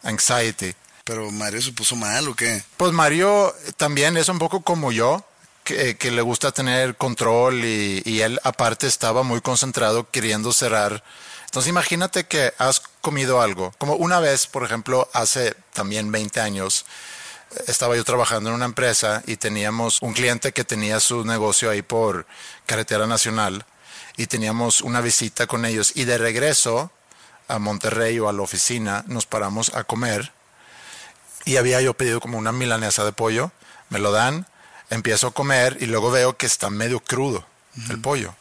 [0.03, 0.75] anxiety.
[1.05, 2.63] ¿Pero Mario se puso mal o qué?
[2.77, 5.25] Pues Mario también es un poco como yo,
[5.65, 11.03] que, que, le gusta tener control y, y, él aparte estaba muy concentrado queriendo cerrar.
[11.47, 16.85] Entonces imagínate que has comido algo, como una vez, por ejemplo, hace también 20 años,
[17.67, 21.83] estaba yo trabajando en una empresa y teníamos un cliente que tenía su negocio ahí
[21.83, 22.27] por
[22.67, 23.65] carretera nacional
[24.17, 25.93] y teníamos una visita con ellos.
[25.95, 26.91] Y de regreso
[27.49, 30.33] a Monterrey o a la oficina nos paramos a comer
[31.45, 33.53] y había yo pedido como una milanesa de pollo,
[33.91, 34.47] me lo dan,
[34.95, 37.47] empiezo a comer y luego veo que está medio crudo
[37.77, 37.91] uh -huh.
[37.91, 38.35] el pollo.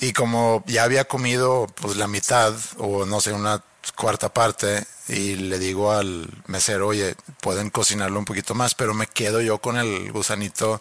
[0.00, 3.62] Y como ya había comido pues la mitad o no sé, una
[3.96, 9.06] cuarta parte y le digo al mesero, oye, pueden cocinarlo un poquito más, pero me
[9.06, 10.80] quedo yo con el gusanito,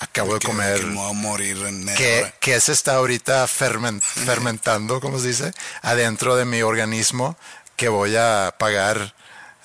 [0.00, 0.80] acabo que, de comer.
[0.80, 5.28] Que me voy a morir en que, que se está ahorita ferment, fermentando, como se
[5.28, 7.36] dice, adentro de mi organismo
[7.76, 9.14] que voy a pagar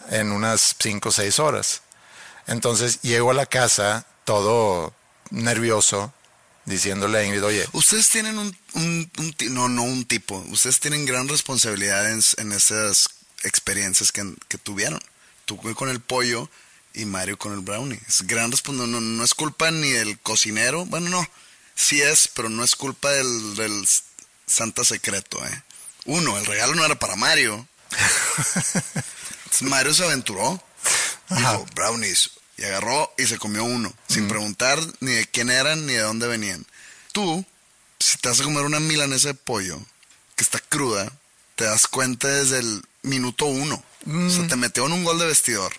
[0.09, 1.81] en unas 5 o 6 horas.
[2.47, 4.93] Entonces llego a la casa todo
[5.29, 6.13] nervioso,
[6.65, 7.65] diciéndole a Ingrid, oye.
[7.71, 12.51] Ustedes tienen un, un, un, no, no un tipo, ustedes tienen gran responsabilidad en, en
[12.51, 13.07] esas
[13.45, 14.99] experiencias que, que, tuvieron.
[15.45, 16.49] Tú con el pollo
[16.93, 18.01] y Mario con el brownie.
[18.05, 21.25] Es gran no, no, no es culpa ni del cocinero, bueno, no,
[21.73, 23.87] sí es, pero no es culpa del, del
[24.45, 25.63] Santa secreto, ¿eh?
[26.03, 27.65] Uno, el regalo no era para Mario.
[29.61, 30.61] Mario se aventuró.
[31.29, 32.31] Dijo, brownies.
[32.57, 33.93] Y agarró y se comió uno.
[34.07, 36.65] Sin preguntar ni de quién eran ni de dónde venían.
[37.11, 37.45] Tú,
[37.99, 39.79] si te vas a comer una milanesa de pollo
[40.35, 41.11] que está cruda,
[41.55, 43.83] te das cuenta desde el minuto uno.
[44.07, 45.73] O sea, te metió en un gol de vestidor.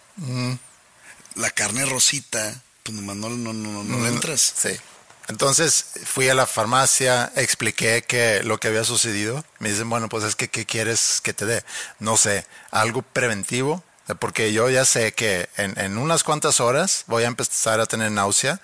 [1.34, 4.55] La carne rosita, pues nomás no, no, no, no le entras.
[4.56, 4.70] Sí.
[5.28, 9.44] Entonces fui a la farmacia, expliqué que lo que había sucedido.
[9.59, 11.64] Me dicen, bueno, pues es que, ¿qué quieres que te dé?
[11.98, 13.84] No sé, algo preventivo,
[14.14, 18.10] porque yo ya sé que en, en unas cuantas horas voy a empezar a tener
[18.12, 18.60] náusea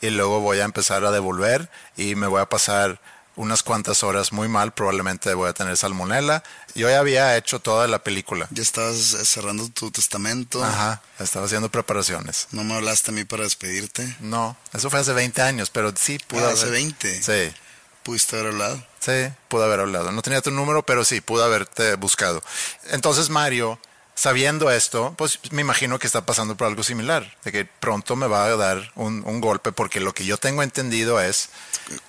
[0.00, 3.00] y luego voy a empezar a devolver y me voy a pasar
[3.34, 6.42] unas cuantas horas muy mal, probablemente voy a tener salmonela.
[6.74, 8.46] Yo ya había hecho toda la película.
[8.50, 10.64] Ya estabas eh, cerrando tu testamento.
[10.64, 12.48] Ajá, estaba haciendo preparaciones.
[12.52, 14.16] No me hablaste a mí para despedirte.
[14.20, 17.22] No, eso fue hace 20 años, pero sí pude Ah, haber- hace 20.
[17.22, 17.54] Sí,
[18.02, 18.86] Pudiste haber hablado.
[19.00, 20.12] sí, pude haber hablado.
[20.12, 22.42] No tenía tu número, pero sí, pude haberte buscado.
[22.90, 23.78] Entonces Mario,
[24.16, 28.26] sabiendo esto, pues me imagino que está pasando por algo similar, de que pronto me
[28.26, 31.50] va a dar un, un golpe, porque lo que yo tengo entendido es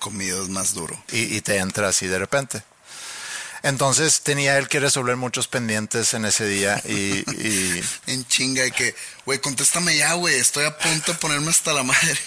[0.00, 1.00] Comido es más duro.
[1.12, 2.62] y, y te entra así de repente.
[3.62, 8.70] Entonces tenía él que resolver muchos pendientes en ese día y, y, En chinga y
[8.70, 8.94] que,
[9.26, 10.36] güey, contéstame ya, güey.
[10.36, 12.18] Estoy a punto de ponerme hasta la madre.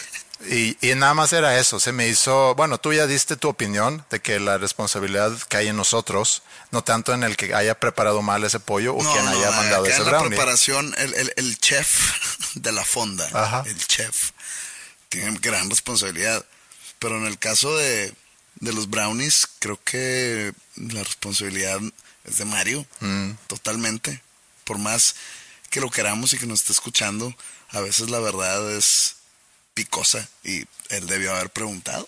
[0.50, 1.80] Y- y nada más era eso.
[1.80, 5.76] Se me hizo, bueno, tú ya diste tu opinión de que la responsabilidad cae en
[5.78, 6.42] nosotros,
[6.72, 10.02] no tanto en el que haya preparado mal ese pollo o quien haya mandado ese
[10.02, 12.12] en la preparación, el, el- el chef
[12.56, 13.64] de la fonda, Ajá.
[13.68, 14.32] el chef,
[15.10, 16.46] tiene gran responsabilidad.
[17.00, 18.14] Pero en el caso de,
[18.56, 21.80] de los brownies, creo que la responsabilidad
[22.26, 23.32] es de Mario, Mm.
[23.48, 24.22] totalmente.
[24.64, 25.16] Por más
[25.70, 27.36] que lo queramos y que nos esté escuchando,
[27.72, 29.16] a veces la verdad es
[29.82, 32.08] picosa y él debió haber preguntado.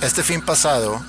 [0.00, 1.00] Este fin pasado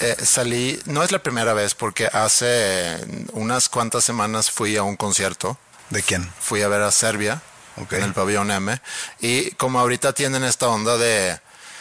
[0.00, 2.98] eh, salí, no es la primera vez porque hace
[3.32, 5.56] unas cuantas semanas fui a un concierto.
[5.90, 6.28] ¿De quién?
[6.40, 7.40] Fui a ver a Serbia
[7.76, 7.92] Ok.
[7.92, 8.80] en el pabellón M.
[9.20, 11.38] Y como ahorita tienen esta onda de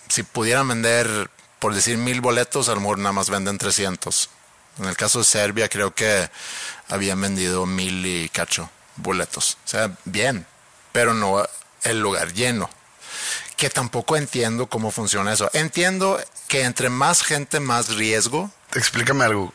[0.10, 4.30] si pudieran vender, por decir mil boletos, a lo mejor nada más venden 300.
[4.82, 6.30] En el caso de Serbia creo que
[6.90, 9.58] habían vendido mil y cacho boletos.
[9.66, 10.46] O sea, bien,
[10.92, 11.48] pero no
[11.84, 12.70] el lugar lleno.
[13.58, 15.50] Que tampoco entiendo cómo funciona eso.
[15.54, 18.52] Entiendo que entre más gente, más riesgo.
[18.74, 19.54] Explícame algo.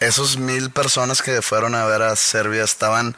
[0.00, 3.16] ¿Esos mil personas que fueron a ver a Serbia estaban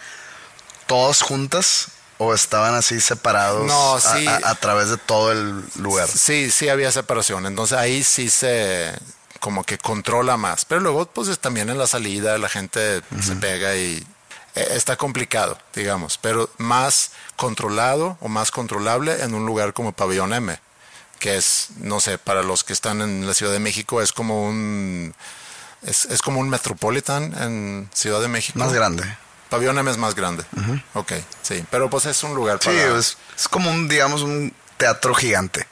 [0.86, 4.26] todas juntas o estaban así separados No, a- sí.
[4.26, 6.08] a, a través de todo el lugar?
[6.08, 7.44] Sí, sí había separación.
[7.46, 8.94] Entonces ahí sí se
[9.40, 10.64] como que controla más.
[10.64, 14.06] Pero luego, pues es también en la salida la gente se pega y
[14.54, 16.18] eh, está complicado, digamos.
[16.18, 20.58] Pero más controlado o más controlable en un lugar como Pabellón M,
[21.18, 24.44] que es, no sé, para los que están en la Ciudad de México es como
[24.46, 25.14] un
[25.82, 28.58] es, es como un metropolitan en Ciudad de México.
[28.58, 29.02] Más grande.
[29.48, 30.44] Pabellón M es más grande.
[30.94, 31.12] Ok,
[31.42, 31.64] sí.
[31.70, 32.98] Pero pues es un lugar Sí, para...
[32.98, 35.66] es, es como un, digamos, un teatro gigante.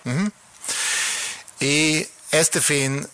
[1.60, 3.06] Y este fin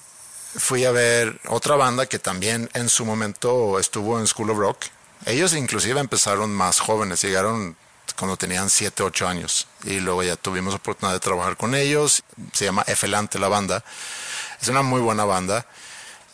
[0.56, 4.85] fui a ver otra banda que también en su momento estuvo en School of Rock.
[5.26, 7.76] Ellos inclusive empezaron más jóvenes, llegaron
[8.16, 9.66] cuando tenían 7, 8 años.
[9.85, 12.22] Y luego ya tuvimos oportunidad de trabajar con ellos.
[12.52, 13.85] Se llama Efelante la banda.
[14.60, 15.66] Es una muy buena banda.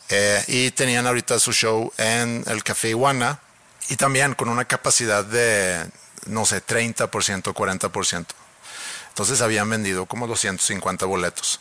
[0.08, 3.40] Eh, y tenían ahorita su show en el Café Iguana.
[3.88, 5.86] Y también con una capacidad de,
[6.26, 7.08] no sé, 30%,
[7.42, 8.26] 40%.
[9.08, 11.60] Entonces habían vendido como 250 boletos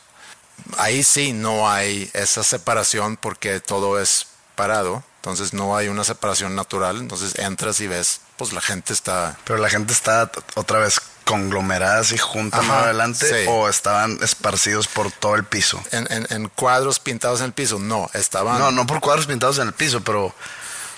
[0.77, 5.03] ahí sí no hay esa separación porque todo es parado.
[5.18, 6.98] Entonces no hay una separación natural.
[6.98, 9.38] Entonces entras y ves, pues la gente está...
[9.44, 13.45] Pero la gente está otra vez conglomerada así junta Ajá, más adelante sí.
[13.49, 15.80] o estaban esparcidos por todo el piso.
[15.91, 17.80] En, en- en cuadros pintados en el piso.
[17.80, 18.57] No, estaban...
[18.60, 20.34] No, no por cuadros pintados en el piso, pero o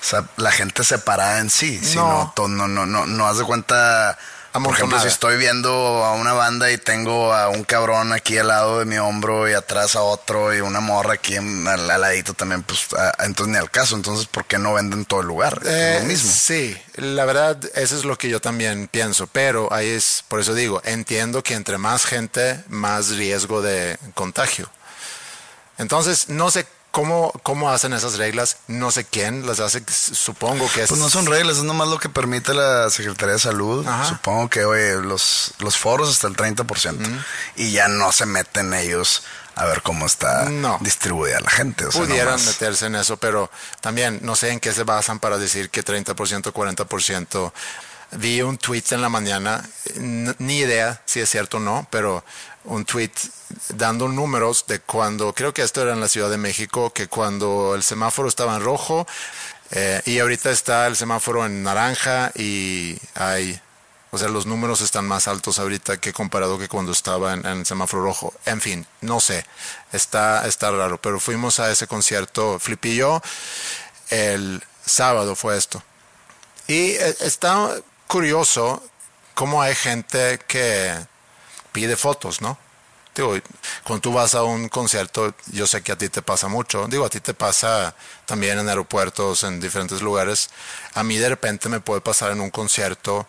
[0.03, 1.81] sea, la gente separada en sí.
[1.95, 2.07] No.
[2.07, 4.17] no, to- no, no, no, no haz de cuenta.
[4.53, 5.69] Por ejemplo, si estoy viendo
[6.03, 9.53] a una banda y tengo a un cabrón aquí al lado de mi hombro y
[9.53, 13.53] atrás a otro y una morra aquí en- al, al ladito también, pues a- entonces
[13.53, 13.95] ni al caso.
[13.95, 15.61] Entonces, ¿por qué no venden todo el lugar?
[15.65, 16.31] Eh, es lo mismo.
[16.31, 20.53] Sí, la verdad, eso es lo que yo también pienso, pero ahí es, por eso
[20.53, 24.69] digo, entiendo que entre más gente, más riesgo de contagio.
[25.77, 30.83] Entonces, no sé cómo, cómo hacen esas reglas, no sé quién las hace, supongo que
[30.83, 30.89] es...
[30.89, 33.87] Pues no son reglas, es nomás lo que permite la Secretaría de Salud.
[33.87, 34.05] Ajá.
[34.09, 36.97] Supongo que, oye, los, los foros hasta el 30%.
[37.55, 39.23] Y ya no se meten ellos
[39.55, 40.77] a ver cómo está No.
[40.81, 41.85] distribuida la gente.
[41.85, 43.49] O sea, pudieran nomás- meterse en eso, pero
[43.81, 47.51] también no sé en qué se basan para decir que 30%, 40%.
[48.13, 49.63] vi un tweet en la mañana,
[49.95, 52.25] ni idea si es cierto o no, pero
[52.65, 53.11] un tweet
[53.69, 57.75] dando números de cuando, creo que esto era en la Ciudad de México, que cuando
[57.75, 59.07] el semáforo estaba en rojo
[59.71, 63.59] eh, y ahorita está el semáforo en naranja y hay,
[64.11, 67.59] o sea, los números están más altos ahorita que comparado que cuando estaba en, en
[67.59, 68.33] el semáforo rojo.
[68.45, 69.45] En fin, no sé,
[69.91, 73.21] está, está raro, pero fuimos a ese concierto, Flip y yo,
[74.09, 75.81] el sábado fue esto.
[76.67, 77.75] Y eh, está
[78.07, 78.83] curioso
[79.33, 80.93] cómo hay gente que
[81.71, 82.57] pide fotos, ¿no?
[83.13, 83.35] Digo,
[83.83, 86.87] cuando tú vas a un concierto, yo sé que a ti te pasa mucho.
[86.87, 87.93] Digo, a ti te pasa
[88.25, 90.49] también en aeropuertos, en diferentes lugares.
[90.93, 93.27] A mí de repente me puede pasar en un concierto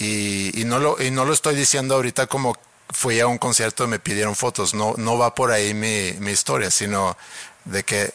[0.00, 2.56] y, no, lo, y no lo estoy diciendo ahorita como
[2.88, 4.74] fui a un concierto y me pidieron fotos.
[4.74, 7.16] No, no va por ahí mi, mi historia, sino
[7.64, 8.12] de que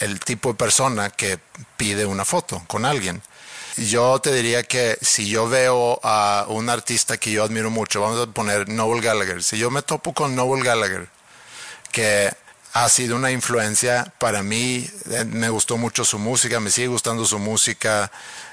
[0.00, 1.38] el tipo de persona que
[1.76, 3.20] pide una foto con alguien.
[3.76, 8.20] Yo te diría que si yo veo a un artista que yo admiro mucho, vamos
[8.20, 11.08] a poner Noel Gallagher, si yo me topo con Noel Gallagher,
[11.90, 12.32] que
[12.72, 17.24] ha sido una influencia para mí, eh, me gustó mucho su música, me sigue gustando
[17.24, 18.10] su música,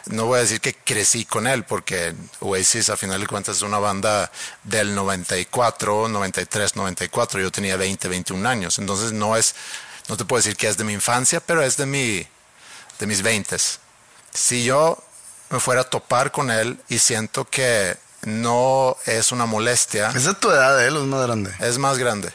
[0.08, 3.62] no voy a decir que crecí con él, porque Oasis a final de cuentas es
[3.64, 4.32] una banda
[4.64, 9.56] del 94, 93, 94, yo tenía 20, 21 años, entonces no es,
[10.08, 12.26] no te puedo decir que es de mi infancia, pero es de mi,
[13.00, 13.58] de mis 20
[14.34, 15.02] si yo
[15.52, 20.34] me fuera a topar con él y siento que no es una molestia, Es de
[20.34, 21.54] tu edad, él es más grande.
[21.60, 22.32] es más grande.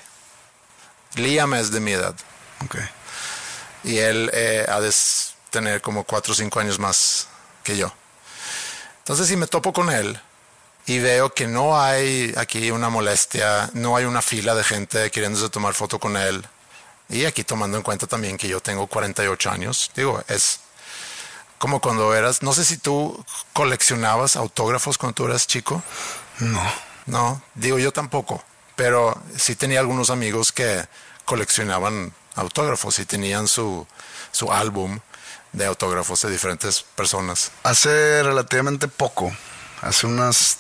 [1.15, 2.15] Liam es de mi edad
[2.65, 2.77] Ok.
[3.85, 4.93] y él eh, ha de
[5.51, 7.29] tener como 4 o 5 años más
[7.63, 7.93] que yo.
[8.99, 10.21] Entonces si me topo con él
[10.87, 15.49] y veo que no hay aquí una molestia, no hay una fila de gente queriéndose
[15.49, 16.45] tomar foto con él,
[17.09, 20.61] y aquí tomando en cuenta también que yo tengo 48 años, digo, es
[21.59, 25.83] como cuando eras, no sé si tú coleccionabas autógrafos cuando tú eras chico.
[26.39, 26.63] No.
[27.07, 28.43] No, digo yo tampoco,
[28.75, 30.87] pero sí tenía algunos amigos que
[31.25, 33.87] coleccionaban autógrafos y tenían su,
[34.33, 34.99] su álbum
[35.53, 37.53] de autógrafos de diferentes personas.
[37.63, 39.33] Hace relativamente poco,
[39.83, 40.59] hace unas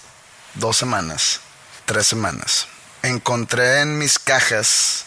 [0.55, 1.41] dos semanas,
[1.85, 2.69] tres semanas,
[3.03, 5.05] encontré en mis cajas,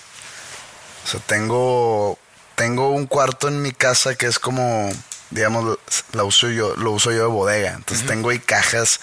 [1.06, 2.20] o sea, tengo,
[2.56, 4.92] tengo un cuarto en mi casa que es como,
[5.32, 5.78] digamos,
[6.14, 7.74] la uso yo, lo uso yo de bodega.
[7.74, 9.00] Entonces tengo ahí cajas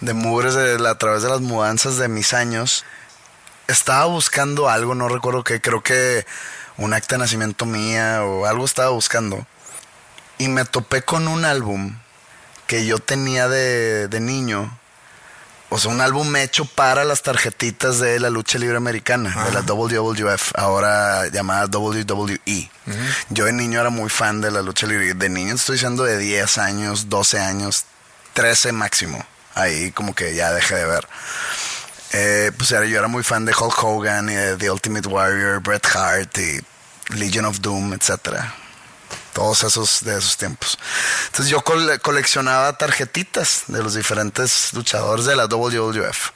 [0.00, 2.84] de mugres de la- a través de las mudanzas de mis años.
[3.68, 6.24] Estaba buscando algo, no recuerdo qué, creo que
[6.76, 9.46] un acta de nacimiento mía o algo estaba buscando.
[10.38, 11.96] Y me topé con un álbum
[12.66, 14.78] que yo tenía de, de niño.
[15.68, 19.62] O sea, un álbum hecho para las tarjetitas de la lucha libre americana, de la
[19.62, 22.70] WWF, ahora llamada WWE.
[23.30, 25.14] Yo de niño era muy fan de la lucha libre.
[25.14, 27.84] De niño estoy diciendo de 10 años, 12 años,
[28.34, 29.24] 13 máximo.
[29.54, 31.08] Ahí como que ya dejé de ver.
[32.12, 35.60] Eh, pues era, yo era muy fan de Hulk Hogan y de The Ultimate Warrior,
[35.60, 36.60] Bret Hart y
[37.16, 38.54] Legion of Doom, etcétera
[39.36, 40.78] todos esos de esos tiempos.
[41.26, 46.30] Entonces yo cole- coleccionaba tarjetitas de los diferentes luchadores de la WWF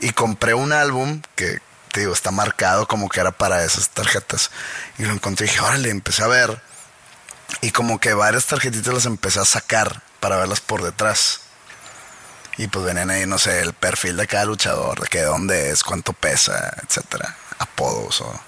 [0.00, 4.50] y compré un álbum que te digo está marcado como que era para esas tarjetas
[4.98, 6.60] y lo encontré y dije, órale, empecé a ver
[7.62, 11.40] y como que varias tarjetitas las empecé a sacar para verlas por detrás.
[12.58, 15.82] Y pues venían ahí, no sé, el perfil de cada luchador, de que dónde es,
[15.82, 18.40] cuánto pesa, etcétera, apodos o...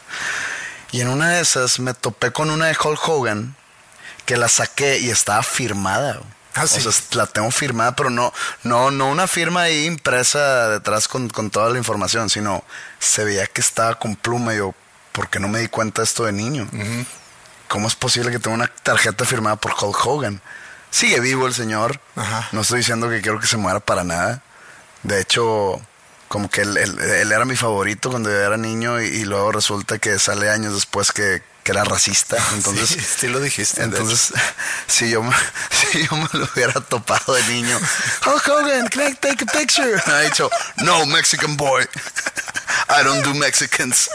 [0.93, 3.57] Y en una de esas me topé con una de Hulk Hogan
[4.27, 6.21] que la saqué y estaba firmada.
[6.55, 6.87] Ah, sí.
[6.87, 8.33] O sea, la tengo firmada, pero no,
[8.63, 12.65] no, no una firma ahí impresa detrás con, con toda la información, sino
[12.99, 14.55] se veía que estaba con pluma.
[14.55, 14.75] Y yo,
[15.13, 16.69] ¿por qué no me di cuenta de esto de niño?
[17.69, 20.41] ¿Cómo es posible que tenga una tarjeta firmada por Hulk Hogan?
[20.91, 22.01] Sigue vivo el señor.
[22.15, 22.49] Ajá.
[22.53, 24.43] No estoy diciendo que quiero que se muera para nada.
[25.03, 25.81] De hecho,
[26.29, 29.53] como que él, él- él era mi favorito cuando yo era niño y, y luego
[29.53, 32.37] resulta que sale años después que, que era racista.
[32.55, 33.81] Entonces, sí, sí lo dijiste.
[33.81, 34.33] de entonces,
[34.87, 35.35] si yo, me,
[35.71, 37.77] si yo me lo hubiera topado de niño,
[38.25, 40.01] Hulk Hogan, can I take a picture?
[40.07, 41.83] Me ha dicho, no, Mexican boy.
[42.89, 44.09] I don't do Mexicans.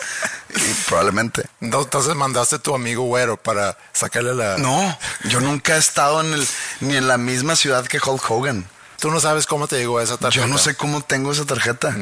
[0.55, 1.45] Y probablemente.
[1.59, 4.57] No, entonces mandaste a tu amigo güero para sacarle la...
[4.57, 6.47] No, yo nunca he estado en el,
[6.79, 8.65] ni en la misma ciudad que Hulk Hogan.
[8.99, 10.45] Tú no sabes cómo te llegó esa tarjeta.
[10.45, 11.93] Yo no sé cómo tengo esa tarjeta,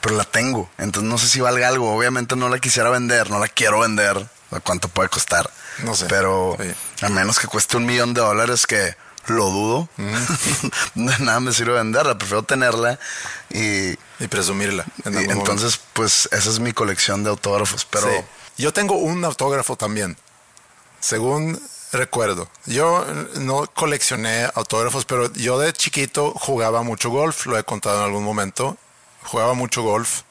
[0.00, 0.70] pero la tengo.
[0.78, 1.92] Entonces no sé si valga algo.
[1.92, 4.28] Obviamente no la quisiera vender, no la quiero vender.
[4.52, 5.50] ¿A ¿Cuánto puede costar?
[5.82, 6.06] No sé.
[6.06, 6.56] Pero
[7.00, 8.94] a menos que cueste un millón de dólares, que
[9.26, 9.88] lo dudo,
[10.94, 12.18] de nada me sirve venderla.
[12.18, 12.98] Prefiero tenerla
[13.50, 14.84] y, Y presumirla.
[15.04, 17.84] en y entonces, pues esa es mi colección de autógrafos.
[17.86, 18.16] Pero Sí.
[18.58, 20.16] Yo tengo un autógrafo también.
[21.00, 21.60] Según
[21.90, 22.48] recuerdo.
[22.66, 23.04] Yo
[23.36, 28.24] no coleccioné autógrafos, pero yo de chiquito jugaba mucho golf, lo he contado en algún
[28.24, 28.76] momento.
[29.24, 30.22] Jugaba mucho golf.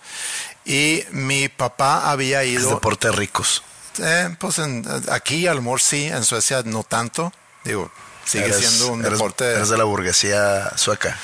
[0.65, 2.69] Y mi papá había Es ido.
[2.69, 3.64] deporte de ricos.
[4.02, 7.32] Eh, pues en- aquí, a lo mejor sí, en Suecia no tanto.
[7.64, 7.91] Digo,
[8.26, 9.45] sigue Eres- siendo un eres- deporte.
[9.53, 11.18] Eres de la burguesía sueca.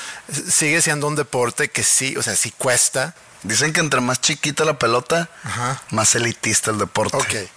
[0.51, 3.15] Sigue siendo un deporte que sí, o sea, sí cuesta.
[3.43, 5.81] Dicen que entre más chiquita la pelota, Ajá.
[5.91, 7.17] más elitista el deporte.
[7.17, 7.49] Ok.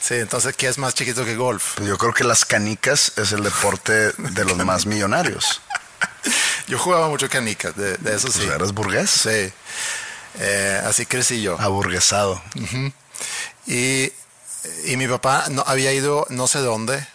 [0.00, 1.74] Sí, entonces, ¿qué es más chiquito que golf?
[1.76, 5.60] Pues yo creo que las canicas es el deporte de los más millonarios.
[6.68, 8.40] Yo jugaba mucho canicas, de, de eso sí.
[8.44, 9.10] Pues eres burgués.
[9.10, 9.52] Sí.
[10.38, 11.60] Eh, así crecí yo.
[11.60, 12.40] Aburguesado.
[13.66, 14.12] Y,
[14.86, 17.06] y mi papá no, había ido no sé dónde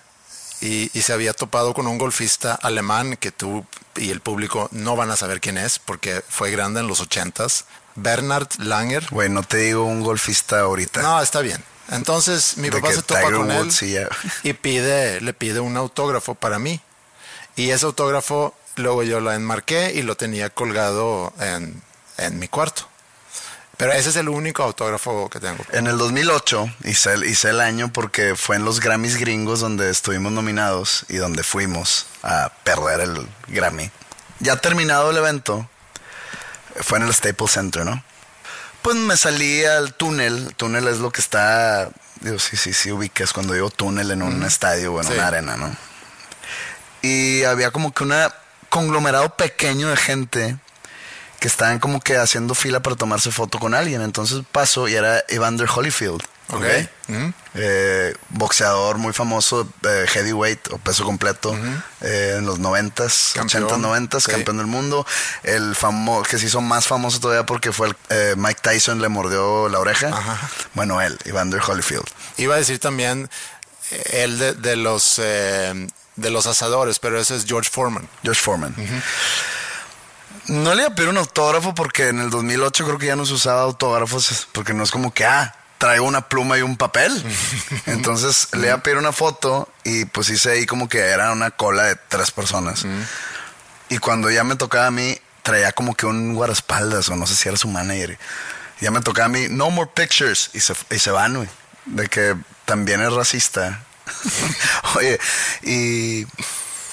[0.62, 3.66] y, y se había topado con un golfista alemán que tú
[3.96, 7.66] y el público no van a saber quién es porque fue grande en los ochentas.
[7.96, 9.08] Bernard Langer.
[9.10, 11.02] Güey, no te digo un golfista ahorita.
[11.02, 11.64] No, está bien.
[11.90, 14.10] Entonces mi De papá se topa Tiger con él Woods y ya.
[14.44, 16.82] y pide, le pide un autógrafo para mí.
[17.56, 21.82] Y ese autógrafo luego yo lo enmarqué y lo tenía colgado en,
[22.18, 22.88] en mi cuarto.
[23.78, 25.64] Pero ese es el único autógrafo que tengo.
[25.72, 29.90] En el 2008 hice el, hice el año porque fue en los Grammys gringos donde
[29.90, 33.92] estuvimos nominados y donde fuimos a perder el Grammy.
[34.40, 35.70] Ya terminado el evento,
[36.82, 38.02] fue en el Staples Center, ¿no?
[38.82, 40.38] Pues me salí al túnel.
[40.48, 41.90] El túnel es lo que está.
[42.22, 45.14] Digo, sí, sí, sí, ubicas cuando digo túnel en un estadio o en Sí.
[45.14, 45.76] una arena, ¿no?
[47.02, 48.14] Y había como que un
[48.70, 50.58] conglomerado pequeño de gente
[51.46, 54.02] que estaban como que haciendo fila para tomarse foto con alguien.
[54.02, 56.24] Entonces paso y era Evander Holyfield.
[56.50, 56.56] Ok.
[56.56, 56.66] ¿ok?
[57.10, 57.34] Ujú.
[57.54, 61.56] Eh, boxeador muy famoso, eh, heavyweight o peso completo,
[62.02, 64.32] eh, en los noventas, Campeón, ochentas, noventas, sí.
[64.32, 65.06] campeón del mundo.
[65.44, 69.10] El famoso, que se hizo más famoso todavía porque fue el, eh, Mike Tyson le
[69.10, 70.08] mordió la oreja.
[70.08, 70.50] Ajá.
[70.74, 72.08] Bueno, él, Evander Holyfield.
[72.38, 73.30] Iba a decir también
[74.14, 78.08] el de, de los eh, de los asadores, pero ese es George Foreman.
[78.24, 78.74] George Foreman.
[80.48, 83.26] No le iba a pedir un autógrafo porque en el 2008 creo que ya no
[83.26, 87.24] se usaba autógrafos porque no es como que, ah, traigo una pluma y un papel.
[87.86, 91.52] Entonces le iba a pedir una foto y pues hice ahí como que era una
[91.52, 92.86] cola de tres personas.
[93.90, 97.36] Y cuando ya me tocaba a mí, traía como que un guardaespaldas o no sé
[97.36, 98.18] si era su manager.
[98.82, 100.50] Ya me tocaba a mí, no more pictures.
[100.54, 101.50] Y se, y se van, güey.
[101.86, 102.36] De que
[102.66, 103.84] también es racista.
[104.96, 105.20] Oye,
[105.62, 106.26] y,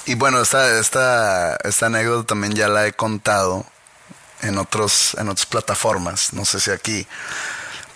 [0.06, 3.64] y bueno, esta, esta, esta anécdota también ya la he contado
[4.42, 6.32] en, otros, en otras plataformas.
[6.32, 7.06] No sé si aquí.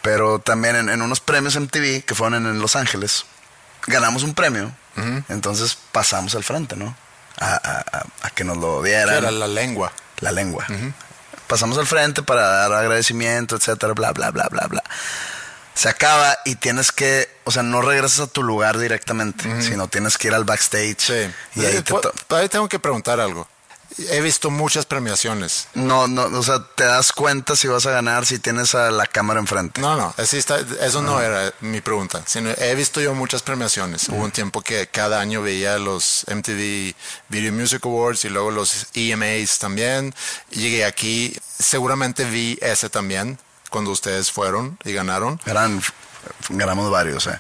[0.03, 3.25] Pero también en, en unos premios MTV que fueron en, en Los Ángeles,
[3.87, 4.73] ganamos un premio.
[5.29, 6.97] Entonces pasamos al frente, ¿no?
[7.39, 9.93] A, a- a- a que nos lo dieran era la lengua.
[10.21, 10.65] la lengua.
[11.49, 14.83] Pasamos al frente para dar agradecimiento, etcétera, bla, bla, bla, bla, bla.
[15.77, 20.17] Se acaba y tienes que, o sea, no regresas a tu lugar directamente, sino tienes
[20.19, 20.97] que ir al backstage.
[20.99, 21.61] Sí.
[21.61, 23.47] Y ahí Eh, te to- Todavía tengo que preguntar algo.
[24.11, 25.69] He visto muchas premiaciones.
[25.75, 29.07] No, no, o sea, te das cuenta si vas a ganar si tienes a la
[29.07, 29.81] cámara enfrente.
[29.81, 32.23] No, no, así está, eso no era mi pregunta.
[32.27, 34.09] Sino he visto yo muchas premiaciones.
[34.09, 36.95] Hubo un tiempo que cada año veía los MTV
[37.29, 40.15] Video Music Awards y luego los EMAs también.
[40.51, 43.39] Llegué aquí, seguramente vi ese también
[43.77, 45.39] cuando ustedes fueron y ganaron.
[45.45, 45.83] Eran,
[46.49, 47.39] ganamos varios, eh.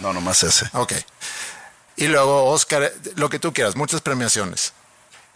[0.00, 0.64] No, nomás ese.
[0.72, 0.94] Ok.
[1.96, 4.72] Y luego, Oscar, lo que tú quieras, muchas premiaciones.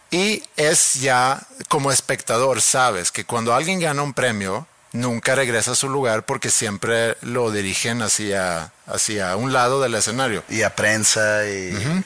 [0.09, 5.75] Y es ya como espectador, sabes que cuando alguien gana un premio, nunca regresa a
[5.75, 10.43] su lugar porque siempre lo dirigen hacia, hacia un lado del escenario.
[10.49, 12.03] Y a prensa y...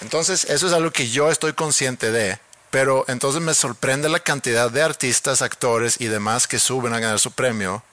[0.00, 2.40] Entonces, eso es algo que yo estoy consciente de,
[2.72, 7.20] pero entonces me sorprende la cantidad de artistas, actores y demás que suben a ganar
[7.20, 7.84] su premio.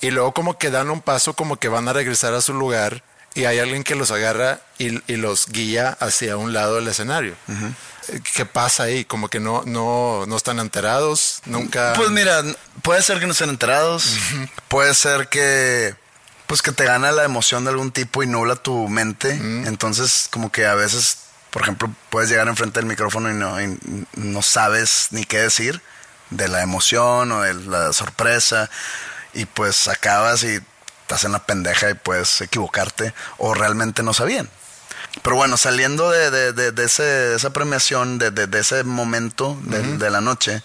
[0.00, 3.02] Y luego como que dan un paso como que van a regresar a su lugar
[3.34, 7.34] y hay alguien que los agarra y, y los guía hacia un lado del escenario.
[8.36, 9.04] ¿Qué pasa ahí?
[9.04, 11.94] Como que no, no, no están enterados, nunca...
[11.96, 12.40] Pues mira,
[12.82, 14.16] puede ser que no estén enterados,
[14.68, 15.96] puede ser que
[16.46, 20.52] pues que te gana la emoción de algún tipo y nubla tu mente, entonces como
[20.52, 21.18] que a veces,
[21.54, 23.78] por ejemplo, puedes llegar enfrente del micrófono y no, y
[24.16, 25.80] no sabes ni qué decir
[26.30, 28.68] de la emoción o de la sorpresa
[29.34, 30.58] y pues acabas y
[31.02, 34.50] estás en la pendeja y puedes equivocarte o realmente no sabían.
[35.22, 40.10] Pero bueno, saliendo de, de- de- de ese- esa premiación, de, ese momento de, de
[40.10, 40.60] la noche,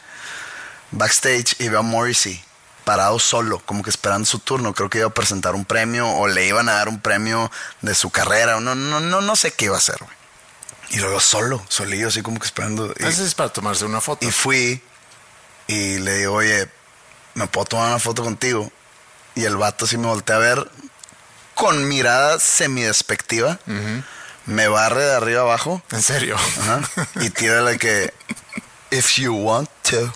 [0.92, 2.44] backstage y veo a Morrissey
[2.84, 4.74] parado solo, como que esperando su turno.
[4.74, 7.52] Creo que iba a presentar un premio o le iban a dar un premio
[7.82, 8.58] de su carrera.
[8.58, 10.19] o No, no, no, no sé qué iba a hacer, güey.
[10.92, 12.94] Y luego solo, solillo, así como que esperando.
[13.00, 14.26] Y, Ese es para tomarse una foto.
[14.26, 14.82] y fui
[15.68, 16.68] y le digo, oye,
[17.36, 18.72] ¿me puedo tomar una foto contigo?
[19.36, 20.72] Y el vato así me voltea a ver
[21.54, 23.60] con mirada semidespectiva.
[24.46, 26.36] me barre de arriba abajo En serio.
[26.62, 26.82] ajá,
[27.22, 28.12] y tira la que,
[28.90, 30.12] if you want to.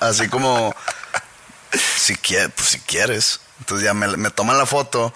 [0.00, 0.74] Así como,
[1.96, 3.40] si, quie- pues, si quieres.
[3.60, 5.12] Entonces ya me, me toman la foto.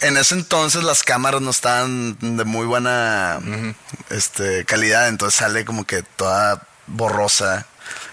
[0.00, 3.40] En ese entonces las cámaras no estaban de muy buena
[4.10, 7.66] este, calidad, entonces sale como que toda borrosa.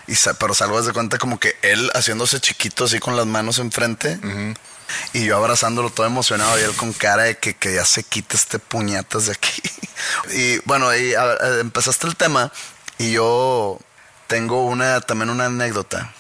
[0.08, 3.60] Y sa- pero salgo de cuenta como que él haciéndose chiquito así con las manos
[3.60, 4.20] enfrente.
[5.14, 8.36] Y yo abrazándolo todo emocionado y él con cara de que, que ya se quite
[8.38, 9.62] este puñetas de aquí.
[10.34, 12.52] y bueno, y a- a- empezaste el tema
[12.98, 13.80] y yo
[14.28, 16.14] tengo una también una anécdota.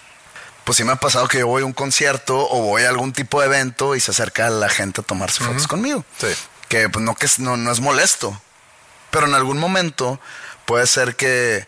[0.65, 3.13] Pues sí me ha pasado que yo voy a un concierto o voy a algún
[3.13, 6.03] tipo de evento y se acerca la gente a tomarse fotos conmigo.
[6.19, 6.27] Sí.
[6.67, 8.39] Que pues no que es- no, no es molesto.
[9.11, 10.19] Pero en algún momento
[10.65, 11.67] puede ser que,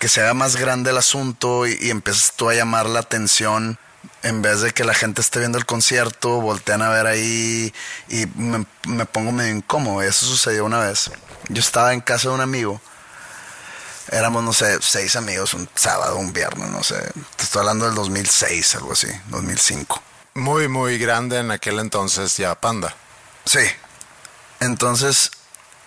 [0.00, 3.78] que se haga más grande el asunto y, y empieces tú a llamar la atención.
[4.24, 7.72] En vez de que la gente esté viendo el concierto, voltean a ver ahí
[8.08, 10.02] y me, me pongo medio incómodo.
[10.02, 11.10] Eso sucedió una vez.
[11.48, 12.80] Yo estaba en casa de un amigo.
[14.10, 16.96] Éramos, no sé, seis amigos, un sábado, un viernes, no sé.
[17.36, 20.02] Te estoy hablando del 2006, algo así, 2005.
[20.34, 22.94] Muy, muy grande en aquel entonces ya Panda.
[23.44, 23.60] Sí.
[24.60, 25.30] Entonces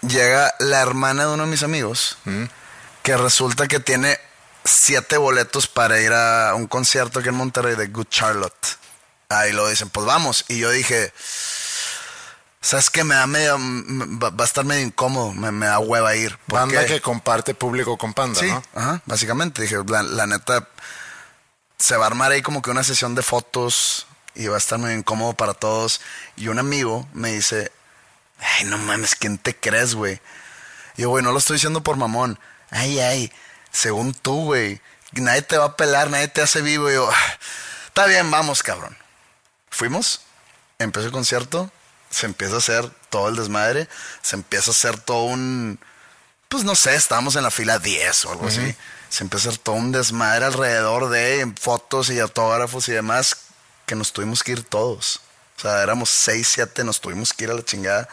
[0.02, 2.18] llega la hermana de uno de mis amigos,
[3.02, 4.20] que resulta que tiene
[4.64, 8.68] siete boletos para ir a un concierto aquí en Monterrey de Good Charlotte.
[9.30, 10.46] Ahí lo dicen, pues vamos.
[10.48, 11.14] Y yo dije,
[12.66, 13.04] ¿sabes qué?
[13.04, 16.38] Me da medio, va a estar medio incómodo, me, me da hueva ir.
[16.48, 18.64] Banda que comparte público con Panda, Sí, ¿no?
[18.74, 19.62] ajá, básicamente.
[19.62, 20.68] Dije, la, la neta,
[21.78, 24.80] se va a armar ahí como que una sesión de fotos y va a estar
[24.80, 26.02] muy incómodo para todos.
[26.38, 27.72] Y un amigo me dice,
[28.40, 30.20] ay, no mames, ¿quién te crees, güey?
[30.98, 32.40] Y yo, güey, no lo estoy diciendo por mamón.
[32.72, 33.32] Ay, ay,
[33.72, 34.82] según tú, güey,
[35.12, 36.90] nadie te va a pelar, nadie te hace vivo.
[36.90, 37.38] Y yo, "Ah,
[37.88, 38.98] está bien, vamos, cabrón.
[39.70, 40.22] Fuimos,
[40.80, 41.70] empezó el concierto,
[42.16, 43.90] se empieza a hacer todo el desmadre,
[44.22, 45.80] se empieza a hacer todo un
[46.48, 48.76] pues no sé, estábamos en la fila 10 o algo así.
[49.10, 53.38] Se empezó a hacer todo un desmadre alrededor de fotos y autógrafos y demás
[53.86, 55.20] que nos tuvimos que ir todos.
[55.58, 58.08] O sea, éramos 6, 7, nos tuvimos que ir a la chingada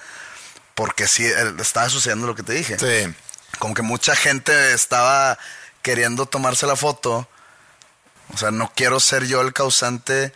[0.75, 2.79] porque sí, eh, estaba sucediendo lo que te dije.
[2.79, 3.15] Sí.
[3.61, 5.39] Como que mucha gente estaba
[5.83, 7.29] queriendo tomarse la foto.
[8.35, 10.33] O sea, no quiero ser yo el causante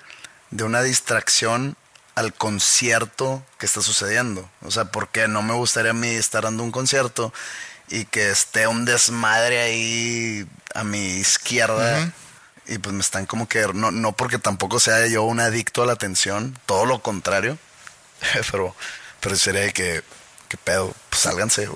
[0.51, 1.77] de una distracción
[2.17, 4.49] al concierto que está sucediendo.
[4.63, 7.33] O sea, porque no me gustaría a mí estar dando un concierto
[7.89, 12.13] y que esté un desmadre ahí a mi izquierda.
[12.67, 15.87] Y pues me están como que, no, no porque tampoco sea yo un adicto a
[15.87, 17.59] la atención, todo lo contrario.
[18.51, 18.75] pero,
[19.21, 20.03] pero sería que,
[20.49, 21.69] que pedo, pues sálganse.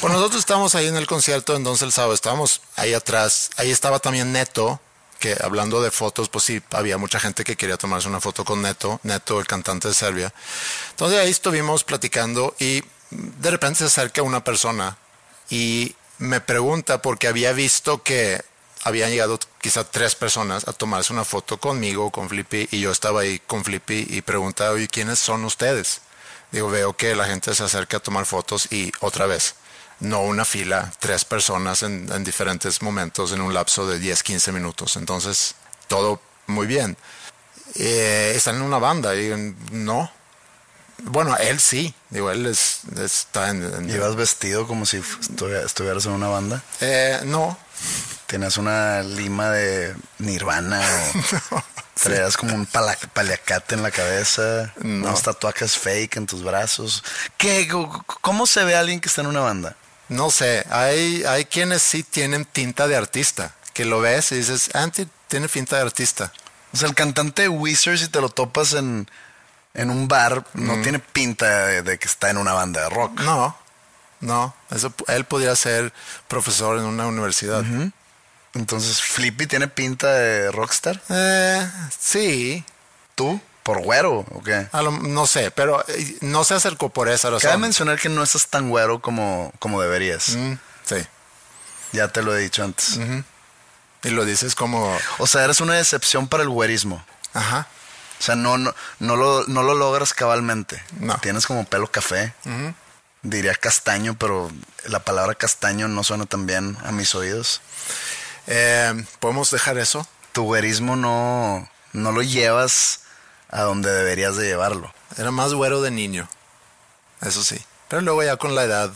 [0.00, 3.50] Pues nosotros estábamos ahí en el concierto, entonces el sábado estábamos ahí atrás.
[3.56, 4.78] Ahí estaba también Neto,
[5.18, 8.62] que hablando de fotos, pues sí, había mucha gente que quería tomarse una foto con
[8.62, 10.32] Neto, Neto, el cantante de Serbia.
[10.90, 14.98] Entonces ahí estuvimos platicando y de repente se acerca una persona
[15.50, 18.42] y me pregunta porque había visto que
[18.84, 23.22] habían llegado quizá tres personas a tomarse una foto conmigo, con Flippy, y yo estaba
[23.22, 26.02] ahí con Flippy y preguntaba, oye, ¿quiénes son ustedes?
[26.52, 29.56] Digo, veo que la gente se acerca a tomar fotos y otra vez,
[30.00, 34.52] no una fila, tres personas en, en diferentes momentos en un lapso de 10, 15
[34.52, 34.96] minutos.
[34.96, 35.54] Entonces,
[35.88, 36.96] todo muy bien.
[37.74, 40.10] Eh, están en una banda y no.
[41.02, 43.62] Bueno, él sí, digo, él es, está en...
[43.62, 46.62] en- Ibas vestido como si estuvi- estuvieras en una banda.
[46.80, 47.58] Eh, no,
[48.26, 50.80] Tenías una lima de Nirvana
[51.50, 51.62] o
[52.02, 55.08] traías como un pala- paliacate en la cabeza, No.
[55.08, 57.04] unos tatuajes fake en tus brazos.
[57.36, 57.68] ¿Qué?
[57.68, 59.76] ¿Cómo- ¿Cómo se ve a alguien que está en una banda?
[60.08, 60.64] No sé.
[60.70, 65.08] Hay, hay quienes sí tienen tinta de artista, que lo ves y dices, ah, ti-
[65.28, 66.32] tiene pinta de artista.
[66.72, 69.08] O sea, el cantante de Wizard, si te lo topas en,
[69.74, 73.20] en un bar, no tiene pinta de, de que está en una banda de rock.
[73.20, 73.56] No,
[74.20, 74.54] no.
[74.70, 75.92] Eso, él podría ser
[76.28, 77.64] profesor en una universidad.
[78.54, 81.00] Entonces, Flippy tiene pinta de rockstar.
[81.10, 82.64] Eh, sí,
[83.14, 83.40] ¿Tú?
[83.66, 84.68] ¿Por güero o qué?
[84.70, 87.50] a lo- no sé, pero eh, no se acercó por esa razón.
[87.50, 90.36] Cabe mencionar que no estás tan güero como, como deberías.
[90.36, 90.52] Mm,
[90.84, 91.04] sí.
[91.92, 92.98] Ya te lo he dicho antes.
[94.04, 97.04] Y lo dices como, O sea, eres una decepción para el güerismo.
[97.34, 97.66] ajá,
[98.20, 100.80] O sea, no, no, no, lo, no lo logras cabalmente.
[101.00, 101.16] No.
[101.18, 102.32] Tienes como pelo café.
[103.22, 104.48] Diría castaño, pero
[104.84, 107.60] la palabra castaño no suena tan bien a mis oídos.
[108.46, 110.06] eh, podemos dejar eso.
[110.32, 113.00] Tu güerismo no, no lo llevas
[113.50, 114.92] a donde deberías de llevarlo.
[115.16, 116.28] Era más güero de niño,
[117.20, 117.62] eso sí.
[117.88, 118.90] Pero luego ya con la edad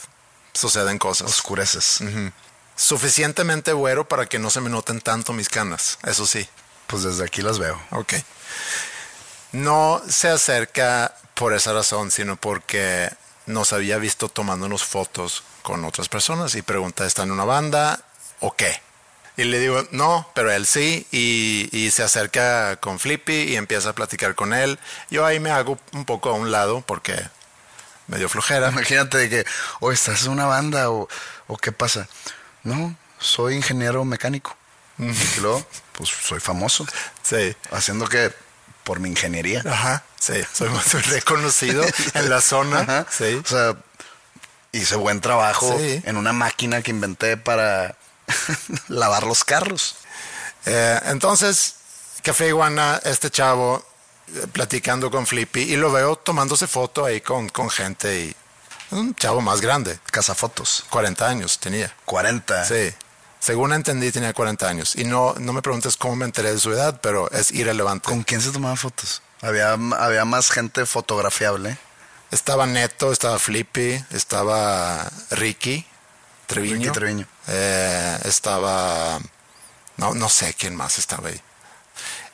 [0.53, 1.29] suceden cosas.
[1.29, 2.01] Oscureces.
[2.77, 6.49] Suficientemente güero para que no se me noten tanto mis canas, eso sí.
[6.87, 7.81] Pues desde aquí las veo.
[7.91, 8.15] Ok.
[9.53, 13.11] No se acerca por esa razón, sino porque
[13.47, 18.01] nos había visto tomándonos fotos con otras personas y pregunta, ¿está en una banda
[18.41, 18.81] o qué?
[19.37, 23.91] Y le digo, no, pero él sí, y, y, se acerca con Flippy y empieza
[23.91, 24.79] a platicar con él.
[25.11, 27.15] Yo ahí me hago un poco a un lado porque
[28.07, 28.69] me dio flojera.
[28.71, 29.45] Imagínate de que,
[29.81, 31.09] o estás en una banda o,
[31.47, 32.09] o qué pasa.
[32.65, 34.57] No, soy ingeniero mecánico.
[34.99, 36.87] Y luego, pues soy famoso.
[37.23, 37.57] Sí.
[37.71, 38.33] Haciendo que
[38.85, 39.63] por mi ingeniería.
[39.67, 40.69] Ajá, sí, soy
[41.09, 41.83] reconocido
[42.15, 42.81] en la zona.
[42.81, 43.07] Ajá.
[43.11, 43.41] Sí.
[43.43, 43.77] O sea,
[44.73, 46.03] hice buen trabajo Sí.
[46.05, 47.97] en una máquina que inventé para
[48.89, 49.97] lavar los carros.
[50.67, 51.75] Eh, entonces,
[52.23, 53.85] Café Iguana, este chavo
[54.29, 58.37] eh, platicando con Flippy y lo veo tomándose foto ahí con, con gente y
[58.91, 60.85] un chavo más grande, Cazafotos.
[60.91, 61.95] 40 años tenía.
[62.05, 62.65] 40.
[62.65, 62.93] Sí.
[63.39, 64.97] Según entendí, tenía 40 años.
[64.97, 68.07] Y no, no me preguntes cómo me enteré de su edad, pero es irrelevante.
[68.09, 69.23] ¿Con quién se tomaban fotos?
[69.41, 71.79] Había, había más gente fotografiable.
[72.31, 75.87] Estaba Neto, estaba Flippy, estaba Ricky
[76.47, 76.77] Treviño.
[76.77, 77.27] Ricky Treviño.
[77.53, 79.21] Eh, estaba.
[79.97, 81.41] No, no sé quién más estaba ahí.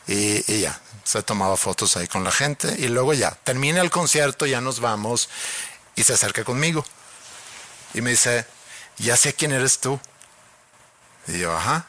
[0.06, 2.76] Y, y ya, se tomaba fotos ahí con la gente.
[2.78, 5.28] Y luego ya, termina el concierto, ya nos vamos.
[5.94, 6.84] Y se acerca conmigo.
[7.94, 8.47] Y me dice,
[8.98, 9.98] ya sé quién eres tú.
[11.28, 11.86] Y yo, ajá.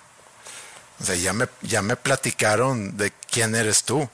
[0.99, 4.09] O sea, ya me, ya me platicaron de quién eres tú.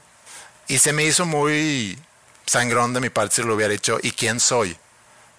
[0.68, 2.02] Y se me hizo muy
[2.46, 4.78] sangrón de mi parte si lo hubiera dicho, ¿y quién soy?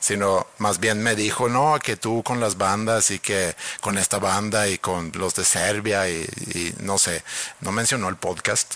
[0.05, 4.19] Sino más bien me dijo, no, que tú con las bandas y que con esta
[4.19, 7.25] banda y con los de Serbia y, y no sé,
[7.61, 8.75] no mencionó el podcast.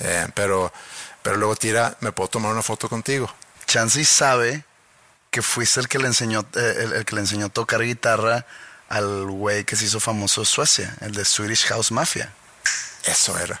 [0.00, 0.72] Eh, pero,
[1.20, 3.30] pero luego tira, ¿me puedo tomar una foto contigo?
[3.66, 4.64] Chansey sabe
[5.30, 8.46] que fuiste el que le enseñó, eh, el, el que le enseñó a tocar guitarra
[8.88, 12.32] al güey que se hizo famoso en Suecia, el de Swedish House Mafia.
[13.04, 13.60] Eso era.